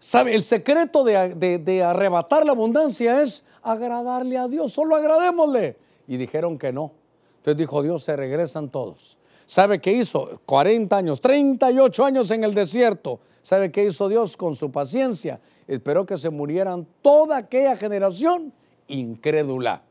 ¿Sabe? 0.00 0.34
El 0.34 0.42
secreto 0.42 1.04
de, 1.04 1.84
arrebatar 1.84 2.44
la 2.44 2.50
abundancia 2.50 3.22
es 3.22 3.44
agradarle 3.62 4.36
a 4.36 4.48
Dios, 4.48 4.72
solo 4.72 4.96
agradémosle. 4.96 5.76
Y 6.08 6.16
dijeron 6.16 6.58
que 6.58 6.72
no. 6.72 6.90
Entonces 7.36 7.56
dijo 7.56 7.84
Dios, 7.84 8.02
se 8.02 8.16
regresan 8.16 8.68
todos. 8.68 9.16
¿Sabe 9.46 9.80
qué 9.80 9.92
hizo? 9.92 10.40
40 10.44 10.96
años, 10.96 11.20
38 11.20 12.04
años 12.04 12.28
en 12.32 12.42
el 12.42 12.52
desierto. 12.52 13.20
¿Sabe 13.42 13.70
qué 13.70 13.84
hizo 13.84 14.08
Dios 14.08 14.36
con 14.36 14.56
su 14.56 14.72
paciencia? 14.72 15.38
Esperó 15.68 16.04
que 16.04 16.18
se 16.18 16.30
murieran 16.30 16.84
toda 17.00 17.36
aquella 17.36 17.76
generación 17.76 18.52
incrédula. 18.88 19.84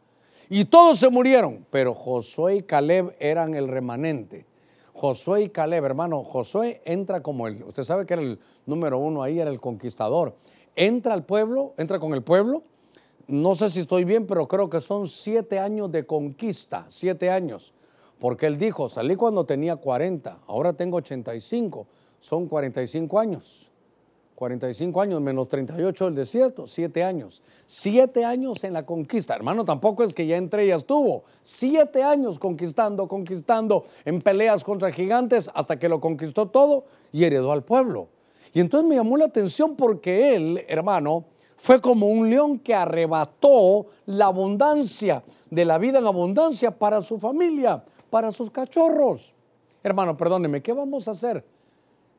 Y 0.49 0.65
todos 0.65 0.99
se 0.99 1.09
murieron, 1.09 1.65
pero 1.69 1.93
Josué 1.93 2.57
y 2.57 2.63
Caleb 2.63 3.15
eran 3.21 3.55
el 3.55 3.69
remanente. 3.69 4.45
Josué 4.95 5.43
y 5.43 5.49
Caleb, 5.49 5.83
hermano, 5.83 6.23
Josué 6.23 6.81
entra 6.85 7.21
como 7.21 7.47
el, 7.47 7.61
usted 7.63 7.83
sabe 7.83 8.05
que 8.05 8.13
era 8.13 8.23
el 8.23 8.39
número 8.65 8.97
uno 8.97 9.23
ahí, 9.23 9.39
era 9.39 9.51
el 9.51 9.59
conquistador. 9.59 10.35
Entra 10.73 11.13
al 11.13 11.25
pueblo, 11.25 11.73
entra 11.77 11.99
con 11.99 12.13
el 12.13 12.23
pueblo. 12.23 12.63
No 13.27 13.55
sé 13.55 13.69
si 13.69 13.81
estoy 13.81 14.05
bien, 14.05 14.25
pero 14.25 14.47
creo 14.47 14.69
que 14.69 14.79
son 14.79 15.07
siete 15.07 15.59
años 15.59 15.91
de 15.91 16.05
conquista, 16.05 16.85
siete 16.87 17.29
años. 17.29 17.73
Porque 18.19 18.45
él 18.45 18.57
dijo, 18.57 18.87
salí 18.87 19.17
cuando 19.17 19.45
tenía 19.45 19.75
40, 19.75 20.39
ahora 20.47 20.71
tengo 20.71 20.97
85, 20.97 21.87
son 22.21 22.47
45 22.47 23.19
años. 23.19 23.71
45 24.35 25.01
años 25.01 25.21
menos 25.21 25.47
38 25.47 26.05
del 26.05 26.15
desierto, 26.15 26.67
7 26.67 27.03
años. 27.03 27.41
7 27.67 28.25
años 28.25 28.63
en 28.65 28.73
la 28.73 28.85
conquista. 28.85 29.33
Hermano, 29.33 29.63
tampoco 29.63 30.03
es 30.03 30.13
que 30.13 30.27
ya 30.27 30.35
entre 30.35 30.63
ellas 30.63 30.81
estuvo. 30.81 31.23
7 31.41 32.03
años 32.03 32.37
conquistando, 32.37 33.07
conquistando, 33.07 33.85
en 34.03 34.21
peleas 34.21 34.63
contra 34.63 34.91
gigantes, 34.91 35.49
hasta 35.53 35.79
que 35.79 35.87
lo 35.87 36.01
conquistó 36.01 36.47
todo 36.47 36.83
y 37.13 37.23
heredó 37.23 37.53
al 37.53 37.63
pueblo. 37.63 38.09
Y 38.53 38.59
entonces 38.59 38.87
me 38.87 38.95
llamó 38.95 39.15
la 39.17 39.25
atención 39.25 39.75
porque 39.75 40.35
él, 40.35 40.63
hermano, 40.67 41.25
fue 41.55 41.79
como 41.79 42.09
un 42.09 42.29
león 42.29 42.59
que 42.59 42.75
arrebató 42.75 43.87
la 44.05 44.25
abundancia 44.25 45.23
de 45.49 45.63
la 45.63 45.77
vida 45.77 45.99
en 45.99 46.05
abundancia 46.05 46.71
para 46.71 47.01
su 47.01 47.17
familia, 47.17 47.83
para 48.09 48.33
sus 48.33 48.51
cachorros. 48.51 49.33
Hermano, 49.81 50.17
perdóneme, 50.17 50.61
¿qué 50.61 50.73
vamos 50.73 51.07
a 51.07 51.11
hacer? 51.11 51.45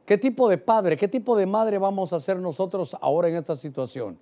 ¿Qué 0.07 0.17
tipo 0.17 0.49
de 0.49 0.57
padre, 0.57 0.97
qué 0.97 1.09
tipo 1.09 1.37
de 1.37 1.47
madre 1.47 1.79
vamos 1.79 2.13
a 2.13 2.21
ser 2.21 2.39
nosotros 2.39 2.97
ahora 3.01 3.29
en 3.29 3.35
esta 3.35 3.57
situación? 3.57 4.17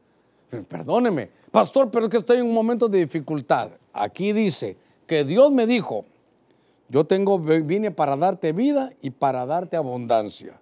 Perdóneme, 0.67 1.31
pastor, 1.51 1.91
pero 1.91 2.07
es 2.07 2.11
que 2.11 2.17
estoy 2.17 2.39
en 2.39 2.47
un 2.47 2.55
momento 2.55 2.89
de 2.89 3.01
dificultad. 3.01 3.71
Aquí 3.93 4.33
dice 4.33 4.79
que 5.07 5.25
Dios 5.25 5.53
me 5.53 5.67
dijo, 5.67 6.07
yo 6.89 7.05
tengo, 7.05 7.39
vine 7.39 7.91
para 7.91 8.17
darte 8.17 8.53
vida 8.53 8.93
y 9.03 9.11
para 9.11 9.45
darte 9.45 9.77
abundancia. 9.77 10.59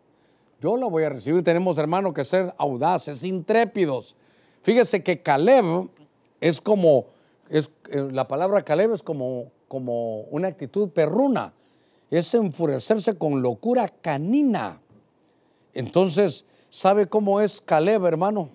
yo 0.61 0.77
la 0.77 0.87
voy 0.87 1.05
a 1.05 1.11
recibir. 1.11 1.45
Tenemos, 1.45 1.79
hermano, 1.79 2.13
que 2.13 2.25
ser 2.25 2.53
audaces, 2.59 3.23
intrépidos. 3.23 4.17
Fíjese 4.63 5.05
que 5.05 5.21
Caleb 5.21 5.89
es 6.41 6.61
como, 6.61 7.07
es, 7.49 7.71
eh, 7.91 8.09
la 8.11 8.27
palabra 8.27 8.63
Caleb 8.63 8.93
es 8.93 9.03
como, 9.03 9.53
como 9.69 10.23
una 10.23 10.49
actitud 10.49 10.91
perruna, 10.91 11.53
es 12.11 12.35
enfurecerse 12.35 13.17
con 13.17 13.41
locura 13.41 13.89
canina. 13.89 14.82
Entonces, 15.75 16.45
¿sabe 16.69 17.07
cómo 17.07 17.41
es 17.41 17.61
Caleb, 17.61 18.05
hermano? 18.05 18.51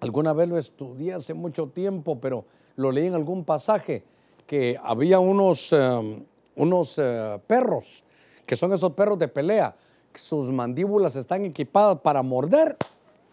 Alguna 0.00 0.32
vez 0.32 0.48
lo 0.48 0.58
estudié 0.58 1.14
hace 1.14 1.34
mucho 1.34 1.68
tiempo, 1.68 2.20
pero 2.20 2.44
lo 2.76 2.92
leí 2.92 3.06
en 3.06 3.14
algún 3.14 3.44
pasaje, 3.44 4.04
que 4.46 4.78
había 4.82 5.18
unos, 5.18 5.72
eh, 5.72 6.24
unos 6.56 6.98
eh, 6.98 7.40
perros, 7.46 8.04
que 8.44 8.56
son 8.56 8.72
esos 8.72 8.92
perros 8.92 9.18
de 9.18 9.28
pelea, 9.28 9.76
sus 10.14 10.50
mandíbulas 10.50 11.16
están 11.16 11.44
equipadas 11.44 12.00
para 12.00 12.22
morder 12.22 12.76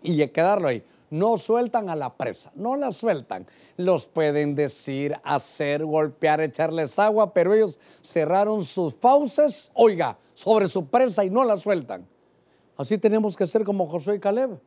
y 0.01 0.25
quedarlo 0.27 0.67
ahí. 0.67 0.83
No 1.09 1.37
sueltan 1.37 1.89
a 1.89 1.95
la 1.95 2.15
presa, 2.15 2.51
no 2.55 2.75
la 2.75 2.91
sueltan. 2.91 3.45
Los 3.77 4.07
pueden 4.07 4.55
decir, 4.55 5.15
hacer, 5.23 5.85
golpear, 5.85 6.41
echarles 6.41 6.97
agua, 6.97 7.33
pero 7.33 7.53
ellos 7.53 7.79
cerraron 8.01 8.63
sus 8.63 8.95
fauces, 8.95 9.71
oiga, 9.75 10.17
sobre 10.33 10.67
su 10.67 10.87
presa 10.87 11.23
y 11.23 11.29
no 11.29 11.43
la 11.43 11.57
sueltan. 11.57 12.07
Así 12.77 12.97
tenemos 12.97 13.35
que 13.35 13.45
ser 13.45 13.63
como 13.63 13.87
Josué 13.87 14.15
y 14.15 14.19
Caleb 14.19 14.59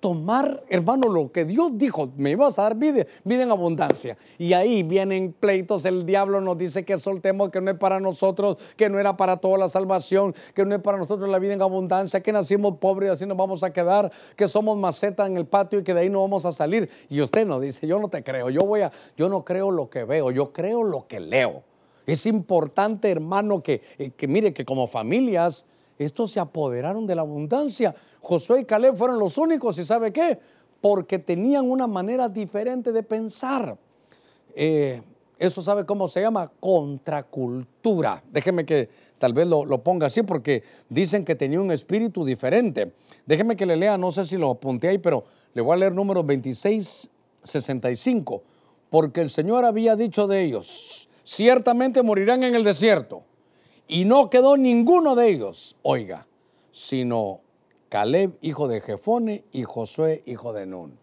tomar, 0.00 0.62
hermano, 0.68 1.08
lo 1.08 1.32
que 1.32 1.44
Dios 1.44 1.72
dijo, 1.74 2.10
me 2.16 2.30
ibas 2.30 2.58
a 2.58 2.62
dar 2.62 2.76
vida, 2.76 3.04
vida 3.24 3.42
en 3.42 3.50
abundancia. 3.50 4.16
Y 4.38 4.52
ahí 4.52 4.82
vienen 4.82 5.34
pleitos, 5.38 5.84
el 5.86 6.06
diablo 6.06 6.40
nos 6.40 6.56
dice 6.56 6.84
que 6.84 6.96
soltemos, 6.98 7.50
que 7.50 7.60
no 7.60 7.70
es 7.70 7.78
para 7.78 7.98
nosotros, 7.98 8.58
que 8.76 8.88
no 8.88 8.98
era 8.98 9.16
para 9.16 9.38
toda 9.38 9.58
la 9.58 9.68
salvación, 9.68 10.34
que 10.54 10.64
no 10.64 10.74
es 10.74 10.80
para 10.80 10.98
nosotros 10.98 11.28
la 11.28 11.38
vida 11.38 11.54
en 11.54 11.62
abundancia, 11.62 12.20
que 12.22 12.32
nacimos 12.32 12.76
pobres 12.78 13.08
y 13.08 13.12
así 13.12 13.26
nos 13.26 13.36
vamos 13.36 13.64
a 13.64 13.72
quedar, 13.72 14.12
que 14.36 14.46
somos 14.46 14.76
maceta 14.78 15.26
en 15.26 15.36
el 15.36 15.46
patio 15.46 15.80
y 15.80 15.84
que 15.84 15.94
de 15.94 16.00
ahí 16.00 16.10
no 16.10 16.20
vamos 16.20 16.44
a 16.44 16.52
salir. 16.52 16.88
Y 17.08 17.20
usted 17.20 17.46
nos 17.46 17.60
dice, 17.60 17.86
yo 17.86 17.98
no 17.98 18.08
te 18.08 18.22
creo, 18.22 18.50
yo 18.50 18.60
voy 18.60 18.82
a, 18.82 18.92
yo 19.16 19.28
no 19.28 19.44
creo 19.44 19.70
lo 19.70 19.90
que 19.90 20.04
veo, 20.04 20.30
yo 20.30 20.52
creo 20.52 20.84
lo 20.84 21.06
que 21.08 21.18
leo. 21.18 21.64
Es 22.06 22.24
importante, 22.24 23.10
hermano, 23.10 23.62
que, 23.62 23.82
eh, 23.98 24.12
que 24.16 24.28
mire 24.28 24.54
que 24.54 24.64
como 24.64 24.86
familias, 24.86 25.66
estos 25.98 26.30
se 26.30 26.40
apoderaron 26.40 27.06
de 27.06 27.14
la 27.14 27.22
abundancia. 27.22 27.94
Josué 28.20 28.60
y 28.60 28.64
Caleb 28.64 28.94
fueron 28.94 29.18
los 29.18 29.38
únicos, 29.38 29.78
¿y 29.78 29.84
sabe 29.84 30.12
qué? 30.12 30.38
Porque 30.80 31.18
tenían 31.18 31.70
una 31.70 31.86
manera 31.86 32.28
diferente 32.28 32.92
de 32.92 33.02
pensar. 33.02 33.76
Eh, 34.54 35.02
eso 35.38 35.62
sabe 35.62 35.84
cómo 35.84 36.08
se 36.08 36.20
llama 36.20 36.50
contracultura. 36.60 38.22
Déjeme 38.30 38.64
que 38.64 38.88
tal 39.18 39.32
vez 39.32 39.46
lo, 39.46 39.64
lo, 39.64 39.82
ponga 39.82 40.06
así 40.06 40.22
porque 40.22 40.62
dicen 40.88 41.24
que 41.24 41.34
tenía 41.34 41.60
un 41.60 41.70
espíritu 41.70 42.24
diferente. 42.24 42.92
Déjeme 43.26 43.56
que 43.56 43.66
le 43.66 43.76
lea, 43.76 43.98
no 43.98 44.10
sé 44.10 44.26
si 44.26 44.36
lo 44.36 44.50
apunté 44.50 44.88
ahí, 44.88 44.98
pero 44.98 45.24
le 45.54 45.62
voy 45.62 45.74
a 45.74 45.76
leer 45.76 45.92
número 45.92 46.24
26, 46.24 47.10
65. 47.42 48.42
Porque 48.90 49.20
el 49.20 49.30
Señor 49.30 49.64
había 49.64 49.96
dicho 49.96 50.26
de 50.26 50.42
ellos, 50.42 51.08
ciertamente 51.22 52.02
morirán 52.02 52.42
en 52.42 52.54
el 52.54 52.64
desierto. 52.64 53.22
Y 53.90 54.04
no 54.04 54.28
quedó 54.28 54.58
ninguno 54.58 55.16
de 55.16 55.30
ellos, 55.30 55.74
oiga, 55.82 56.26
sino 56.70 57.40
Caleb, 57.88 58.36
hijo 58.42 58.68
de 58.68 58.82
Jefone, 58.82 59.46
y 59.50 59.64
Josué, 59.64 60.22
hijo 60.26 60.52
de 60.52 60.66
Nun. 60.66 60.98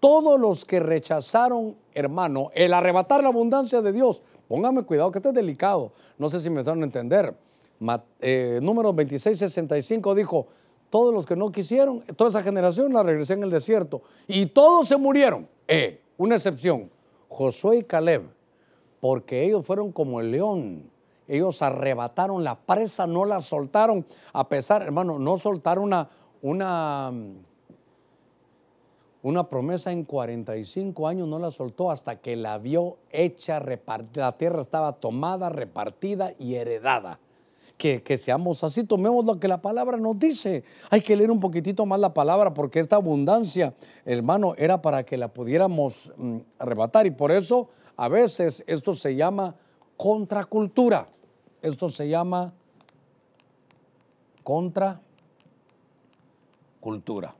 Todos 0.00 0.40
los 0.40 0.64
que 0.64 0.80
rechazaron, 0.80 1.76
hermano, 1.92 2.50
el 2.54 2.72
arrebatar 2.72 3.22
la 3.22 3.28
abundancia 3.28 3.82
de 3.82 3.92
Dios, 3.92 4.22
póngame 4.48 4.84
cuidado 4.84 5.10
que 5.10 5.18
esto 5.18 5.28
es 5.28 5.34
delicado, 5.34 5.92
no 6.16 6.30
sé 6.30 6.40
si 6.40 6.48
me 6.48 6.60
están 6.60 6.80
a 6.80 6.84
entender. 6.84 7.36
Eh, 8.20 8.60
número 8.62 8.94
2665 8.94 10.14
dijo, 10.14 10.46
todos 10.88 11.12
los 11.12 11.26
que 11.26 11.36
no 11.36 11.52
quisieron, 11.52 12.00
toda 12.16 12.30
esa 12.30 12.42
generación 12.42 12.94
la 12.94 13.02
regresé 13.02 13.34
en 13.34 13.42
el 13.42 13.50
desierto, 13.50 14.00
y 14.26 14.46
todos 14.46 14.88
se 14.88 14.96
murieron. 14.96 15.46
Eh, 15.68 16.00
una 16.16 16.36
excepción, 16.36 16.90
Josué 17.28 17.78
y 17.78 17.82
Caleb, 17.82 18.22
porque 19.00 19.44
ellos 19.44 19.66
fueron 19.66 19.92
como 19.92 20.20
el 20.20 20.30
león 20.30 20.95
ellos 21.28 21.62
arrebataron 21.62 22.44
la 22.44 22.56
presa, 22.56 23.06
no 23.06 23.24
la 23.24 23.40
soltaron, 23.40 24.06
a 24.32 24.48
pesar, 24.48 24.82
hermano, 24.82 25.18
no 25.18 25.38
soltaron 25.38 25.84
una, 25.84 26.08
una, 26.42 27.12
una 29.22 29.48
promesa 29.48 29.92
en 29.92 30.04
45 30.04 31.08
años, 31.08 31.28
no 31.28 31.38
la 31.38 31.50
soltó 31.50 31.90
hasta 31.90 32.20
que 32.20 32.36
la 32.36 32.58
vio 32.58 32.98
hecha, 33.10 33.58
repartida. 33.58 34.26
La 34.26 34.38
tierra 34.38 34.60
estaba 34.60 34.92
tomada, 34.92 35.48
repartida 35.48 36.32
y 36.38 36.54
heredada. 36.54 37.18
Que, 37.76 38.02
que, 38.02 38.16
seamos 38.16 38.64
así, 38.64 38.84
tomemos 38.84 39.26
lo 39.26 39.38
que 39.38 39.48
la 39.48 39.60
palabra 39.60 39.98
nos 39.98 40.18
dice. 40.18 40.64
Hay 40.88 41.02
que 41.02 41.14
leer 41.14 41.30
un 41.30 41.40
poquitito 41.40 41.84
más 41.84 42.00
la 42.00 42.14
palabra 42.14 42.54
porque 42.54 42.80
esta 42.80 42.96
abundancia, 42.96 43.74
hermano, 44.06 44.54
era 44.56 44.80
para 44.80 45.04
que 45.04 45.18
la 45.18 45.28
pudiéramos 45.28 46.10
mm, 46.16 46.38
arrebatar 46.58 47.04
y 47.06 47.10
por 47.10 47.32
eso 47.32 47.68
a 47.96 48.08
veces 48.08 48.64
esto 48.66 48.94
se 48.94 49.14
llama 49.14 49.56
contracultura. 49.96 51.08
Esto 51.66 51.88
se 51.88 52.08
llama 52.08 52.52
contracultura. 54.44 57.34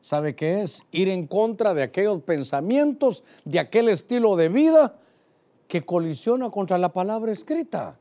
¿Sabe 0.00 0.36
qué 0.36 0.62
es? 0.62 0.84
Ir 0.92 1.08
en 1.08 1.26
contra 1.26 1.74
de 1.74 1.82
aquellos 1.82 2.22
pensamientos, 2.22 3.24
de 3.44 3.58
aquel 3.58 3.88
estilo 3.88 4.36
de 4.36 4.48
vida 4.48 5.00
que 5.66 5.84
colisiona 5.84 6.50
contra 6.50 6.78
la 6.78 6.92
palabra 6.92 7.32
escrita. 7.32 7.98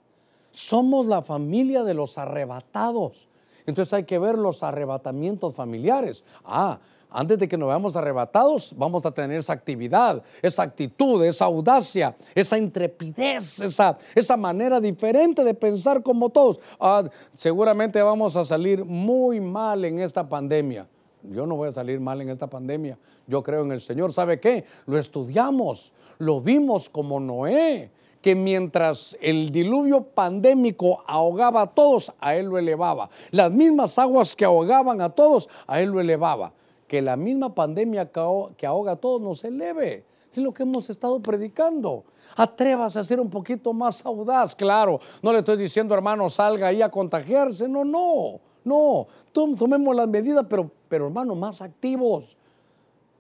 Somos 0.51 1.07
la 1.07 1.23
familia 1.23 1.83
de 1.83 1.95
los 1.95 2.19
arrebatados. 2.19 3.27
Entonces 3.65 3.93
hay 3.93 4.03
que 4.03 4.19
ver 4.19 4.37
los 4.37 4.61
arrebatamientos 4.61 5.55
familiares. 5.55 6.23
Ah, 6.43 6.77
antes 7.15 7.39
de 7.39 7.47
que 7.47 7.57
nos 7.57 7.69
veamos 7.69 7.95
arrebatados, 7.95 8.73
vamos 8.77 9.05
a 9.05 9.11
tener 9.11 9.37
esa 9.37 9.53
actividad, 9.53 10.21
esa 10.41 10.63
actitud, 10.63 11.23
esa 11.23 11.45
audacia, 11.45 12.13
esa 12.35 12.57
intrepidez, 12.57 13.61
esa, 13.61 13.97
esa 14.13 14.35
manera 14.35 14.81
diferente 14.81 15.41
de 15.45 15.53
pensar 15.53 16.03
como 16.03 16.29
todos. 16.29 16.59
Ah, 16.77 17.09
seguramente 17.33 18.01
vamos 18.01 18.35
a 18.35 18.43
salir 18.43 18.83
muy 18.83 19.39
mal 19.39 19.85
en 19.85 19.99
esta 19.99 20.27
pandemia. 20.27 20.89
Yo 21.23 21.45
no 21.45 21.55
voy 21.55 21.69
a 21.69 21.71
salir 21.71 22.01
mal 22.01 22.19
en 22.19 22.29
esta 22.29 22.47
pandemia. 22.47 22.97
Yo 23.27 23.41
creo 23.41 23.63
en 23.63 23.71
el 23.71 23.79
Señor. 23.79 24.11
¿Sabe 24.11 24.41
qué? 24.41 24.65
Lo 24.85 24.97
estudiamos, 24.97 25.93
lo 26.17 26.41
vimos 26.41 26.89
como 26.89 27.21
Noé 27.21 27.91
que 28.21 28.35
mientras 28.35 29.15
el 29.21 29.51
diluvio 29.51 30.03
pandémico 30.03 31.03
ahogaba 31.05 31.61
a 31.61 31.67
todos, 31.67 32.11
a 32.19 32.35
él 32.35 32.47
lo 32.47 32.57
elevaba. 32.57 33.09
Las 33.29 33.51
mismas 33.51 33.97
aguas 33.99 34.35
que 34.35 34.43
ahogaban 34.43 34.99
a 34.99 35.11
todos, 35.11 35.47
a 35.67 35.79
él 35.79 35.91
lo 35.91 36.01
elevaba 36.01 36.51
que 36.87 37.01
la 37.01 37.15
misma 37.15 37.53
pandemia 37.53 38.11
que 38.11 38.65
ahoga 38.65 38.93
a 38.93 38.95
todos 38.95 39.21
nos 39.21 39.43
eleve. 39.43 40.05
Es 40.31 40.43
lo 40.43 40.53
que 40.53 40.63
hemos 40.63 40.89
estado 40.89 41.21
predicando. 41.21 42.03
Atrévase 42.35 42.99
a 42.99 43.03
ser 43.03 43.21
un 43.21 43.29
poquito 43.29 43.71
más 43.71 44.05
audaz, 44.05 44.53
claro. 44.53 44.99
No 45.21 45.31
le 45.31 45.39
estoy 45.39 45.55
diciendo, 45.55 45.95
hermano, 45.95 46.29
salga 46.29 46.67
ahí 46.67 46.81
a 46.81 46.89
contagiarse. 46.89 47.67
No, 47.69 47.85
no, 47.85 48.41
no. 48.65 49.07
Tomemos 49.31 49.95
las 49.95 50.07
medidas, 50.09 50.45
pero, 50.49 50.69
pero 50.89 51.05
hermano, 51.05 51.35
más 51.35 51.61
activos. 51.61 52.37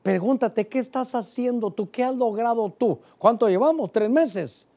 Pregúntate, 0.03 0.67
¿qué 0.67 0.79
estás 0.79 1.15
haciendo 1.15 1.71
tú? 1.71 1.89
¿Qué 1.89 2.03
has 2.03 2.15
logrado 2.15 2.69
tú? 2.69 2.99
¿Cuánto 3.17 3.47
llevamos? 3.47 3.91
¿Tres 3.91 4.09
meses? 4.09 4.67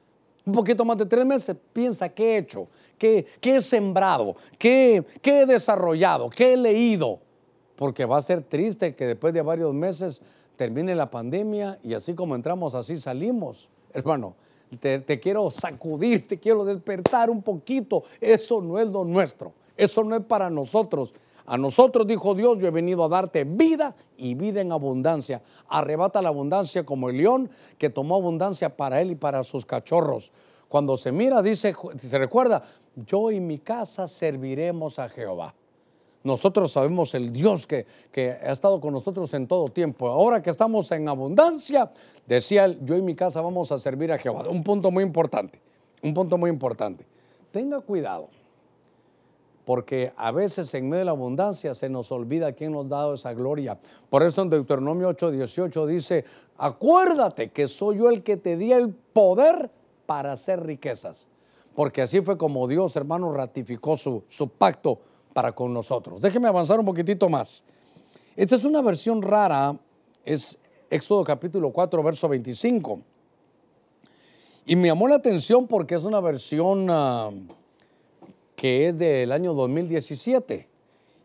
Un 0.47 0.53
poquito 0.53 0.85
más 0.85 0.97
de 0.97 1.07
tres 1.07 1.27
meses. 1.27 1.57
Piensa, 1.73 2.09
¿qué 2.09 2.35
he 2.35 2.39
hecho? 2.39 2.69
¿Qué, 2.97 3.27
qué 3.41 3.57
he 3.57 3.61
sembrado? 3.61 4.37
¿Qué, 4.59 5.05
¿Qué 5.21 5.41
he 5.41 5.47
desarrollado? 5.47 6.31
¿Qué 6.31 6.55
he 6.55 6.57
leído? 6.57 7.19
Porque 7.79 8.05
va 8.07 8.17
a 8.17 8.23
ser 8.23 8.43
triste 8.43 8.97
que 8.97 9.07
después 9.07 9.33
de 9.33 9.41
varios 9.41 9.73
meses 9.73 10.21
termine 10.57 10.97
la 10.97 11.13
pandemia 11.13 11.79
y 11.85 11.95
así 11.95 12.13
como 12.13 12.35
entramos, 12.35 12.75
así 12.75 12.97
salimos. 12.97 13.71
Hermano, 13.93 14.35
te, 14.81 15.21
quiero 15.21 15.49
sacudir, 15.53 16.27
te 16.27 16.41
quiero 16.41 16.65
despertar 16.65 17.31
un 17.31 17.41
poquito. 17.41 18.03
Eso 18.21 18.61
no 18.61 18.81
es 18.81 18.91
lo 18.91 19.05
nuestro, 19.05 19.53
eso 19.77 20.03
no 20.03 20.17
es 20.17 20.23
para 20.25 20.51
nosotros. 20.51 21.15
A 21.47 21.57
nosotros, 21.57 22.05
dijo 22.05 22.35
Dios, 22.35 22.59
yo 22.59 22.67
he 22.67 22.73
venido 22.73 23.05
a 23.05 23.09
darte 23.09 23.45
vida 23.45 23.95
y 24.17 24.35
vida 24.35 24.61
en 24.61 24.73
abundancia. 24.73 25.41
Arrebata 25.69 26.21
la 26.21 26.31
abundancia 26.31 26.85
como 26.85 27.11
el 27.11 27.19
león 27.19 27.49
que 27.79 27.91
tomó 27.91 28.17
abundancia 28.17 28.77
para 28.77 29.01
él 29.01 29.13
y 29.13 29.15
para 29.15 29.45
sus 29.45 29.65
cachorros. 29.65 30.33
Cuando 30.69 30.99
se 30.99 31.13
mira, 31.13 31.43
dice, 31.43 31.77
se 31.97 32.19
recuerda, 32.19 32.65
yo 32.97 33.31
y 33.31 33.39
mi 33.39 33.61
casa 33.61 34.09
serviremos 34.09 34.99
a 34.99 35.09
Jehová. 35.09 35.55
Nosotros 36.29 36.71
sabemos 36.73 37.15
el 37.15 37.33
Dios 37.33 37.67
que, 37.67 37.87
ha 38.19 38.53
estado 38.53 38.83
con 38.83 38.93
nosotros 38.93 39.33
en 39.33 39.47
todo 39.47 39.69
tiempo. 39.69 40.09
Ahora 40.09 40.43
que 40.43 40.51
estamos 40.51 40.93
en 40.93 41.09
abundancia, 41.09 41.91
decía 42.27 42.67
él, 42.67 42.79
yo 42.85 42.97
y 42.97 43.01
mi 43.03 43.15
casa 43.15 43.41
vamos 43.41 43.73
a 43.73 43.79
servir 43.79 44.13
a 44.13 44.19
Jehová. 44.19 44.47
Un 44.47 44.63
punto 44.63 44.91
muy 44.91 45.03
importante, 45.03 45.59
un 46.03 46.13
punto 46.13 46.37
muy 46.37 46.51
importante. 46.51 47.07
Tenga 47.51 47.81
cuidado, 47.81 48.29
porque 49.65 50.13
a 50.19 50.31
veces 50.31 50.75
en 50.75 50.91
medio 50.91 50.99
de 50.99 51.05
la 51.07 51.13
abundancia 51.13 51.73
se 51.75 51.89
nos 51.89 52.13
olvida 52.13 52.53
quién 52.53 52.73
nos 52.73 52.85
ha 52.85 52.89
dado 52.89 53.15
esa 53.15 53.33
gloria. 53.33 53.79
Por 54.11 54.23
eso 54.23 54.43
en 54.43 54.51
Deuteronomio 54.51 55.09
8, 55.09 55.31
18 55.31 55.87
dice, 55.87 56.27
acuérdate 56.59 57.53
que 57.53 57.67
soy 57.69 57.97
yo 57.97 58.11
el 58.11 58.23
que 58.23 58.37
te 58.37 58.59
di 58.59 58.71
el 58.71 58.91
poder 58.91 59.71
para 60.05 60.33
hacer 60.33 60.63
riquezas. 60.67 61.31
Porque 61.75 62.03
así 62.03 62.21
fue 62.21 62.37
como 62.37 62.69
Dios, 62.69 62.97
hermano, 62.97 63.33
ratificó 63.33 63.97
su, 63.97 64.25
su 64.27 64.51
pacto 64.51 65.01
para 65.39 65.53
con 65.53 65.73
nosotros. 65.73 66.21
Déjeme 66.21 66.49
avanzar 66.49 66.81
un 66.81 66.85
poquitito 66.85 67.29
más. 67.29 67.63
Esta 68.35 68.57
es 68.57 68.65
una 68.65 68.83
versión 68.83 69.23
rara, 69.23 69.79
es 70.25 70.59
Éxodo 70.91 71.23
capítulo 71.23 71.71
4, 71.71 72.03
verso 72.03 72.29
25. 72.29 73.01
Y 74.67 74.75
me 74.75 74.89
llamó 74.89 75.07
la 75.07 75.15
atención 75.15 75.69
porque 75.69 75.95
es 75.95 76.03
una 76.03 76.19
versión 76.19 76.91
uh, 76.91 77.33
que 78.57 78.89
es 78.89 78.99
del 78.99 79.31
año 79.31 79.55
2017. 79.55 80.69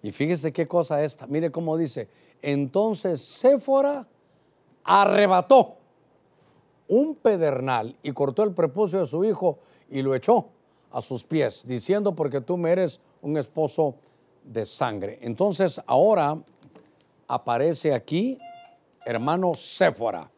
Y 0.03 0.11
fíjese 0.11 0.53
qué 0.53 0.67
cosa 0.67 1.03
esta. 1.03 1.25
Mire 1.25 1.49
cómo 1.49 1.75
dice. 1.75 2.07
Entonces 2.43 3.19
Séfora 3.19 4.07
arrebató 4.83 5.77
un 6.87 7.15
pedernal 7.15 7.97
y 8.03 8.11
cortó 8.11 8.43
el 8.43 8.53
prepucio 8.53 8.99
de 8.99 9.07
su 9.07 9.25
hijo 9.25 9.57
y 9.89 10.03
lo 10.03 10.13
echó 10.13 10.49
a 10.93 11.01
sus 11.01 11.23
pies, 11.23 11.65
diciendo, 11.67 12.15
porque 12.15 12.39
tú 12.39 12.55
me 12.55 12.71
eres 12.71 13.01
un 13.21 13.35
esposo 13.35 13.95
de 14.43 14.65
sangre. 14.65 15.17
Entonces 15.21 15.81
ahora 15.87 16.37
aparece 17.27 17.93
aquí, 17.93 18.37
hermano 19.03 19.53
Séfora, 19.55 20.29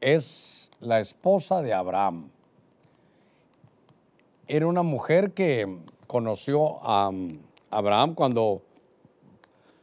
es 0.00 0.70
la 0.80 1.00
esposa 1.00 1.62
de 1.62 1.74
Abraham. 1.74 2.30
Era 4.46 4.68
una 4.68 4.82
mujer 4.82 5.32
que 5.32 5.80
conoció 6.06 6.78
a 6.82 7.10
Abraham 7.70 8.14
cuando 8.14 8.62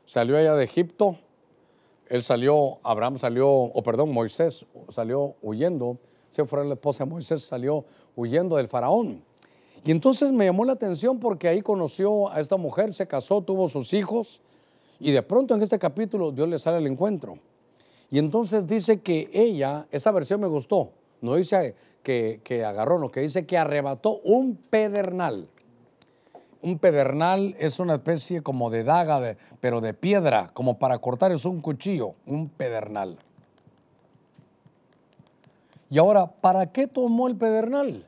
salió 0.05 0.37
allá 0.37 0.55
de 0.55 0.63
Egipto. 0.63 1.17
Él 2.07 2.23
salió, 2.23 2.79
Abraham 2.83 3.17
salió, 3.17 3.49
o 3.49 3.83
perdón, 3.83 4.13
Moisés 4.13 4.65
salió 4.89 5.35
huyendo. 5.41 5.97
Fue 6.45 6.65
la 6.65 6.75
esposa 6.75 7.03
de 7.03 7.09
Moisés, 7.11 7.43
salió 7.43 7.83
huyendo 8.15 8.55
del 8.55 8.69
faraón. 8.69 9.23
Y 9.83 9.91
entonces 9.91 10.31
me 10.31 10.45
llamó 10.45 10.65
la 10.65 10.73
atención 10.73 11.19
porque 11.19 11.47
ahí 11.47 11.61
conoció 11.61 12.31
a 12.31 12.39
esta 12.39 12.57
mujer, 12.57 12.93
se 12.93 13.07
casó, 13.07 13.41
tuvo 13.41 13.67
sus 13.67 13.93
hijos. 13.93 14.41
Y 14.99 15.11
de 15.11 15.21
pronto 15.21 15.53
en 15.53 15.61
este 15.61 15.77
capítulo 15.79 16.31
Dios 16.31 16.47
le 16.47 16.59
sale 16.59 16.77
al 16.77 16.87
encuentro. 16.87 17.37
Y 18.09 18.19
entonces 18.19 18.67
dice 18.67 19.01
que 19.01 19.29
ella, 19.33 19.87
esa 19.91 20.11
versión 20.11 20.39
me 20.39 20.47
gustó, 20.47 20.91
no 21.21 21.35
dice 21.35 21.75
que, 22.03 22.41
que 22.43 22.63
agarró, 22.63 22.99
no, 22.99 23.09
que 23.09 23.21
dice 23.21 23.45
que 23.45 23.57
arrebató 23.57 24.19
un 24.23 24.55
pedernal 24.55 25.49
un 26.63 26.79
pedernal 26.79 27.55
es 27.59 27.79
una 27.79 27.95
especie 27.95 28.41
como 28.41 28.69
de 28.69 28.85
daga, 28.85 29.35
pero 29.59 29.81
de 29.81 29.93
piedra, 29.93 30.49
como 30.53 30.79
para 30.79 30.97
cortar 30.97 31.33
es 31.33 31.43
un 31.43 31.59
cuchillo, 31.59 32.15
un 32.25 32.47
pedernal. 32.47 33.17
Y 35.89 35.97
ahora, 35.99 36.25
¿para 36.25 36.71
qué 36.71 36.87
tomó 36.87 37.27
el 37.27 37.35
pedernal? 37.35 38.07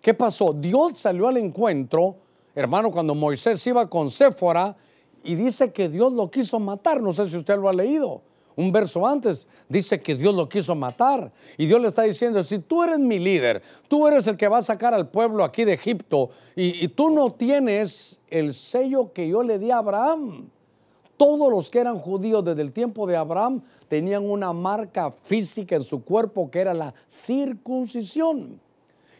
¿Qué 0.00 0.14
pasó? 0.14 0.52
Dios 0.52 0.98
salió 0.98 1.28
al 1.28 1.36
encuentro, 1.36 2.16
hermano, 2.54 2.90
cuando 2.90 3.14
Moisés 3.14 3.66
iba 3.66 3.88
con 3.88 4.10
Séfora 4.10 4.76
y 5.24 5.34
dice 5.34 5.72
que 5.72 5.88
Dios 5.88 6.12
lo 6.12 6.30
quiso 6.30 6.60
matar. 6.60 7.02
No 7.02 7.12
sé 7.12 7.26
si 7.26 7.36
usted 7.36 7.58
lo 7.58 7.68
ha 7.68 7.72
leído 7.72 8.22
un 8.58 8.72
verso 8.72 9.06
antes, 9.06 9.46
dice 9.68 10.00
que 10.00 10.16
Dios 10.16 10.34
lo 10.34 10.48
quiso 10.48 10.74
matar. 10.74 11.30
Y 11.56 11.66
Dios 11.66 11.80
le 11.80 11.86
está 11.86 12.02
diciendo, 12.02 12.42
si 12.42 12.58
tú 12.58 12.82
eres 12.82 12.98
mi 12.98 13.20
líder, 13.20 13.62
tú 13.86 14.08
eres 14.08 14.26
el 14.26 14.36
que 14.36 14.48
va 14.48 14.58
a 14.58 14.62
sacar 14.62 14.92
al 14.92 15.08
pueblo 15.10 15.44
aquí 15.44 15.64
de 15.64 15.74
Egipto 15.74 16.30
y, 16.56 16.88
tú 16.88 17.08
no 17.10 17.30
tienes 17.30 18.18
el 18.28 18.52
sello 18.52 19.12
que 19.12 19.28
yo 19.28 19.44
le 19.44 19.60
di 19.60 19.70
a 19.70 19.78
Abraham. 19.78 20.50
Todos 21.16 21.52
los 21.52 21.70
que 21.70 21.78
eran 21.78 22.00
judíos 22.00 22.44
desde 22.44 22.62
el 22.62 22.72
tiempo 22.72 23.06
de 23.06 23.16
Abraham 23.16 23.62
tenían 23.86 24.28
una 24.28 24.52
marca 24.52 25.12
física 25.12 25.76
en 25.76 25.84
su 25.84 26.02
cuerpo 26.02 26.50
que 26.50 26.58
era 26.58 26.74
la 26.74 26.92
circuncisión. 27.08 28.60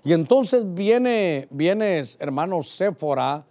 Y 0.09 0.15
entonces 0.15 0.65
viene, 0.73 1.49
viene 1.51 2.03
hermano 2.19 2.63
Séfora 2.63 3.45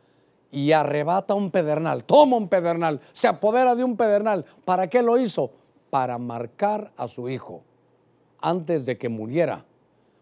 y 0.50 0.72
arrebata 0.72 1.36
un 1.36 1.52
pedernal, 1.52 2.04
toma 2.04 2.36
un 2.38 2.50
pedernal, 2.50 3.00
se 3.12 3.28
apodera 3.28 3.76
de 3.76 3.84
un 3.84 3.96
pedernal. 3.96 4.44
¿Para 4.66 4.90
qué 4.90 5.04
lo 5.04 5.20
hizo? 5.20 5.52
para 5.90 6.18
marcar 6.18 6.92
a 6.98 7.08
su 7.08 7.30
hijo 7.30 7.64
antes 8.42 8.86
de 8.86 8.98
que 8.98 9.10
muriera. 9.10 9.66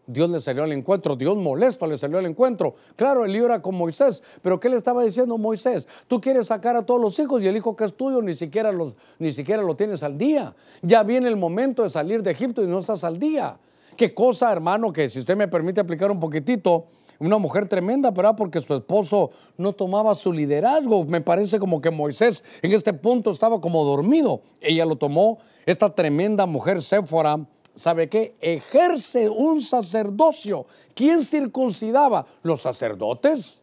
Dios 0.08 0.30
le 0.30 0.40
salió 0.40 0.64
al 0.64 0.72
encuentro, 0.72 1.16
Dios 1.16 1.36
molesto 1.36 1.88
le 1.88 1.98
salió 1.98 2.20
al 2.20 2.28
encuentro. 2.28 2.76
Claro, 2.96 3.26
él 3.26 3.36
iba 3.36 3.60
con 3.62 3.74
Moisés, 3.74 4.22
pero 4.44 4.60
¿qué 4.60 4.70
le 4.70 4.76
estaba 4.76 5.04
diciendo 5.04 5.36
Moisés? 5.40 5.88
Tú 6.08 6.22
quieres 6.22 6.48
sacar 6.48 6.76
a 6.76 6.86
todos 6.86 7.02
los 7.02 7.18
hijos 7.18 7.42
y 7.42 7.48
el 7.48 7.58
hijo 7.58 7.76
que 7.76 7.86
es 7.86 7.94
tuyo 7.94 8.22
ni 8.22 8.36
siquiera, 8.36 8.72
los, 8.72 8.96
ni 9.18 9.32
siquiera 9.34 9.64
lo 9.64 9.76
tienes 9.76 10.04
al 10.04 10.18
día. 10.18 10.56
Ya 10.84 11.02
viene 11.02 11.28
el 11.28 11.38
momento 11.38 11.82
de 11.82 11.90
salir 11.90 12.22
de 12.22 12.32
Egipto 12.32 12.64
y 12.64 12.68
no 12.68 12.78
estás 12.78 13.04
al 13.04 13.18
día. 13.18 13.58
Qué 13.96 14.14
cosa, 14.14 14.52
hermano, 14.52 14.92
que 14.92 15.08
si 15.10 15.20
usted 15.20 15.38
me 15.38 15.48
permite 15.48 15.80
aplicar 15.82 16.12
un 16.12 16.20
poquitito, 16.20 16.88
una 17.20 17.38
mujer 17.38 17.68
tremenda, 17.68 18.12
¿verdad? 18.12 18.36
Porque 18.36 18.60
su 18.60 18.76
esposo 18.76 19.32
no 19.58 19.74
tomaba 19.74 20.14
su 20.16 20.34
liderazgo. 20.34 21.06
Me 21.06 21.22
parece 21.22 21.60
como 21.60 21.80
que 21.80 21.92
Moisés 21.92 22.44
en 22.62 22.74
este 22.74 22.94
punto 22.94 23.32
estaba 23.32 23.62
como 23.62 23.86
dormido. 23.86 24.42
Ella 24.60 24.86
lo 24.86 24.98
tomó. 24.98 25.40
Esta 25.66 25.94
tremenda 25.94 26.46
mujer 26.46 26.82
Séfora, 26.82 27.40
¿sabe 27.74 28.10
qué? 28.10 28.36
Ejerce 28.42 29.30
un 29.30 29.62
sacerdocio. 29.62 30.66
¿Quién 30.94 31.22
circuncidaba? 31.22 32.26
¿Los 32.44 32.62
sacerdotes? 32.62 33.62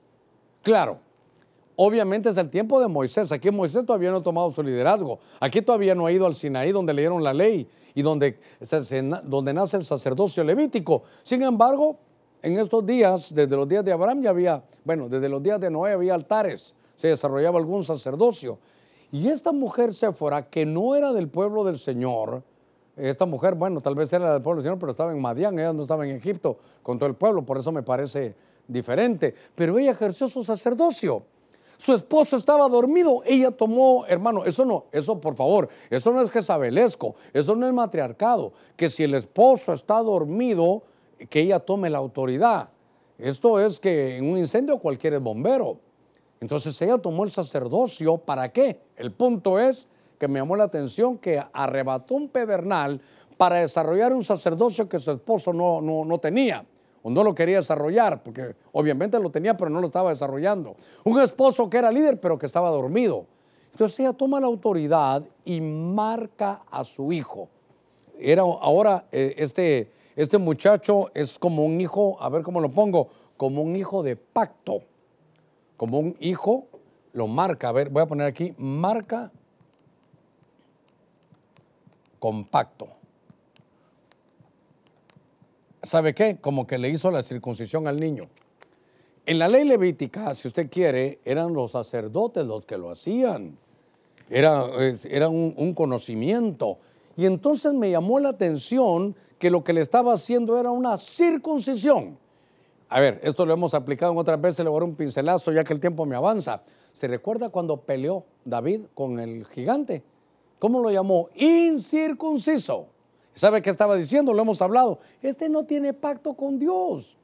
Claro. 0.63 1.12
Obviamente 1.85 2.29
es 2.29 2.39
el 2.39 2.49
tiempo 2.49 2.81
de 2.81 2.87
Moisés. 2.87 3.33
Aquí 3.33 3.51
Moisés 3.51 3.85
todavía 3.85 4.13
no 4.13 4.19
ha 4.19 4.23
tomado 4.23 4.53
su 4.53 4.63
liderazgo. 4.63 5.19
Aquí 5.41 5.63
todavía 5.63 5.97
no 5.97 6.07
ha 6.07 6.13
ido 6.13 6.27
al 6.27 6.37
Sinaí 6.37 6.71
donde 6.71 6.95
leyeron 6.95 7.25
la 7.25 7.35
ley 7.35 7.69
y 7.93 8.03
donde, 8.03 8.39
donde 9.25 9.53
nace 9.53 9.79
el 9.79 9.85
sacerdocio 9.85 10.45
levítico. 10.45 11.03
Sin 11.25 11.43
embargo, 11.43 11.97
en 12.41 12.57
estos 12.57 12.87
días, 12.87 13.35
desde 13.35 13.57
los 13.57 13.69
días 13.69 13.85
de 13.85 13.91
Abraham 13.91 14.23
ya 14.23 14.31
había, 14.31 14.63
bueno, 14.85 15.09
desde 15.09 15.29
los 15.29 15.43
días 15.43 15.59
de 15.59 15.73
Noé 15.73 15.95
había 15.95 16.15
altares, 16.15 16.77
se 16.95 17.09
desarrollaba 17.09 17.59
algún 17.59 17.83
sacerdocio. 17.83 18.61
Y 19.11 19.27
esta 19.27 19.51
mujer 19.51 19.93
Séfora, 19.93 20.49
que 20.49 20.65
no 20.65 20.95
era 20.95 21.13
del 21.13 21.27
pueblo 21.27 21.65
del 21.65 21.81
Señor, 21.81 22.45
esta 22.97 23.27
mujer, 23.27 23.57
bueno, 23.57 23.81
tal 23.81 23.97
vez 23.97 24.13
era 24.13 24.33
del 24.33 24.43
pueblo 24.43 24.63
del 24.63 24.71
Señor, 24.71 24.79
pero 24.79 24.93
estaba 24.93 25.11
en 25.11 25.21
Madián, 25.21 25.59
ella 25.59 25.73
no 25.73 25.83
estaba 25.83 26.07
en 26.07 26.15
Egipto 26.15 26.59
con 26.81 26.97
todo 27.01 27.09
el 27.09 27.17
pueblo, 27.17 27.45
por 27.45 27.59
eso 27.59 27.73
me 27.73 27.83
parece 27.83 28.37
diferente. 28.69 29.35
Pero 29.57 29.77
ella 29.81 29.91
ejerció 29.91 30.29
su 30.29 30.45
sacerdocio. 30.45 31.25
Su 31.83 31.93
esposo 31.93 32.37
estaba 32.37 32.69
dormido, 32.69 33.23
ella 33.27 33.51
tomó, 33.51 34.07
hermano, 34.07 34.45
eso 34.45 34.65
no, 34.65 34.85
eso 34.93 35.21
por 35.21 35.35
favor, 35.35 35.69
eso 35.91 36.13
no 36.13 36.21
es 36.21 36.31
jezabelesco, 36.31 37.17
eso 37.33 37.57
no 37.57 37.67
es 37.67 37.73
matriarcado, 37.73 38.53
que 38.77 38.89
si 38.89 39.03
el 39.03 39.15
esposo 39.15 39.73
está 39.73 40.01
dormido, 40.01 40.85
que 41.29 41.41
ella 41.41 41.59
tome 41.59 41.91
la 41.91 41.99
autoridad. 41.99 42.69
Esto 43.19 43.59
es 43.59 43.81
que 43.81 44.17
en 44.17 44.31
un 44.31 44.39
incendio 44.39 44.79
cualquier 44.79 45.15
es 45.15 45.21
bombero. 45.21 45.81
Entonces 46.39 46.81
ella 46.83 46.99
tomó 46.99 47.25
el 47.25 47.33
sacerdocio, 47.33 48.17
¿para 48.17 48.53
qué? 48.53 48.79
El 48.95 49.11
punto 49.11 49.59
es 49.59 49.89
que 50.21 50.29
me 50.29 50.39
llamó 50.39 50.55
la 50.55 50.63
atención 50.63 51.19
que 51.19 51.43
arrebató 51.53 52.15
un 52.15 52.29
pedernal 52.29 53.01
para 53.37 53.57
desarrollar 53.57 54.13
un 54.13 54.23
sacerdocio 54.23 54.89
que 54.89 55.01
su 55.01 55.11
esposo 55.11 55.53
no, 55.53 55.81
no, 55.81 56.05
no 56.05 56.19
tenía 56.19 56.65
o 57.03 57.11
no 57.11 57.25
lo 57.25 57.35
quería 57.35 57.57
desarrollar, 57.57 58.23
porque 58.23 58.55
obviamente 58.73 59.19
lo 59.19 59.31
tenía, 59.31 59.57
pero 59.57 59.71
no 59.71 59.81
lo 59.81 59.87
estaba 59.87 60.11
desarrollando. 60.11 60.77
Un 61.05 61.21
esposo 61.21 61.69
que 61.69 61.79
era 61.79 61.91
líder, 61.91 62.21
pero 62.21 62.39
que 62.39 62.47
estaba 62.47 62.71
dormido. 62.71 63.27
Entonces 63.73 63.99
ella 64.01 64.13
toma 64.13 64.39
la 64.41 64.47
autoridad 64.47 65.23
y 65.45 65.61
marca 65.61 66.63
a 66.71 66.85
su 66.85 67.13
hijo. 67.13 67.49
Era 68.19 68.43
ahora 68.43 69.07
eh, 69.11 69.35
este 69.39 69.91
este 70.15 70.37
muchacho 70.37 71.11
es 71.15 71.39
como 71.39 71.65
un 71.65 71.81
hijo, 71.81 72.21
a 72.21 72.29
ver 72.29 72.43
cómo 72.43 72.61
lo 72.61 72.71
pongo, 72.71 73.09
como 73.39 73.63
un 73.63 73.77
hijo 73.77 74.03
de 74.03 74.17
pacto, 74.17 74.83
como 75.79 75.99
un 75.99 76.17
hijo, 76.21 76.67
lo 77.15 77.27
marca, 77.27 77.71
a 77.71 77.73
ver, 77.73 77.89
voy 77.89 78.03
a 78.03 78.07
poner 78.07 78.27
aquí, 78.27 78.55
marca 78.59 79.33
compacto. 82.19 82.89
¿Sabe 85.83 86.15
qué? 86.15 86.39
Como 86.41 86.67
que 86.67 86.79
le 86.79 86.89
hizo 86.89 87.11
la 87.11 87.23
circuncisión 87.23 87.89
al 87.89 87.99
niño. 87.99 88.29
En 89.27 89.39
la 89.39 89.49
ley 89.49 89.65
levítica, 89.65 90.35
si 90.35 90.49
usted 90.49 90.71
quiere, 90.71 91.21
eran 91.25 91.53
los 91.53 91.73
sacerdotes 91.73 92.47
los 92.47 92.67
que 92.67 92.79
lo 92.79 92.91
hacían. 92.91 93.59
Era, 94.29 94.65
era 95.11 95.29
un, 95.29 95.55
un 95.57 95.75
conocimiento. 95.75 96.79
Y 97.17 97.27
entonces 97.27 97.73
me 97.75 97.91
llamó 97.91 98.21
la 98.21 98.31
atención 98.31 99.17
que 99.39 99.51
lo 99.51 99.65
que 99.65 99.73
le 99.73 99.81
estaba 99.81 100.13
haciendo 100.13 100.59
era 100.59 100.71
una 100.71 100.97
circuncisión. 100.97 102.17
A 102.89 103.01
ver, 103.01 103.21
esto 103.25 103.45
lo 103.45 103.53
hemos 103.53 103.75
aplicado 103.75 104.13
en 104.13 104.19
otras 104.19 104.41
veces, 104.41 104.65
le 104.65 104.71
voy 104.71 104.77
a 104.77 104.81
dar 104.81 104.89
un 104.89 104.95
pincelazo 104.95 105.51
ya 105.51 105.65
que 105.65 105.73
el 105.73 105.81
tiempo 105.81 106.07
me 106.07 106.15
avanza. 106.15 106.63
¿Se 106.93 107.09
recuerda 107.09 107.49
cuando 107.49 107.79
peleó 107.79 108.25
David 108.45 108.83
con 108.95 109.19
el 109.19 109.47
gigante? 109.47 110.05
¿Cómo 110.59 110.81
lo 110.81 110.91
llamó? 110.91 111.29
Incircunciso. 111.35 112.92
¿Sabe 113.35 113.63
qué 113.63 113.71
estaba 113.71 113.97
diciendo? 113.97 114.33
Lo 114.33 114.43
hemos 114.43 114.61
hablado. 114.63 114.99
Este 115.23 115.49
no 115.49 115.65
tiene 115.65 115.95
pacto 115.95 116.35
con 116.35 116.59
Dios. 116.59 117.17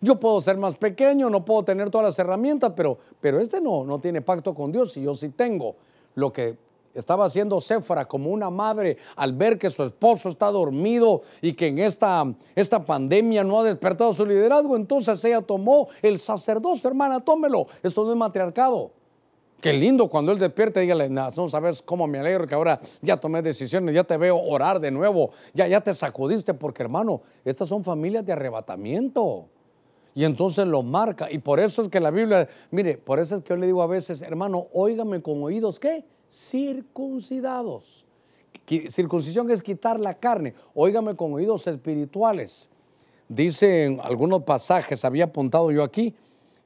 Yo 0.00 0.20
puedo 0.20 0.40
ser 0.40 0.58
más 0.58 0.76
pequeño, 0.76 1.30
no 1.30 1.44
puedo 1.44 1.62
tener 1.62 1.88
todas 1.88 2.06
las 2.06 2.18
herramientas, 2.18 2.72
pero, 2.76 2.98
pero 3.20 3.40
este 3.40 3.60
no, 3.60 3.84
no 3.84 4.00
tiene 4.00 4.20
pacto 4.20 4.54
con 4.54 4.70
Dios 4.70 4.96
y 4.98 5.02
yo 5.02 5.14
sí 5.14 5.30
tengo. 5.30 5.76
Lo 6.14 6.30
que 6.32 6.58
estaba 6.94 7.24
haciendo 7.24 7.60
Séfora 7.60 8.06
como 8.06 8.30
una 8.30 8.50
madre 8.50 8.98
al 9.16 9.32
ver 9.32 9.58
que 9.58 9.70
su 9.70 9.82
esposo 9.82 10.28
está 10.28 10.50
dormido 10.50 11.22
y 11.40 11.54
que 11.54 11.68
en 11.68 11.78
esta, 11.78 12.24
esta 12.54 12.84
pandemia 12.84 13.44
no 13.44 13.60
ha 13.60 13.64
despertado 13.64 14.12
su 14.12 14.26
liderazgo. 14.26 14.76
Entonces 14.76 15.24
ella 15.24 15.40
tomó 15.40 15.88
el 16.02 16.18
sacerdocio, 16.18 16.88
hermana, 16.88 17.20
tómelo. 17.20 17.66
Esto 17.82 18.04
no 18.04 18.12
es 18.12 18.16
matriarcado. 18.16 18.92
Qué 19.64 19.72
lindo 19.72 20.08
cuando 20.08 20.30
él 20.30 20.38
despierte, 20.38 20.80
dígale, 20.80 21.08
no 21.08 21.48
sabes 21.48 21.80
cómo 21.80 22.06
me 22.06 22.18
alegro 22.18 22.46
que 22.46 22.54
ahora 22.54 22.78
ya 23.00 23.16
tomé 23.16 23.40
decisiones, 23.40 23.94
ya 23.94 24.04
te 24.04 24.18
veo 24.18 24.38
orar 24.38 24.78
de 24.78 24.90
nuevo, 24.90 25.30
ya, 25.54 25.66
ya 25.66 25.80
te 25.80 25.94
sacudiste, 25.94 26.52
porque 26.52 26.82
hermano, 26.82 27.22
estas 27.46 27.70
son 27.70 27.82
familias 27.82 28.26
de 28.26 28.34
arrebatamiento. 28.34 29.46
Y 30.14 30.24
entonces 30.24 30.66
lo 30.66 30.82
marca. 30.82 31.32
Y 31.32 31.38
por 31.38 31.60
eso 31.60 31.80
es 31.80 31.88
que 31.88 31.98
la 31.98 32.10
Biblia, 32.10 32.46
mire, 32.70 32.98
por 32.98 33.18
eso 33.18 33.36
es 33.36 33.40
que 33.40 33.54
yo 33.54 33.56
le 33.56 33.64
digo 33.64 33.82
a 33.82 33.86
veces, 33.86 34.20
hermano, 34.20 34.66
óigame 34.74 35.22
con 35.22 35.42
oídos, 35.42 35.80
¿qué? 35.80 36.04
Circuncidados. 36.30 38.04
Circuncisión 38.90 39.50
es 39.50 39.62
quitar 39.62 39.98
la 39.98 40.12
carne. 40.12 40.52
Óigame 40.74 41.16
con 41.16 41.32
oídos 41.32 41.66
espirituales. 41.66 42.68
Dice 43.30 43.84
en 43.84 44.00
algunos 44.00 44.42
pasajes, 44.42 45.06
había 45.06 45.24
apuntado 45.24 45.70
yo 45.70 45.82
aquí, 45.82 46.14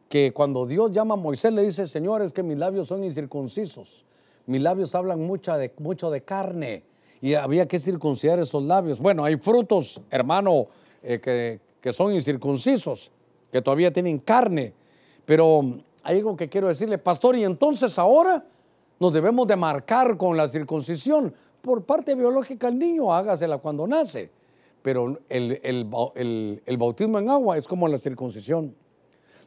que 0.08 0.32
cuando 0.32 0.66
Dios 0.66 0.92
llama 0.92 1.14
a 1.14 1.16
Moisés 1.16 1.52
le 1.52 1.62
dice, 1.62 1.86
Señor, 1.86 2.22
es 2.22 2.32
que 2.32 2.42
mis 2.42 2.58
labios 2.58 2.88
son 2.88 3.04
incircuncisos. 3.04 4.04
Mis 4.46 4.62
labios 4.62 4.94
hablan 4.94 5.20
mucho 5.20 5.56
de, 5.58 5.70
de 5.70 6.22
carne 6.22 6.82
y 7.20 7.34
había 7.34 7.66
que 7.66 7.78
circuncidar 7.78 8.38
esos 8.38 8.62
labios. 8.62 8.98
Bueno, 8.98 9.24
hay 9.24 9.36
frutos, 9.36 10.00
hermano, 10.10 10.68
eh, 11.02 11.20
que, 11.20 11.60
que 11.80 11.92
son 11.92 12.14
incircuncisos 12.14 13.12
que 13.50 13.62
todavía 13.62 13.92
tienen 13.92 14.18
carne. 14.18 14.72
Pero 15.24 15.80
hay 16.02 16.18
algo 16.18 16.36
que 16.36 16.48
quiero 16.48 16.68
decirle, 16.68 16.98
pastor, 16.98 17.36
y 17.36 17.44
entonces 17.44 17.98
ahora 17.98 18.44
nos 18.98 19.12
debemos 19.12 19.46
de 19.46 19.56
marcar 19.56 20.16
con 20.16 20.36
la 20.36 20.48
circuncisión. 20.48 21.34
Por 21.60 21.84
parte 21.84 22.14
biológica 22.14 22.68
el 22.68 22.78
niño, 22.78 23.12
hágasela 23.12 23.58
cuando 23.58 23.86
nace. 23.86 24.30
Pero 24.82 25.18
el, 25.28 25.60
el, 25.62 26.76
bautismo 26.78 27.18
en 27.18 27.28
agua 27.28 27.58
es 27.58 27.66
como 27.66 27.88
la 27.88 27.98
circuncisión. 27.98 28.74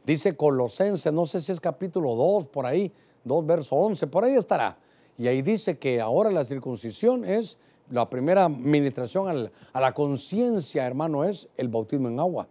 Dice 0.05 0.35
Colosenses, 0.35 1.11
no 1.13 1.25
sé 1.25 1.41
si 1.41 1.51
es 1.51 1.59
capítulo 1.59 2.15
2, 2.15 2.47
por 2.47 2.65
ahí, 2.65 2.91
2 3.23 3.45
verso 3.45 3.75
11, 3.75 4.07
por 4.07 4.23
ahí 4.23 4.33
estará. 4.33 4.77
Y 5.17 5.27
ahí 5.27 5.41
dice 5.41 5.77
que 5.77 6.01
ahora 6.01 6.31
la 6.31 6.43
circuncisión 6.43 7.25
es 7.25 7.59
la 7.89 8.09
primera 8.09 8.45
administración 8.45 9.49
a 9.73 9.79
la 9.79 9.93
conciencia, 9.93 10.87
hermano, 10.87 11.23
es 11.23 11.49
el 11.57 11.67
bautismo 11.67 12.07
en 12.07 12.19
agua 12.19 12.47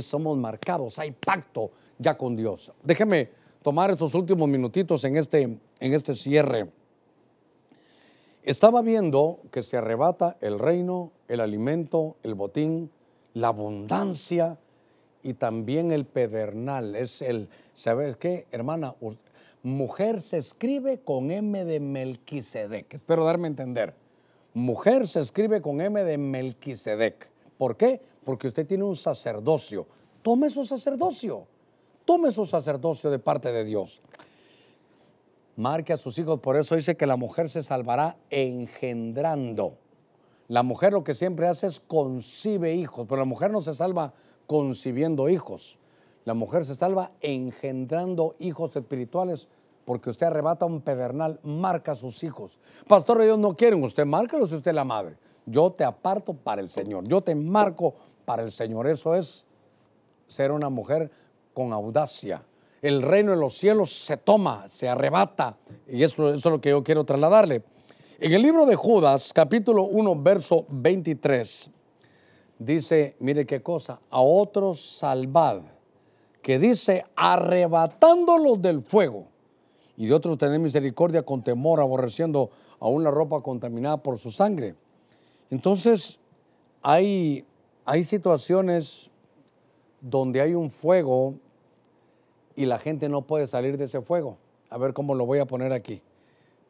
somos 0.00 0.38
marcados, 0.38 0.98
hay 0.98 1.10
pacto 1.10 1.72
ya 1.98 2.16
con 2.16 2.36
Dios. 2.36 2.72
Déjeme 2.82 3.28
tomar 3.62 3.90
estos 3.90 4.14
últimos 4.14 4.48
minutitos 4.48 5.04
en 5.04 5.16
este, 5.16 5.42
en 5.42 5.60
este 5.80 6.14
cierre. 6.14 6.70
Estaba 8.42 8.82
viendo 8.82 9.40
que 9.50 9.62
se 9.62 9.76
arrebata 9.76 10.36
el 10.40 10.58
reino, 10.58 11.12
el 11.28 11.40
alimento, 11.40 12.16
el 12.22 12.34
botín, 12.34 12.90
la 13.34 13.48
abundancia 13.48 14.58
y 15.22 15.34
también 15.34 15.92
el 15.92 16.04
pedernal. 16.04 16.96
Es 16.96 17.22
el, 17.22 17.48
¿sabes 17.72 18.16
qué, 18.16 18.46
hermana? 18.50 18.94
Mujer 19.62 20.20
se 20.20 20.38
escribe 20.38 21.00
con 21.00 21.30
M 21.30 21.64
de 21.64 21.80
Melquisedec. 21.80 22.94
Espero 22.94 23.24
darme 23.24 23.46
a 23.46 23.50
entender. 23.50 23.94
Mujer 24.54 25.06
se 25.06 25.20
escribe 25.20 25.62
con 25.62 25.80
M 25.80 26.02
de 26.02 26.18
Melquisedec. 26.18 27.30
¿Por 27.56 27.76
qué? 27.76 28.00
porque 28.24 28.48
usted 28.48 28.66
tiene 28.66 28.84
un 28.84 28.96
sacerdocio. 28.96 29.86
Tome 30.22 30.50
su 30.50 30.64
sacerdocio. 30.64 31.46
Tome 32.04 32.30
su 32.30 32.44
sacerdocio 32.44 33.10
de 33.10 33.18
parte 33.18 33.52
de 33.52 33.64
Dios. 33.64 34.00
Marque 35.56 35.92
a 35.92 35.96
sus 35.96 36.18
hijos, 36.18 36.40
por 36.40 36.56
eso 36.56 36.74
dice 36.74 36.96
que 36.96 37.06
la 37.06 37.16
mujer 37.16 37.48
se 37.48 37.62
salvará 37.62 38.16
engendrando. 38.30 39.76
La 40.48 40.62
mujer 40.62 40.92
lo 40.92 41.04
que 41.04 41.14
siempre 41.14 41.46
hace 41.46 41.66
es 41.66 41.78
concibe 41.78 42.74
hijos, 42.74 43.06
pero 43.08 43.20
la 43.20 43.24
mujer 43.24 43.50
no 43.50 43.60
se 43.60 43.74
salva 43.74 44.14
concibiendo 44.52 45.30
hijos. 45.30 45.78
La 46.26 46.34
mujer 46.34 46.66
se 46.66 46.74
salva 46.74 47.12
engendrando 47.22 48.36
hijos 48.38 48.76
espirituales 48.76 49.48
porque 49.86 50.10
usted 50.10 50.26
arrebata 50.26 50.66
un 50.66 50.82
pedernal, 50.82 51.40
marca 51.42 51.94
sus 51.94 52.22
hijos. 52.22 52.58
Pastor, 52.86 53.22
ellos 53.22 53.38
no 53.38 53.56
quieren, 53.56 53.82
usted 53.82 54.04
márcalos 54.04 54.50
si 54.50 54.56
usted 54.56 54.74
la 54.74 54.84
madre. 54.84 55.16
Yo 55.46 55.72
te 55.72 55.84
aparto 55.84 56.34
para 56.34 56.60
el 56.60 56.68
Señor, 56.68 57.08
yo 57.08 57.22
te 57.22 57.34
marco 57.34 57.94
para 58.26 58.42
el 58.42 58.52
Señor. 58.52 58.86
Eso 58.88 59.14
es 59.14 59.46
ser 60.26 60.52
una 60.52 60.68
mujer 60.68 61.10
con 61.54 61.72
audacia. 61.72 62.44
El 62.82 63.00
reino 63.00 63.30
de 63.30 63.38
los 63.38 63.54
cielos 63.54 63.90
se 63.90 64.18
toma, 64.18 64.68
se 64.68 64.86
arrebata. 64.86 65.56
Y 65.88 66.02
eso, 66.02 66.28
eso 66.28 66.48
es 66.50 66.52
lo 66.52 66.60
que 66.60 66.70
yo 66.70 66.84
quiero 66.84 67.04
trasladarle. 67.04 67.62
En 68.20 68.34
el 68.34 68.42
libro 68.42 68.66
de 68.66 68.76
Judas, 68.76 69.32
capítulo 69.32 69.84
1, 69.84 70.22
verso 70.22 70.66
23, 70.68 71.70
dice, 72.64 73.16
mire 73.18 73.46
qué 73.46 73.62
cosa, 73.62 74.00
a 74.10 74.20
otros 74.20 74.80
salvad, 74.80 75.62
que 76.42 76.58
dice, 76.58 77.04
arrebatándolos 77.16 78.60
del 78.60 78.82
fuego. 78.82 79.26
Y 79.96 80.06
de 80.06 80.14
otros 80.14 80.38
tener 80.38 80.58
misericordia 80.58 81.22
con 81.22 81.42
temor, 81.42 81.80
aborreciendo 81.80 82.50
aún 82.80 83.04
la 83.04 83.10
ropa 83.10 83.40
contaminada 83.42 83.98
por 83.98 84.18
su 84.18 84.32
sangre. 84.32 84.74
Entonces, 85.50 86.18
hay 86.80 87.44
hay 87.84 88.04
situaciones 88.04 89.10
donde 90.00 90.40
hay 90.40 90.54
un 90.54 90.70
fuego 90.70 91.34
y 92.54 92.66
la 92.66 92.78
gente 92.78 93.08
no 93.08 93.22
puede 93.22 93.46
salir 93.46 93.76
de 93.76 93.84
ese 93.84 94.02
fuego. 94.02 94.36
A 94.70 94.78
ver 94.78 94.92
cómo 94.92 95.14
lo 95.14 95.26
voy 95.26 95.40
a 95.40 95.46
poner 95.46 95.72
aquí. 95.72 96.00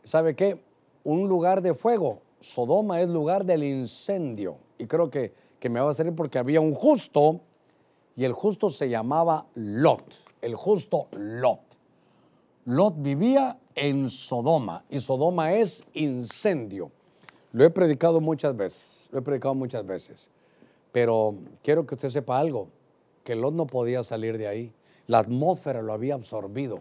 ¿Sabe 0.05 0.35
qué? 0.35 0.61
Un 1.05 1.29
lugar 1.29 1.61
de 1.61 1.75
fuego. 1.75 2.21
Sodoma 2.41 3.01
es 3.01 3.09
lugar 3.09 3.45
del 3.45 3.63
incendio. 3.63 4.57
Y 4.79 4.87
creo 4.87 5.11
que, 5.11 5.33
que 5.63 5.69
me 5.69 5.81
va 5.81 5.93
a 5.93 5.95
salir 5.95 6.13
porque 6.13 6.41
había 6.41 6.61
un 6.61 6.75
justo 6.75 7.41
y 8.17 8.25
el 8.25 8.33
justo 8.33 8.69
se 8.69 8.89
llamaba 8.89 9.47
Lot. 9.55 10.03
El 10.41 10.57
justo 10.57 11.07
Lot. 11.13 11.61
Lot 12.65 12.95
vivía 13.01 13.61
en 13.77 14.11
Sodoma 14.11 14.85
y 14.91 14.99
Sodoma 14.99 15.53
es 15.53 15.87
incendio. 15.95 16.91
Lo 17.53 17.65
he 17.65 17.71
predicado 17.71 18.21
muchas 18.21 18.57
veces. 18.57 19.09
Lo 19.13 19.21
he 19.21 19.23
predicado 19.23 19.55
muchas 19.55 19.87
veces. 19.87 20.33
Pero 20.91 21.37
quiero 21.63 21.87
que 21.87 21.95
usted 21.95 22.09
sepa 22.09 22.41
algo, 22.41 22.67
que 23.23 23.37
Lot 23.37 23.55
no 23.55 23.69
podía 23.69 24.03
salir 24.03 24.39
de 24.39 24.49
ahí. 24.49 24.73
La 25.07 25.21
atmósfera 25.21 25.81
lo 25.81 25.93
había 25.93 26.15
absorbido. 26.15 26.81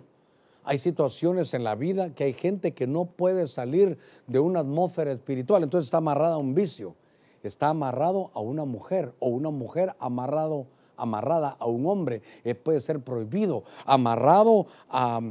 Hay 0.63 0.79
situaciones 0.79 1.53
en 1.53 1.63
la 1.63 1.75
vida 1.75 2.15
que 2.15 2.23
hay 2.23 2.33
gente 2.33 2.73
que 2.73 2.87
no 2.87 3.05
puede 3.05 3.45
salir 3.45 3.99
de 4.25 4.39
una 4.39 4.61
atmósfera 4.61 5.11
espiritual, 5.11 5.61
entonces 5.61 5.85
está 5.85 5.97
amarrada 5.97 6.33
a 6.33 6.39
un 6.39 6.55
vicio, 6.55 6.95
está 7.43 7.69
amarrado 7.69 8.31
a 8.33 8.39
una 8.39 8.65
mujer 8.65 9.13
o 9.19 9.29
una 9.29 9.49
mujer 9.49 9.95
amarrado, 9.99 10.67
amarrada 10.97 11.55
a 11.59 11.65
un 11.65 11.85
hombre, 11.85 12.21
eh, 12.43 12.55
puede 12.55 12.79
ser 12.79 12.99
prohibido, 12.99 13.63
amarrado 13.85 14.67
a, 14.89 15.21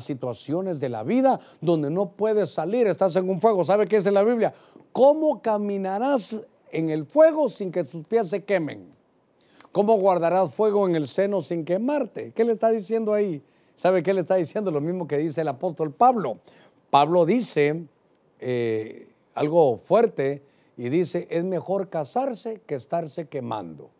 situaciones 0.00 0.80
de 0.80 0.90
la 0.90 1.02
vida 1.02 1.40
donde 1.62 1.88
no 1.88 2.10
puedes 2.10 2.50
salir, 2.50 2.86
estás 2.86 3.16
en 3.16 3.28
un 3.30 3.40
fuego. 3.40 3.64
¿Sabe 3.64 3.86
qué 3.86 3.96
en 3.96 4.12
la 4.12 4.22
Biblia? 4.22 4.52
¿Cómo 4.92 5.40
caminarás 5.40 6.36
en 6.70 6.90
el 6.90 7.06
fuego 7.06 7.48
sin 7.48 7.72
que 7.72 7.84
tus 7.84 8.06
pies 8.06 8.28
se 8.28 8.44
quemen? 8.44 8.86
¿Cómo 9.72 9.96
guardarás 9.96 10.54
fuego 10.54 10.86
en 10.86 10.94
el 10.94 11.08
seno 11.08 11.40
sin 11.40 11.64
quemarte? 11.64 12.32
¿Qué 12.32 12.44
le 12.44 12.52
está 12.52 12.68
diciendo 12.70 13.14
ahí? 13.14 13.42
¿Sabe 13.74 14.02
qué 14.02 14.12
le 14.12 14.20
está 14.20 14.34
diciendo? 14.34 14.70
Lo 14.70 14.80
mismo 14.80 15.08
que 15.08 15.16
dice 15.16 15.40
el 15.40 15.48
apóstol 15.48 15.92
Pablo. 15.92 16.38
Pablo 16.90 17.24
dice 17.24 17.84
eh, 18.40 19.08
algo 19.34 19.78
fuerte 19.78 20.42
y 20.78 20.88
dice, 20.88 21.28
es 21.30 21.44
mejor 21.44 21.90
casarse 21.90 22.62
que 22.66 22.74
estarse 22.74 23.28
quemando. 23.28 23.90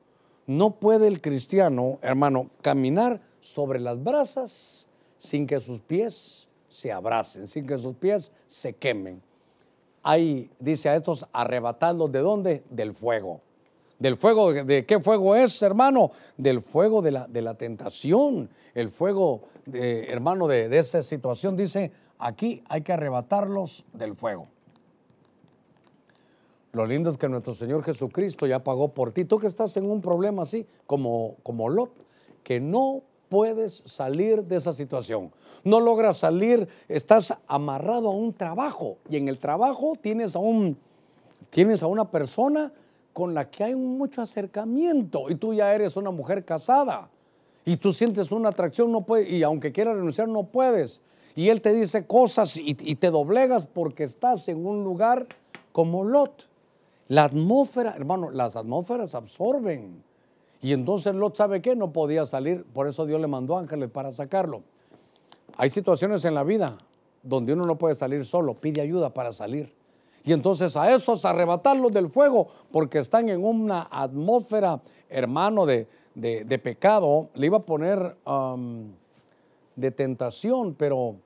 No 0.47 0.81
puede 0.81 1.09
el 1.09 1.20
cristiano, 1.20 1.99
hermano, 2.01 2.49
caminar 2.62 3.20
sobre 3.41 3.81
las 3.81 4.03
brasas 4.03 4.89
sin 5.18 5.47
que 5.47 5.61
sus 5.61 5.81
pies 5.81 6.49
se 6.70 6.91
abracen, 6.91 7.47
sin 7.47 7.66
que 7.66 7.76
sus 7.76 7.97
pies 7.97 8.33
se 8.47 8.72
quemen 8.72 9.20
hay, 10.03 10.51
dice 10.59 10.89
a 10.89 10.97
estos, 10.97 11.26
arrebatados 11.33 12.11
de 12.11 12.20
dónde? 12.20 12.64
Del 12.70 12.95
fuego. 12.95 13.43
¿Del 13.99 14.16
fuego? 14.16 14.53
¿De 14.53 14.87
qué 14.87 15.01
fuego 15.01 15.35
es, 15.35 15.61
hermano? 15.62 16.12
Del 16.39 16.62
fuego 16.62 17.03
de 17.03 17.11
la, 17.11 17.26
de 17.26 17.43
la 17.43 17.55
tentación. 17.55 18.49
El 18.74 18.89
fuego, 18.89 19.43
de, 19.66 20.07
hermano, 20.09 20.47
de, 20.47 20.70
de 20.70 20.79
esa 20.79 21.03
situación. 21.03 21.57
Dice, 21.57 21.93
aquí 22.18 22.62
hay 22.70 22.81
que 22.81 22.95
arrebatarlos 22.95 23.85
del 23.93 24.14
fuego. 24.14 24.47
Lo 26.79 26.87
lindo 26.87 27.11
es 27.11 27.18
que 27.18 27.29
nuestro 27.29 27.55
Señor 27.55 27.83
Jesucristo 27.83 28.47
ya 28.47 28.62
pagó 28.62 28.95
por 28.95 29.11
ti. 29.11 29.24
Tú 29.24 29.41
que 29.41 29.49
estás 29.49 29.76
en 29.76 29.91
un 29.91 30.01
problema 30.01 30.43
así, 30.43 30.64
como, 30.87 31.35
como 31.43 31.68
Lot, 31.68 31.91
que 32.45 32.61
no 32.61 33.03
puedes 33.29 33.83
salir 33.85 34.45
de 34.45 34.55
esa 34.55 34.72
situación. 34.72 35.33
No 35.64 35.81
logras 35.81 36.18
salir, 36.18 36.68
estás 36.87 37.35
amarrado 37.49 38.11
a 38.11 38.12
un 38.12 38.33
trabajo 38.33 38.99
y 39.11 39.16
en 39.16 39.26
el 39.26 39.41
trabajo 39.41 39.95
tienes 40.01 40.37
a, 40.37 40.39
un, 40.39 40.79
tienes 41.51 41.83
a 41.83 41.89
una 41.89 42.12
persona 42.12 42.72
con 43.12 43.35
la 43.35 43.51
que 43.51 43.64
hay 43.64 43.74
mucho 43.74 44.22
acercamiento 44.22 45.29
y 45.31 45.35
tú 45.35 45.55
ya 45.55 45.74
eres 45.74 45.97
una 45.97 46.12
mujer 46.12 46.45
casada 46.45 47.11
y 47.64 47.79
tú 47.79 47.93
sientes 47.93 48.31
una 48.31 48.51
atracción 48.51 48.93
no 48.93 49.01
puedes, 49.01 49.29
y 49.29 49.43
aunque 49.43 49.72
quieras 49.72 49.97
renunciar 49.97 50.29
no 50.29 50.45
puedes. 50.45 51.03
Y 51.35 51.49
él 51.49 51.61
te 51.61 51.72
dice 51.72 52.07
cosas 52.07 52.57
y, 52.57 52.76
y 52.79 52.95
te 52.95 53.11
doblegas 53.11 53.66
porque 53.66 54.05
estás 54.05 54.49
en 54.49 54.64
un 54.64 54.85
lugar 54.85 55.26
como 55.72 56.05
Lot. 56.05 56.48
La 57.09 57.25
atmósfera, 57.25 57.95
hermano, 57.97 58.31
las 58.31 58.57
atmósferas 58.57 59.15
absorben. 59.15 60.03
Y 60.61 60.73
entonces 60.73 61.15
Lot 61.15 61.37
sabe 61.37 61.63
que 61.63 61.77
no 61.77 61.93
podía 61.93 62.27
salir, 62.27 62.65
por 62.65 62.87
eso 62.89 63.07
Dios 63.07 63.21
le 63.21 63.27
mandó 63.27 63.57
ángeles 63.57 63.91
para 63.91 64.13
sacarlo. 64.13 64.63
Hay 65.57 65.71
situaciones 65.71 66.25
en 66.25 66.35
la 66.35 66.45
vida 66.45 66.79
donde 67.23 67.53
uno 67.53 67.65
no 67.65 67.79
puede 67.79 67.95
salir 67.95 68.25
solo, 68.25 68.55
pide 68.55 68.81
ayuda 68.81 69.13
para 69.13 69.33
salir. 69.33 69.73
Y 70.25 70.33
entonces 70.33 70.77
a 70.77 70.93
esos 70.93 71.25
arrebatarlos 71.25 71.93
del 71.93 72.09
fuego, 72.09 72.49
porque 72.71 72.99
están 72.99 73.29
en 73.29 73.45
una 73.45 73.89
atmósfera, 73.91 74.83
hermano, 75.09 75.65
de, 75.65 75.87
pecado, 76.63 77.29
le 77.35 77.47
iba 77.47 77.59
a 77.59 77.63
poner 77.63 78.17
um, 78.27 78.91
de 79.77 79.91
tentación, 79.91 80.75
pero, 80.75 81.17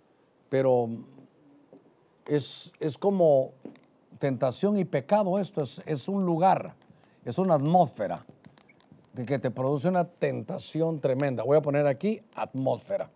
pero 0.49 0.89
es, 2.27 2.73
es, 2.79 2.99
como 2.99 3.53
tentación 4.23 4.77
y 4.77 4.85
pecado 4.85 5.41
esto, 5.41 5.63
es, 5.63 5.83
es 5.85 6.07
un 6.07 6.25
lugar, 6.25 6.77
es 7.25 7.39
una 7.39 7.55
atmósfera 7.55 8.25
de 9.13 9.25
que 9.25 9.41
te 9.41 9.51
produce 9.51 9.89
una 9.89 10.05
tentación 10.05 11.01
tremenda. 11.01 11.43
Voy 11.43 11.57
a 11.57 11.61
poner 11.61 11.89
aquí 11.89 12.23
atmósfera. 12.37 13.11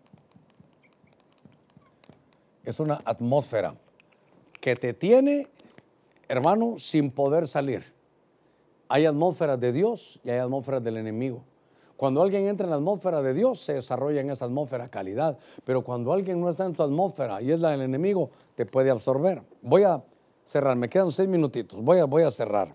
Es 2.65 2.81
una 2.81 3.01
atmósfera 3.05 3.77
que 4.61 4.75
te 4.75 4.95
tiene, 4.95 5.47
hermano, 6.27 6.75
sin 6.77 7.13
poder 7.13 7.47
salir. 7.47 7.85
Hay 8.89 9.07
atmósferas 9.07 9.61
de 9.61 9.71
Dios 9.71 10.21
y 10.25 10.31
hay 10.31 10.39
atmósferas 10.39 10.83
del 10.83 10.97
enemigo. 10.97 11.45
Cuando 11.97 12.21
alguien 12.21 12.47
entra 12.49 12.65
en 12.65 12.71
la 12.71 12.77
atmósfera 12.77 13.23
de 13.23 13.33
Dios, 13.33 13.61
se 13.61 13.75
desarrolla 13.75 14.23
en 14.23 14.31
esa 14.31 14.47
atmósfera 14.47 14.89
calidad. 14.89 15.39
Pero 15.65 15.85
cuando 15.85 16.13
alguien 16.13 16.41
no 16.41 16.51
está 16.51 16.67
en 16.67 16.75
su 16.75 16.83
atmósfera 16.83 17.41
y 17.41 17.53
es 17.53 17.61
la 17.61 17.71
del 17.71 17.83
enemigo, 17.83 18.31
te 18.57 18.67
puede 18.67 18.91
absorber. 18.91 19.45
Voy 19.63 19.85
a 19.85 20.03
cerrar, 20.47 20.76
me 20.76 20.88
quedan 20.88 21.11
seis 21.11 21.28
minutitos. 21.28 21.82
Voy 21.82 21.99
a, 21.99 22.05
voy 22.07 22.22
a 22.22 22.30
cerrar. 22.30 22.74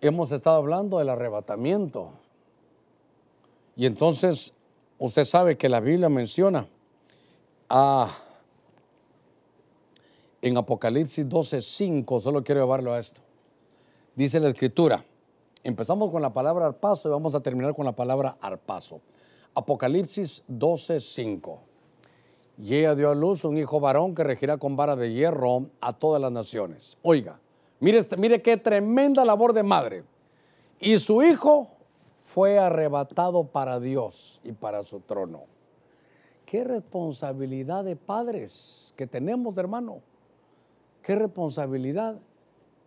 Hemos 0.00 0.32
estado 0.32 0.56
hablando 0.56 0.98
del 0.98 1.08
arrebatamiento. 1.08 2.12
Y 3.74 3.86
entonces, 3.86 4.54
usted 4.98 5.24
sabe 5.24 5.58
que 5.58 5.68
la 5.68 5.80
Biblia 5.80 6.08
menciona 6.08 6.66
a, 7.68 8.16
en 10.40 10.56
Apocalipsis 10.56 11.26
12:5, 11.26 12.20
solo 12.20 12.42
quiero 12.42 12.62
llevarlo 12.62 12.92
a 12.92 12.98
esto. 12.98 13.20
Dice 14.14 14.40
la 14.40 14.48
escritura, 14.48 15.04
empezamos 15.62 16.10
con 16.10 16.22
la 16.22 16.32
palabra 16.32 16.66
arpazo 16.66 17.08
y 17.08 17.12
vamos 17.12 17.34
a 17.34 17.40
terminar 17.40 17.74
con 17.74 17.84
la 17.84 17.92
palabra 17.92 18.38
arpazo. 18.40 19.00
Apocalipsis 19.54 20.44
12:5. 20.48 21.58
Y 22.58 22.74
ella 22.74 22.94
dio 22.94 23.10
a 23.10 23.14
luz 23.14 23.44
un 23.44 23.58
hijo 23.58 23.80
varón 23.80 24.14
que 24.14 24.24
regirá 24.24 24.56
con 24.56 24.76
vara 24.76 24.96
de 24.96 25.12
hierro 25.12 25.66
a 25.80 25.92
todas 25.92 26.20
las 26.20 26.32
naciones. 26.32 26.96
Oiga, 27.02 27.38
mire, 27.80 27.98
este, 27.98 28.16
mire 28.16 28.40
qué 28.40 28.56
tremenda 28.56 29.24
labor 29.24 29.52
de 29.52 29.62
madre. 29.62 30.04
Y 30.80 30.98
su 30.98 31.22
hijo 31.22 31.68
fue 32.14 32.58
arrebatado 32.58 33.44
para 33.44 33.78
Dios 33.78 34.40
y 34.42 34.52
para 34.52 34.82
su 34.82 35.00
trono. 35.00 35.44
Qué 36.46 36.64
responsabilidad 36.64 37.84
de 37.84 37.96
padres 37.96 38.94
que 38.96 39.06
tenemos, 39.06 39.58
hermano. 39.58 40.00
Qué 41.02 41.14
responsabilidad. 41.14 42.16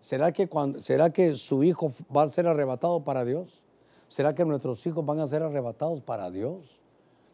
¿Será 0.01 0.31
que, 0.31 0.49
¿Será 0.81 1.11
que 1.11 1.35
su 1.35 1.63
hijo 1.63 1.91
va 2.15 2.23
a 2.23 2.27
ser 2.27 2.47
arrebatado 2.47 3.03
para 3.03 3.25
Dios? 3.25 3.61
¿Será 4.07 4.33
que 4.33 4.45
nuestros 4.45 4.85
hijos 4.87 5.05
van 5.05 5.19
a 5.19 5.27
ser 5.27 5.43
arrebatados 5.43 6.01
para 6.01 6.31
Dios? 6.31 6.81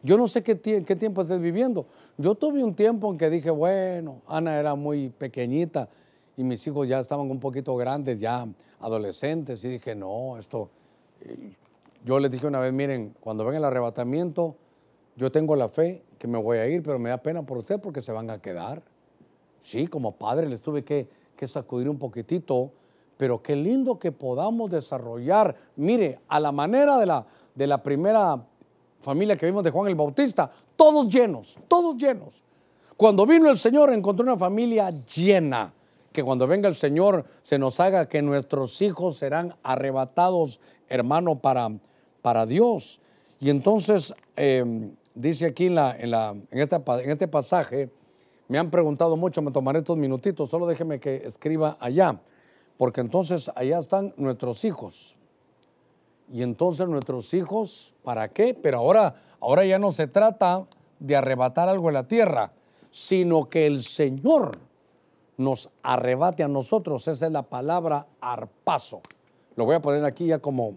Yo 0.02 0.16
no 0.16 0.28
sé 0.28 0.42
qué, 0.42 0.60
qué 0.60 0.96
tiempo 0.96 1.22
estés 1.22 1.40
viviendo. 1.40 1.86
Yo 2.16 2.34
tuve 2.34 2.62
un 2.62 2.74
tiempo 2.74 3.10
en 3.10 3.18
que 3.18 3.28
dije, 3.30 3.50
bueno, 3.50 4.22
Ana 4.26 4.58
era 4.58 4.74
muy 4.74 5.08
pequeñita 5.08 5.88
y 6.36 6.44
mis 6.44 6.66
hijos 6.66 6.86
ya 6.86 7.00
estaban 7.00 7.30
un 7.30 7.40
poquito 7.40 7.74
grandes, 7.76 8.20
ya 8.20 8.46
adolescentes, 8.80 9.64
y 9.64 9.68
dije, 9.68 9.94
no, 9.94 10.38
esto... 10.38 10.70
Yo 12.04 12.20
les 12.20 12.30
dije 12.30 12.46
una 12.46 12.60
vez, 12.60 12.72
miren, 12.72 13.16
cuando 13.18 13.44
venga 13.44 13.58
el 13.58 13.64
arrebatamiento, 13.64 14.54
yo 15.16 15.32
tengo 15.32 15.56
la 15.56 15.68
fe 15.68 16.04
que 16.18 16.28
me 16.28 16.38
voy 16.38 16.58
a 16.58 16.68
ir, 16.68 16.82
pero 16.82 17.00
me 17.00 17.08
da 17.08 17.18
pena 17.18 17.42
por 17.42 17.58
usted 17.58 17.80
porque 17.80 18.00
se 18.00 18.12
van 18.12 18.30
a 18.30 18.40
quedar. 18.40 18.82
Sí, 19.60 19.88
como 19.88 20.12
padre 20.12 20.48
les 20.48 20.60
tuve 20.60 20.84
que, 20.84 21.08
sacudir 21.46 21.88
un 21.88 21.98
poquitito, 21.98 22.70
pero 23.16 23.42
qué 23.42 23.56
lindo 23.56 23.98
que 23.98 24.12
podamos 24.12 24.70
desarrollar, 24.70 25.56
mire, 25.74 26.20
a 26.28 26.38
la 26.38 26.52
manera 26.52 26.96
de 26.98 27.06
la, 27.06 27.26
de 27.54 27.66
la 27.66 27.82
primera 27.82 28.46
familia 29.00 29.36
que 29.36 29.46
vimos 29.46 29.64
de 29.64 29.70
Juan 29.70 29.88
el 29.88 29.94
Bautista, 29.94 30.50
todos 30.76 31.08
llenos, 31.08 31.56
todos 31.68 31.96
llenos. 31.96 32.42
Cuando 32.96 33.26
vino 33.26 33.50
el 33.50 33.58
Señor 33.58 33.92
encontró 33.92 34.24
una 34.24 34.36
familia 34.36 34.90
llena, 34.90 35.72
que 36.12 36.24
cuando 36.24 36.46
venga 36.46 36.68
el 36.68 36.74
Señor 36.74 37.26
se 37.42 37.58
nos 37.58 37.78
haga 37.78 38.08
que 38.08 38.22
nuestros 38.22 38.80
hijos 38.80 39.18
serán 39.18 39.54
arrebatados, 39.62 40.60
hermano, 40.88 41.38
para, 41.40 41.70
para 42.22 42.46
Dios. 42.46 43.00
Y 43.38 43.50
entonces 43.50 44.14
em, 44.34 44.96
dice 45.14 45.46
aquí 45.46 45.66
en, 45.66 45.74
la, 45.74 45.94
en, 45.94 46.10
la, 46.10 46.30
en, 46.30 46.58
en 46.58 47.10
este 47.10 47.28
pasaje, 47.28 47.90
me 48.48 48.58
han 48.58 48.70
preguntado 48.70 49.16
mucho, 49.16 49.42
me 49.42 49.50
tomaré 49.50 49.80
estos 49.80 49.98
minutitos, 49.98 50.48
solo 50.48 50.66
déjeme 50.66 51.00
que 51.00 51.16
escriba 51.16 51.76
allá, 51.80 52.18
porque 52.78 53.02
entonces 53.02 53.50
allá 53.54 53.78
están 53.78 54.14
nuestros 54.16 54.64
hijos. 54.64 55.16
Y 56.32 56.42
entonces 56.42 56.88
nuestros 56.88 57.32
hijos, 57.34 57.94
¿para 58.02 58.28
qué? 58.28 58.54
Pero 58.54 58.78
ahora, 58.78 59.22
ahora 59.40 59.64
ya 59.64 59.78
no 59.78 59.92
se 59.92 60.06
trata 60.06 60.66
de 60.98 61.16
arrebatar 61.16 61.68
algo 61.68 61.88
en 61.88 61.94
la 61.94 62.08
tierra, 62.08 62.52
sino 62.90 63.48
que 63.48 63.66
el 63.66 63.82
Señor 63.82 64.52
nos 65.36 65.70
arrebate 65.82 66.42
a 66.42 66.48
nosotros. 66.48 67.06
Esa 67.08 67.26
es 67.26 67.32
la 67.32 67.42
palabra 67.42 68.06
arpazo. 68.20 69.00
Lo 69.54 69.64
voy 69.64 69.76
a 69.76 69.80
poner 69.80 70.04
aquí 70.04 70.26
ya 70.26 70.38
como, 70.38 70.74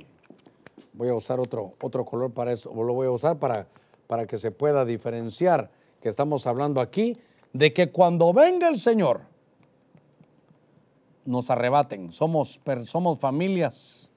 voy 0.94 1.10
a 1.10 1.14
usar 1.14 1.40
otro, 1.40 1.74
otro 1.82 2.06
color 2.06 2.32
para 2.32 2.52
eso, 2.52 2.72
lo 2.74 2.94
voy 2.94 3.08
a 3.08 3.12
usar 3.12 3.38
para 3.40 3.68
para 4.10 4.26
que 4.26 4.40
se 4.40 4.50
pueda 4.50 4.86
diferenciar 4.86 5.70
que 6.02 6.10
estamos 6.10 6.48
hablando 6.48 6.82
aquí 6.82 7.16
de 7.54 7.74
que 7.74 7.92
cuando 7.92 8.34
venga 8.34 8.68
el 8.68 8.80
Señor 8.80 9.22
nos 11.26 11.52
arrebaten. 11.52 12.12
Somos, 12.12 12.60
somos 12.86 13.20
familias 13.20 14.09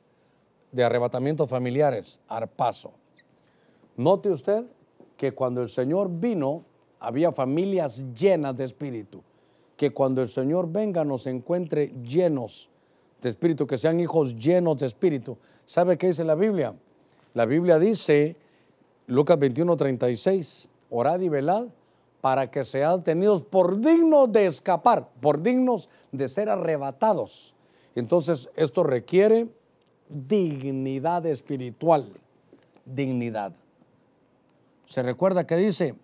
de 0.73 0.85
arrebatamientos 0.85 1.49
familiares, 1.49 2.21
arpazo. 2.29 2.93
Note 3.97 4.31
usted 4.31 4.65
que 5.17 5.33
cuando 5.33 5.63
el 5.63 5.69
Señor 5.69 6.11
vino 6.11 6.65
había 6.99 7.33
familias 7.33 8.05
llenas 8.15 8.57
de 8.57 8.65
espíritu. 8.65 9.23
Que 9.77 9.91
cuando 9.91 10.23
el 10.23 10.29
Señor 10.29 10.71
venga 10.71 11.05
nos 11.05 11.27
encuentre 11.27 11.93
llenos 12.03 12.71
de 13.21 13.29
espíritu, 13.29 13.67
que 13.67 13.79
sean 13.79 14.01
hijos 14.01 14.37
llenos 14.37 14.79
de 14.79 14.87
espíritu. 14.87 15.37
¿Sabe 15.65 15.99
qué 15.99 16.09
dice 16.09 16.25
la 16.25 16.35
Biblia? 16.35 16.75
La 17.35 17.45
Biblia 17.45 17.79
dice 17.79 18.37
Lucas 19.07 19.39
21, 19.39 19.77
36, 19.77 20.69
orad 20.91 21.21
y 21.21 21.29
velad 21.29 21.67
para 22.21 22.51
que 22.51 22.63
sean 22.63 23.03
tenidos 23.03 23.43
por 23.43 23.81
dignos 23.81 24.31
de 24.31 24.47
escapar, 24.47 25.09
por 25.21 25.43
dignos 25.43 25.89
de 26.13 26.29
ser 26.29 26.49
arrebatados. 26.49 27.57
Entonces, 27.97 28.49
esto 28.55 28.85
requiere 28.85 29.49
dignidad 30.13 31.25
espiritual, 31.27 32.13
dignidad. 32.85 33.53
Se 34.85 35.03
recuerda 35.03 35.47
que 35.47 35.57
dice, 35.57 35.95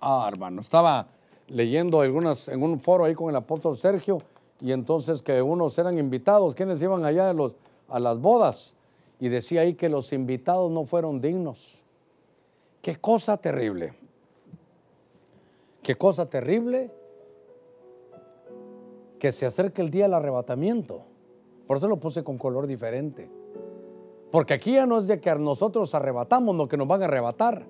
ah, 0.00 0.28
hermano, 0.30 0.60
estaba 0.60 1.08
leyendo 1.46 2.00
algunas, 2.00 2.48
en 2.48 2.62
un 2.62 2.80
foro 2.80 3.04
ahí 3.04 3.14
con 3.14 3.30
el 3.30 3.36
apóstol 3.36 3.76
Sergio, 3.76 4.22
y 4.60 4.72
entonces 4.72 5.22
que 5.22 5.40
unos 5.40 5.78
eran 5.78 5.98
invitados, 5.98 6.54
quienes 6.54 6.82
iban 6.82 7.04
allá 7.04 7.30
a, 7.30 7.34
a 7.88 8.00
las 8.00 8.18
bodas, 8.18 8.76
y 9.20 9.28
decía 9.28 9.62
ahí 9.62 9.74
que 9.74 9.88
los 9.88 10.12
invitados 10.12 10.70
no 10.70 10.84
fueron 10.84 11.20
dignos. 11.20 11.82
Qué 12.82 12.96
cosa 12.96 13.36
terrible. 13.36 13.94
Qué 15.82 15.96
cosa 15.96 16.26
terrible 16.26 16.90
que 19.18 19.32
se 19.32 19.46
acerque 19.46 19.82
el 19.82 19.90
día 19.90 20.04
del 20.04 20.14
arrebatamiento. 20.14 21.02
Por 21.68 21.76
eso 21.76 21.86
lo 21.86 22.00
puse 22.00 22.24
con 22.24 22.38
color 22.38 22.66
diferente. 22.66 23.30
Porque 24.32 24.54
aquí 24.54 24.72
ya 24.72 24.86
no 24.86 24.98
es 24.98 25.06
de 25.06 25.20
que 25.20 25.34
nosotros 25.36 25.94
arrebatamos 25.94 26.56
lo 26.56 26.66
que 26.66 26.78
nos 26.78 26.88
van 26.88 27.02
a 27.02 27.04
arrebatar, 27.04 27.66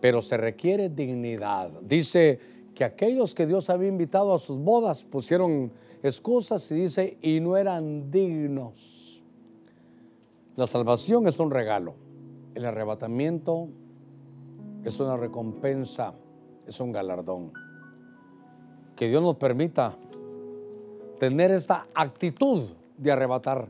pero 0.00 0.22
se 0.22 0.38
requiere 0.38 0.88
dignidad. 0.88 1.70
Dice 1.82 2.40
que 2.74 2.84
aquellos 2.84 3.34
que 3.34 3.46
Dios 3.46 3.68
había 3.68 3.88
invitado 3.88 4.34
a 4.34 4.38
sus 4.38 4.58
bodas 4.58 5.04
pusieron 5.04 5.70
excusas 6.02 6.70
y 6.70 6.76
dice, 6.76 7.18
y 7.20 7.40
no 7.40 7.58
eran 7.58 8.10
dignos. 8.10 9.22
La 10.56 10.66
salvación 10.66 11.26
es 11.26 11.38
un 11.38 11.50
regalo. 11.50 11.94
El 12.54 12.64
arrebatamiento 12.64 13.68
es 14.84 14.98
una 14.98 15.18
recompensa, 15.18 16.14
es 16.66 16.80
un 16.80 16.92
galardón. 16.92 17.52
Que 18.96 19.08
Dios 19.08 19.22
nos 19.22 19.36
permita 19.36 19.98
tener 21.18 21.50
esta 21.50 21.86
actitud 21.94 22.64
de 22.96 23.12
arrebatar, 23.12 23.68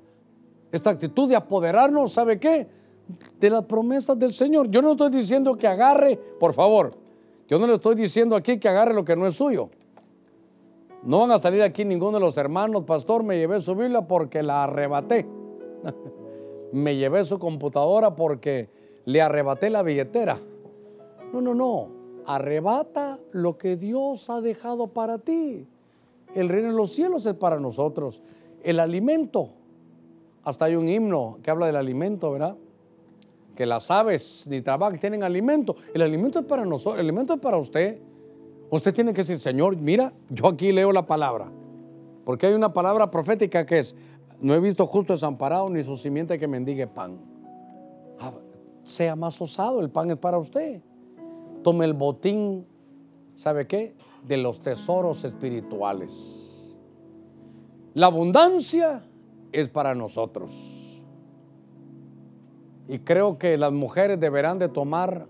esta 0.73 0.91
actitud 0.91 1.29
de 1.29 1.37
apoderarnos, 1.37 2.13
¿sabe 2.13 2.39
qué? 2.39 2.69
De 3.41 3.51
las 3.51 3.65
promesas 3.65 4.19
del 4.19 4.33
Señor. 4.33 4.71
Yo 4.71 4.83
no 4.83 4.93
estoy 4.93 5.11
diciendo 5.11 5.57
que 5.57 5.67
agarre, 5.67 6.17
por 6.39 6.53
favor, 6.53 6.95
yo 7.49 7.59
no 7.59 7.67
le 7.67 7.75
estoy 7.75 7.95
diciendo 7.95 8.37
aquí 8.37 8.59
que 8.59 8.69
agarre 8.69 8.93
lo 8.93 9.05
que 9.05 9.17
no 9.17 9.27
es 9.27 9.37
suyo. 9.37 9.71
No 11.03 11.21
van 11.21 11.31
a 11.31 11.39
salir 11.39 11.63
aquí 11.63 11.85
ninguno 11.85 12.19
de 12.19 12.21
los 12.21 12.37
hermanos, 12.37 12.85
pastor, 12.85 13.23
me 13.23 13.39
llevé 13.39 13.61
su 13.61 13.75
Biblia 13.75 14.03
porque 14.03 14.43
la 14.43 14.65
arrebaté. 14.65 15.27
me 16.73 16.97
llevé 16.97 17.25
su 17.25 17.39
computadora 17.39 18.15
porque 18.15 18.69
le 19.05 19.23
arrebaté 19.23 19.71
la 19.71 19.83
billetera. 19.83 20.39
No, 21.33 21.41
no, 21.41 21.55
no. 21.55 21.89
arrebata 22.27 23.19
lo 23.33 23.57
que 23.57 23.77
Dios 23.77 24.29
ha 24.29 24.43
dejado 24.43 24.89
para 24.89 25.19
ti. 25.19 25.67
El 26.35 26.49
reino 26.49 26.69
de 26.69 26.75
los 26.75 26.93
cielos 26.93 27.27
es 27.27 27.35
para 27.35 27.59
nosotros. 27.59 28.23
El 28.63 28.81
alimento. 28.81 29.51
Hasta 30.45 30.67
hay 30.67 30.77
un 30.77 30.89
himno 30.89 31.39
que 31.43 31.51
habla 31.51 31.67
del 31.67 31.77
alimento, 31.77 32.31
¿verdad? 32.31 32.57
Que 33.55 33.67
las 33.67 33.91
aves 33.91 34.47
ni 34.49 34.61
trabajan, 34.61 34.99
tienen 34.99 35.23
alimento. 35.23 35.77
El 35.93 36.03
alimento 36.03 36.39
es 36.39 36.45
para 36.45 36.65
nosotros, 36.65 37.01
el 37.01 37.07
alimento 37.07 37.35
es 37.35 37.41
para 37.41 37.57
usted. 37.57 37.99
Usted 38.71 38.95
tiene 38.95 39.13
que 39.13 39.23
decir, 39.23 39.39
Señor, 39.39 39.77
mira, 39.77 40.13
yo 40.29 40.47
aquí 40.47 40.73
leo 40.73 40.93
la 40.93 41.07
palabra. 41.07 41.51
Porque 42.25 42.47
hay 42.47 42.55
una 42.55 42.73
palabra 42.73 43.11
profética 43.11 43.65
que 43.65 43.79
es, 43.79 43.97
no 44.41 44.55
he 44.55 44.61
visto 44.61 44.87
justo 44.87 45.13
desamparado 45.13 45.69
ni 45.71 45.83
su 45.83 45.97
simiente 45.97 46.39
que 46.39 46.47
mendigue 46.47 46.87
pan. 46.87 47.19
Ah, 48.21 48.33
sea 48.85 49.17
más 49.17 49.41
osado, 49.41 49.81
el 49.81 49.91
pan 49.91 50.11
es 50.11 50.19
para 50.19 50.39
usted. 50.39 50.81
Tome 51.63 51.85
el 51.85 51.95
botín, 51.95 52.67
¿sabe 53.35 53.67
qué? 53.67 53.95
De 54.27 54.37
los 54.37 54.61
tesoros 54.61 55.25
espirituales. 55.25 56.75
La 57.95 58.07
abundancia 58.07 59.03
es 59.53 59.69
para 59.69 59.95
nosotros. 59.95 61.03
Y 62.87 63.01
creo 63.01 63.39
que 63.39 63.57
las 63.59 63.73
mujeres 63.73 64.19
deberán 64.19 64.59
de 64.59 64.69
tomar, 64.69 65.27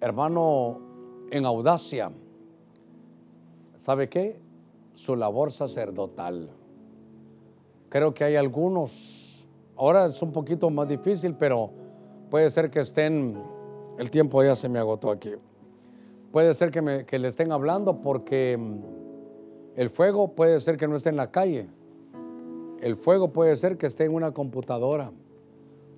hermano, 0.00 0.80
en 1.30 1.46
audacia, 1.46 2.10
¿sabe 3.76 4.08
qué? 4.08 4.40
Su 4.94 5.16
labor 5.16 5.52
sacerdotal. 5.52 6.50
Creo 7.88 8.12
que 8.12 8.24
hay 8.24 8.36
algunos, 8.36 9.46
ahora 9.76 10.06
es 10.06 10.20
un 10.22 10.32
poquito 10.32 10.70
más 10.70 10.88
difícil, 10.88 11.34
pero 11.34 11.70
puede 12.30 12.50
ser 12.50 12.70
que 12.70 12.80
estén, 12.80 13.40
el 13.98 14.10
tiempo 14.10 14.42
ya 14.42 14.56
se 14.56 14.68
me 14.68 14.78
agotó 14.78 15.10
aquí, 15.10 15.34
puede 16.32 16.54
ser 16.54 16.70
que, 16.70 16.82
me, 16.82 17.04
que 17.04 17.18
le 17.18 17.28
estén 17.28 17.52
hablando 17.52 18.00
porque 18.00 18.56
mm, 18.58 19.76
el 19.76 19.90
fuego 19.90 20.34
puede 20.34 20.58
ser 20.60 20.76
que 20.76 20.88
no 20.88 20.96
esté 20.96 21.10
en 21.10 21.16
la 21.16 21.30
calle, 21.30 21.68
el 22.80 22.96
fuego 22.96 23.32
puede 23.32 23.54
ser 23.54 23.76
que 23.76 23.86
esté 23.86 24.06
en 24.06 24.14
una 24.14 24.32
computadora 24.32 25.12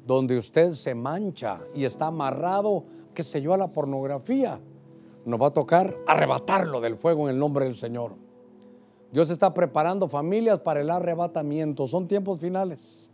donde 0.06 0.36
usted 0.36 0.72
se 0.72 0.94
mancha 0.94 1.60
y 1.74 1.84
está 1.84 2.08
amarrado, 2.08 2.84
que 3.14 3.22
se 3.22 3.40
yo, 3.40 3.54
a 3.54 3.56
la 3.56 3.72
pornografía. 3.72 4.60
Nos 5.24 5.40
va 5.40 5.46
a 5.46 5.52
tocar 5.52 5.96
arrebatarlo 6.06 6.80
del 6.82 6.96
fuego 6.96 7.24
en 7.24 7.34
el 7.34 7.38
nombre 7.38 7.64
del 7.64 7.74
Señor. 7.74 8.12
Dios 9.12 9.30
está 9.30 9.54
preparando 9.54 10.08
familias 10.08 10.60
para 10.60 10.80
el 10.82 10.90
arrebatamiento. 10.90 11.86
Son 11.86 12.06
tiempos 12.06 12.40
finales. 12.40 13.10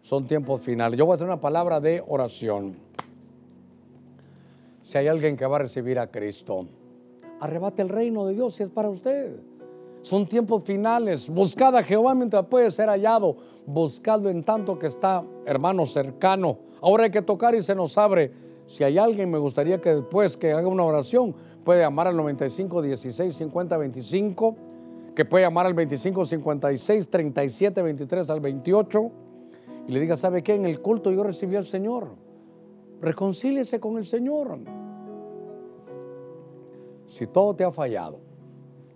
Son 0.00 0.26
tiempos 0.26 0.60
finales. 0.60 0.98
Yo 0.98 1.04
voy 1.04 1.12
a 1.12 1.14
hacer 1.16 1.26
una 1.26 1.40
palabra 1.40 1.80
de 1.80 2.02
oración. 2.06 2.76
Si 4.82 4.98
hay 4.98 5.08
alguien 5.08 5.36
que 5.36 5.46
va 5.46 5.56
a 5.56 5.60
recibir 5.60 5.98
a 5.98 6.10
Cristo, 6.10 6.66
arrebate 7.40 7.82
el 7.82 7.88
reino 7.88 8.26
de 8.26 8.34
Dios 8.34 8.54
si 8.54 8.64
es 8.64 8.68
para 8.68 8.88
usted. 8.88 9.40
Son 10.00 10.26
tiempos 10.28 10.64
finales. 10.64 11.28
Buscad 11.28 11.76
a 11.76 11.82
Jehová 11.82 12.14
mientras 12.14 12.46
puede 12.46 12.70
ser 12.72 12.88
hallado. 12.88 13.36
Buscadlo 13.66 14.28
en 14.28 14.42
tanto 14.42 14.78
que 14.78 14.88
está, 14.88 15.24
hermano, 15.46 15.86
cercano. 15.86 16.58
Ahora 16.80 17.04
hay 17.04 17.10
que 17.10 17.22
tocar 17.22 17.54
y 17.54 17.62
se 17.62 17.76
nos 17.76 17.96
abre. 17.96 18.32
Si 18.66 18.82
hay 18.82 18.98
alguien, 18.98 19.30
me 19.30 19.38
gustaría 19.38 19.80
que 19.80 19.94
después 19.94 20.36
que 20.36 20.52
haga 20.52 20.66
una 20.66 20.82
oración, 20.82 21.34
puede 21.64 21.82
llamar 21.82 22.08
al 22.08 22.16
95 22.16 22.82
16 22.82 23.34
50 23.34 23.76
25 23.76 24.56
que 25.14 25.24
puede 25.24 25.44
llamar 25.44 25.66
al 25.66 25.74
2556 25.74 27.08
37 27.08 27.82
23 27.82 28.30
al 28.30 28.40
28 28.40 29.10
y 29.88 29.92
le 29.92 30.00
diga, 30.00 30.16
¿sabe 30.16 30.42
qué? 30.42 30.54
En 30.54 30.64
el 30.64 30.80
culto 30.80 31.10
yo 31.10 31.22
recibí 31.22 31.56
al 31.56 31.66
Señor. 31.66 32.21
Reconcíliese 33.02 33.80
con 33.80 33.98
el 33.98 34.04
Señor. 34.04 34.60
Si 37.06 37.26
todo 37.26 37.54
te 37.54 37.64
ha 37.64 37.72
fallado, 37.72 38.20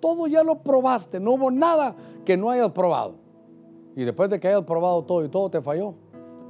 todo 0.01 0.29
ya 0.29 0.45
lo 0.45 0.63
probaste, 0.63 1.19
no 1.19 1.33
hubo 1.33 1.51
nada 1.51 1.97
que 2.25 2.37
no 2.37 2.51
hayas 2.51 2.71
probado. 2.71 3.17
Y 3.97 4.05
después 4.05 4.31
de 4.31 4.39
que 4.39 4.47
hayas 4.47 4.63
probado 4.63 5.05
todo 5.05 5.25
y 5.25 5.29
todo 5.29 5.51
te 5.51 5.61
falló, 5.61 5.95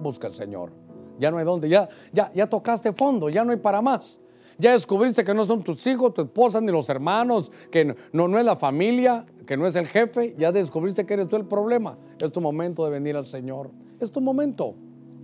busca 0.01 0.27
al 0.27 0.35
Señor. 0.35 0.71
Ya 1.19 1.31
no 1.31 1.39
hay 1.39 1.47
dónde, 1.47 1.71
ya, 1.71 1.89
ya, 2.13 2.31
ya 2.35 2.47
tocaste 2.47 2.93
fondo, 2.93 3.31
ya 3.31 3.43
no 3.43 3.53
hay 3.53 3.59
para 3.59 3.81
más. 3.81 4.21
Ya 4.59 4.73
descubriste 4.73 5.25
que 5.25 5.33
no 5.33 5.45
son 5.45 5.63
tus 5.63 5.87
hijos, 5.87 6.13
tu 6.13 6.23
esposa, 6.23 6.61
ni 6.61 6.73
los 6.73 6.89
hermanos, 6.91 7.51
que 7.71 7.97
no, 8.13 8.29
no 8.29 8.39
es 8.39 8.45
la 8.45 8.57
familia, 8.57 9.25
que 9.47 9.57
no 9.57 9.67
es 9.67 9.77
el 9.77 9.87
jefe. 9.87 10.35
Ya 10.39 10.53
descubriste 10.53 11.07
que 11.07 11.15
eres 11.15 11.29
tú 11.29 11.37
el 11.37 11.47
problema. 11.47 11.99
Es 12.19 12.33
tu 12.33 12.41
momento 12.41 12.85
de 12.85 12.91
venir 12.91 13.17
al 13.17 13.27
Señor. 13.27 13.71
Es 14.01 14.11
tu 14.11 14.21
momento. 14.21 14.75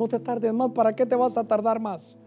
No 0.02 0.08
te 0.08 0.18
tardes 0.18 0.52
más. 0.52 0.72
¿Para 0.72 0.96
qué 0.96 1.06
te 1.06 1.14
vas 1.14 1.36
a 1.36 1.44
tardar 1.44 1.78
más? 1.78 2.18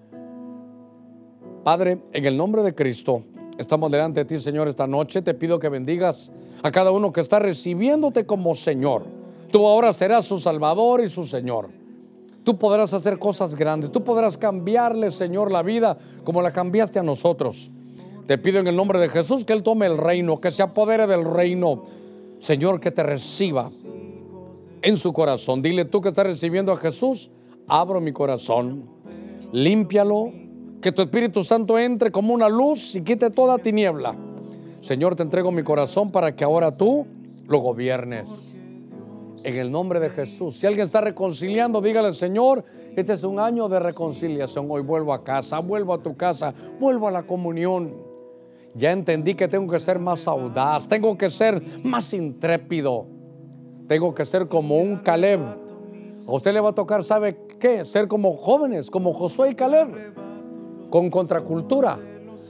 Padre, 1.62 2.00
en 2.14 2.24
el 2.24 2.38
nombre 2.38 2.64
de 2.64 2.74
Cristo, 2.74 3.24
estamos 3.58 3.92
delante 3.92 4.22
de 4.22 4.26
ti, 4.26 4.40
Señor, 4.40 4.70
esta 4.70 4.88
noche. 4.88 5.22
Te 5.22 5.34
pido 5.34 5.60
que 5.60 5.68
bendigas 5.68 6.32
a 6.64 6.72
cada 6.72 6.92
uno 6.92 7.12
que 7.12 7.20
está 7.20 7.38
recibiéndote 7.40 8.26
como 8.26 8.56
Señor. 8.56 9.04
Tú 9.52 9.68
ahora 9.68 9.92
serás 9.92 10.26
su 10.26 10.40
Salvador 10.40 11.02
y 11.04 11.10
su 11.10 11.26
Señor. 11.26 11.70
Tú 12.46 12.58
podrás 12.58 12.94
hacer 12.94 13.20
cosas 13.20 13.56
grandes. 13.56 13.92
Tú 13.92 14.06
podrás 14.06 14.38
cambiarle, 14.38 15.12
Señor, 15.12 15.52
la 15.52 15.62
vida 15.62 15.98
como 16.24 16.42
la 16.42 16.52
cambiaste 16.52 17.00
a 17.00 17.04
nosotros. 17.04 17.72
Te 18.26 18.38
pido 18.38 18.62
en 18.62 18.68
el 18.68 18.76
nombre 18.78 19.00
de 19.00 19.10
Jesús 19.10 19.44
que 19.44 19.52
Él 19.52 19.64
tome 19.64 19.86
el 19.86 19.98
reino, 19.98 20.38
que 20.38 20.50
se 20.50 20.64
apodere 20.64 21.08
del 21.08 21.26
reino. 21.26 21.84
Señor, 22.40 22.80
que 22.80 22.92
te 22.92 23.04
reciba 23.04 23.70
en 24.82 24.96
su 24.96 25.12
corazón. 25.12 25.62
Dile 25.62 25.84
tú 25.84 26.00
que 26.00 26.10
estás 26.10 26.28
recibiendo 26.28 26.72
a 26.72 26.78
Jesús, 26.78 27.32
abro 27.68 28.02
mi 28.02 28.12
corazón, 28.12 28.90
límpialo, 29.52 30.32
que 30.82 30.92
tu 30.92 31.02
Espíritu 31.02 31.44
Santo 31.44 31.80
entre 31.80 32.12
como 32.12 32.34
una 32.34 32.48
luz 32.48 32.96
y 32.96 33.02
quite 33.02 33.32
toda 33.32 33.58
tiniebla. 33.58 34.16
Señor, 34.82 35.16
te 35.16 35.24
entrego 35.24 35.52
mi 35.52 35.64
corazón 35.64 36.12
para 36.12 36.36
que 36.36 36.44
ahora 36.44 36.76
tú 36.76 37.08
lo 37.48 37.58
gobiernes 37.58 38.60
en 39.44 39.58
el 39.58 39.72
nombre 39.72 40.00
de 40.00 40.10
Jesús. 40.10 40.58
Si 40.58 40.68
alguien 40.68 40.86
está 40.86 41.02
reconciliando, 41.02 41.82
dígale, 41.82 42.14
Señor, 42.14 42.64
este 42.96 43.14
es 43.14 43.24
un 43.24 43.40
año 43.40 43.68
de 43.68 43.80
reconciliación. 43.80 44.68
Hoy 44.70 44.82
vuelvo 44.82 45.14
a 45.14 45.24
casa, 45.24 45.60
vuelvo 45.60 45.94
a 45.94 46.04
tu 46.04 46.16
casa, 46.16 46.54
vuelvo 46.80 47.08
a 47.08 47.12
la 47.12 47.24
comunión. 47.24 47.96
Ya 48.76 48.92
entendí 48.92 49.36
que 49.36 49.48
tengo 49.48 49.72
que 49.72 49.80
ser 49.80 50.00
más 50.00 50.28
audaz, 50.28 50.88
tengo 50.88 51.18
que 51.18 51.30
ser 51.30 51.64
más 51.84 52.14
intrépido, 52.14 53.08
tengo 53.88 54.14
que 54.14 54.26
ser 54.26 54.48
como 54.48 54.78
un 54.78 54.98
Caleb. 54.98 55.65
A 56.28 56.32
usted 56.32 56.54
le 56.54 56.60
va 56.60 56.70
a 56.70 56.76
tocar, 56.76 57.04
¿sabe 57.04 57.38
qué? 57.60 57.86
Ser 57.86 58.08
como 58.08 58.36
jóvenes, 58.36 58.90
como 58.90 59.14
Josué 59.14 59.52
y 59.52 59.56
Caleb, 59.56 60.16
con 60.90 61.10
contracultura. 61.10 62.00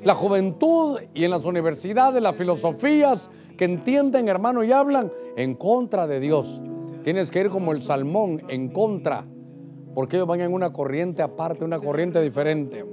La 0.03 0.15
juventud 0.15 0.99
y 1.13 1.25
en 1.25 1.31
las 1.31 1.45
universidades, 1.45 2.21
las 2.21 2.35
filosofías 2.35 3.29
que 3.57 3.65
entienden, 3.65 4.27
hermano, 4.27 4.63
y 4.63 4.71
hablan 4.71 5.11
en 5.35 5.55
contra 5.55 6.07
de 6.07 6.19
Dios. 6.19 6.61
Tienes 7.03 7.31
que 7.31 7.41
ir 7.41 7.49
como 7.49 7.71
el 7.71 7.81
salmón 7.81 8.41
en 8.47 8.69
contra, 8.69 9.25
porque 9.93 10.17
ellos 10.17 10.27
van 10.27 10.41
en 10.41 10.53
una 10.53 10.71
corriente 10.71 11.21
aparte, 11.21 11.65
una 11.65 11.79
corriente 11.79 12.21
diferente. 12.21 12.85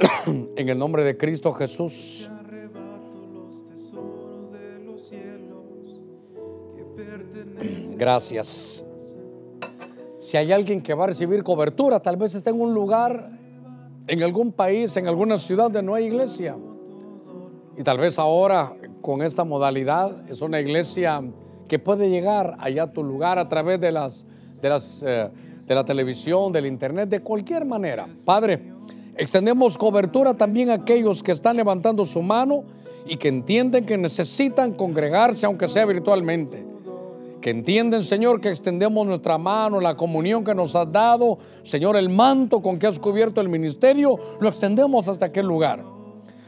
en 0.56 0.68
el 0.68 0.78
nombre 0.78 1.04
de 1.04 1.16
Cristo 1.16 1.52
Jesús. 1.52 2.30
Gracias. 7.96 8.84
Si 10.30 10.36
hay 10.36 10.52
alguien 10.52 10.80
que 10.80 10.94
va 10.94 11.02
a 11.02 11.06
recibir 11.08 11.42
cobertura, 11.42 11.98
tal 11.98 12.16
vez 12.16 12.36
esté 12.36 12.50
en 12.50 12.60
un 12.60 12.72
lugar, 12.72 13.32
en 14.06 14.22
algún 14.22 14.52
país, 14.52 14.96
en 14.96 15.08
alguna 15.08 15.40
ciudad 15.40 15.64
donde 15.64 15.82
no 15.82 15.96
hay 15.96 16.04
iglesia. 16.04 16.56
Y 17.76 17.82
tal 17.82 17.98
vez 17.98 18.16
ahora, 18.16 18.76
con 19.02 19.22
esta 19.22 19.42
modalidad, 19.42 20.30
es 20.30 20.40
una 20.40 20.60
iglesia 20.60 21.20
que 21.66 21.80
puede 21.80 22.10
llegar 22.10 22.56
allá 22.60 22.84
a 22.84 22.92
tu 22.92 23.02
lugar 23.02 23.40
a 23.40 23.48
través 23.48 23.80
de 23.80 23.90
las 23.90 24.24
de 24.62 24.68
las 24.68 25.02
eh, 25.04 25.32
de 25.66 25.74
la 25.74 25.84
televisión, 25.84 26.52
del 26.52 26.66
internet, 26.66 27.08
de 27.08 27.18
cualquier 27.18 27.64
manera. 27.64 28.06
Padre, 28.24 28.72
extendemos 29.16 29.76
cobertura 29.76 30.34
también 30.34 30.70
a 30.70 30.74
aquellos 30.74 31.24
que 31.24 31.32
están 31.32 31.56
levantando 31.56 32.06
su 32.06 32.22
mano 32.22 32.62
y 33.04 33.16
que 33.16 33.26
entienden 33.26 33.84
que 33.84 33.98
necesitan 33.98 34.74
congregarse 34.74 35.46
aunque 35.46 35.66
sea 35.66 35.86
virtualmente. 35.86 36.69
Que 37.40 37.50
entienden, 37.50 38.02
Señor, 38.02 38.40
que 38.40 38.50
extendemos 38.50 39.06
nuestra 39.06 39.38
mano, 39.38 39.80
la 39.80 39.96
comunión 39.96 40.44
que 40.44 40.54
nos 40.54 40.76
has 40.76 40.92
dado, 40.92 41.38
Señor, 41.62 41.96
el 41.96 42.10
manto 42.10 42.60
con 42.60 42.78
que 42.78 42.86
has 42.86 42.98
cubierto 42.98 43.40
el 43.40 43.48
ministerio, 43.48 44.18
lo 44.40 44.48
extendemos 44.48 45.08
hasta 45.08 45.26
aquel 45.26 45.46
lugar. 45.46 45.82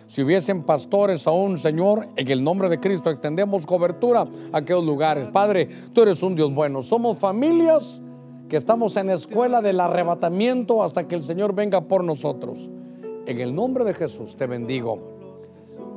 Si 0.07 0.23
hubiesen 0.23 0.65
pastores 0.65 1.27
aún, 1.27 1.57
Señor, 1.57 2.09
en 2.17 2.31
el 2.31 2.45
nombre 2.45 2.69
de 2.69 2.79
Cristo 2.79 3.09
extendemos 3.09 3.65
cobertura 3.65 4.29
a 4.53 4.59
aquellos 4.59 4.85
lugares. 4.85 5.29
Padre, 5.29 5.67
tú 5.95 6.03
eres 6.03 6.23
un 6.23 6.35
Dios 6.35 6.53
bueno. 6.53 6.83
Somos 6.83 7.17
familias 7.17 8.03
que 8.51 8.59
estamos 8.59 8.95
en 8.99 9.07
la 9.07 9.15
escuela 9.15 9.63
del 9.63 9.81
arrebatamiento 9.81 10.83
hasta 10.83 11.09
que 11.09 11.15
el 11.15 11.25
Señor 11.25 11.55
venga 11.55 11.81
por 11.81 12.05
nosotros. 12.05 12.71
En 13.25 13.41
el 13.41 13.55
nombre 13.55 13.85
de 13.85 13.95
Jesús 13.95 14.37
te 14.37 14.47
bendigo. 14.47 14.97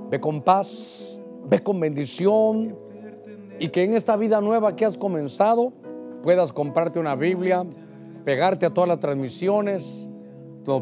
Ve 0.09 0.21
con 0.21 0.41
paz, 0.41 1.21
ve 1.49 1.61
con 1.61 1.81
bendición 1.81 2.84
y 3.60 3.70
que 3.70 3.84
en 3.84 3.93
esta 3.93 4.16
vida 4.18 4.41
nueva 4.41 4.76
que 4.76 4.86
has 4.86 4.97
comenzado 4.97 5.74
puedas 6.24 6.51
comprarte 6.53 6.99
una 6.99 7.16
Biblia, 7.16 7.66
pegarte 8.24 8.66
a 8.66 8.74
todas 8.74 8.88
las 8.88 8.99
transmisiones 8.99 10.10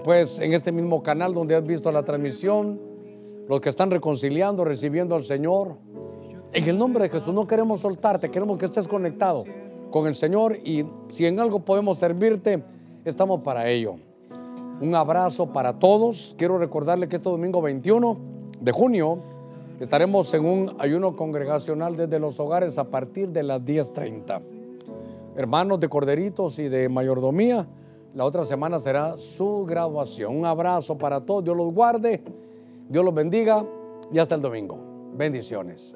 pues 0.04 0.40
en 0.40 0.54
este 0.54 0.72
mismo 0.72 1.04
canal 1.04 1.34
donde 1.34 1.56
has 1.56 1.66
visto 1.66 1.92
la 1.92 2.04
transmisión, 2.04 2.80
los 3.50 3.60
que 3.60 3.70
están 3.70 3.92
reconciliando, 3.92 4.64
recibiendo 4.64 5.16
al 5.16 5.24
Señor. 5.24 5.78
En 6.54 6.70
el 6.70 6.78
nombre 6.78 7.04
de 7.04 7.10
Jesús 7.10 7.34
no 7.34 7.46
queremos 7.46 7.82
soltarte, 7.82 8.30
queremos 8.30 8.58
que 8.58 8.66
estés 8.66 8.88
conectado 8.88 9.44
con 9.92 10.08
el 10.08 10.16
Señor 10.16 10.58
y 10.64 10.86
si 11.10 11.26
en 11.26 11.40
algo 11.40 11.60
podemos 11.60 11.98
servirte, 11.98 12.64
estamos 13.04 13.44
para 13.44 13.68
ello. 13.70 13.96
Un 14.82 14.96
abrazo 14.96 15.52
para 15.52 15.80
todos. 15.80 16.36
Quiero 16.38 16.58
recordarle 16.58 17.08
que 17.08 17.18
este 17.18 17.30
domingo 17.30 17.62
21 17.62 18.18
de 18.60 18.72
junio 18.72 19.20
estaremos 19.80 20.34
en 20.34 20.46
un 20.46 20.76
ayuno 20.80 21.16
congregacional 21.16 21.96
desde 21.96 22.20
los 22.20 22.40
hogares 22.40 22.78
a 22.78 22.86
partir 22.86 23.30
de 23.30 23.44
las 23.44 23.62
10.30. 23.62 24.42
Hermanos 25.36 25.80
de 25.80 25.90
Corderitos 25.90 26.60
y 26.60 26.70
de 26.70 26.90
Mayordomía, 26.90 27.68
la 28.14 28.26
otra 28.26 28.44
semana 28.44 28.78
será 28.80 29.18
su 29.18 29.66
graduación. 29.66 30.38
Un 30.38 30.46
abrazo 30.46 30.98
para 30.98 31.22
todos. 31.22 31.44
Dios 31.44 31.58
los 31.58 31.74
guarde, 31.74 32.22
Dios 32.88 33.04
los 33.04 33.14
bendiga 33.14 33.66
y 34.12 34.20
hasta 34.20 34.36
el 34.36 34.42
domingo. 34.42 34.78
Bendiciones. 35.16 35.96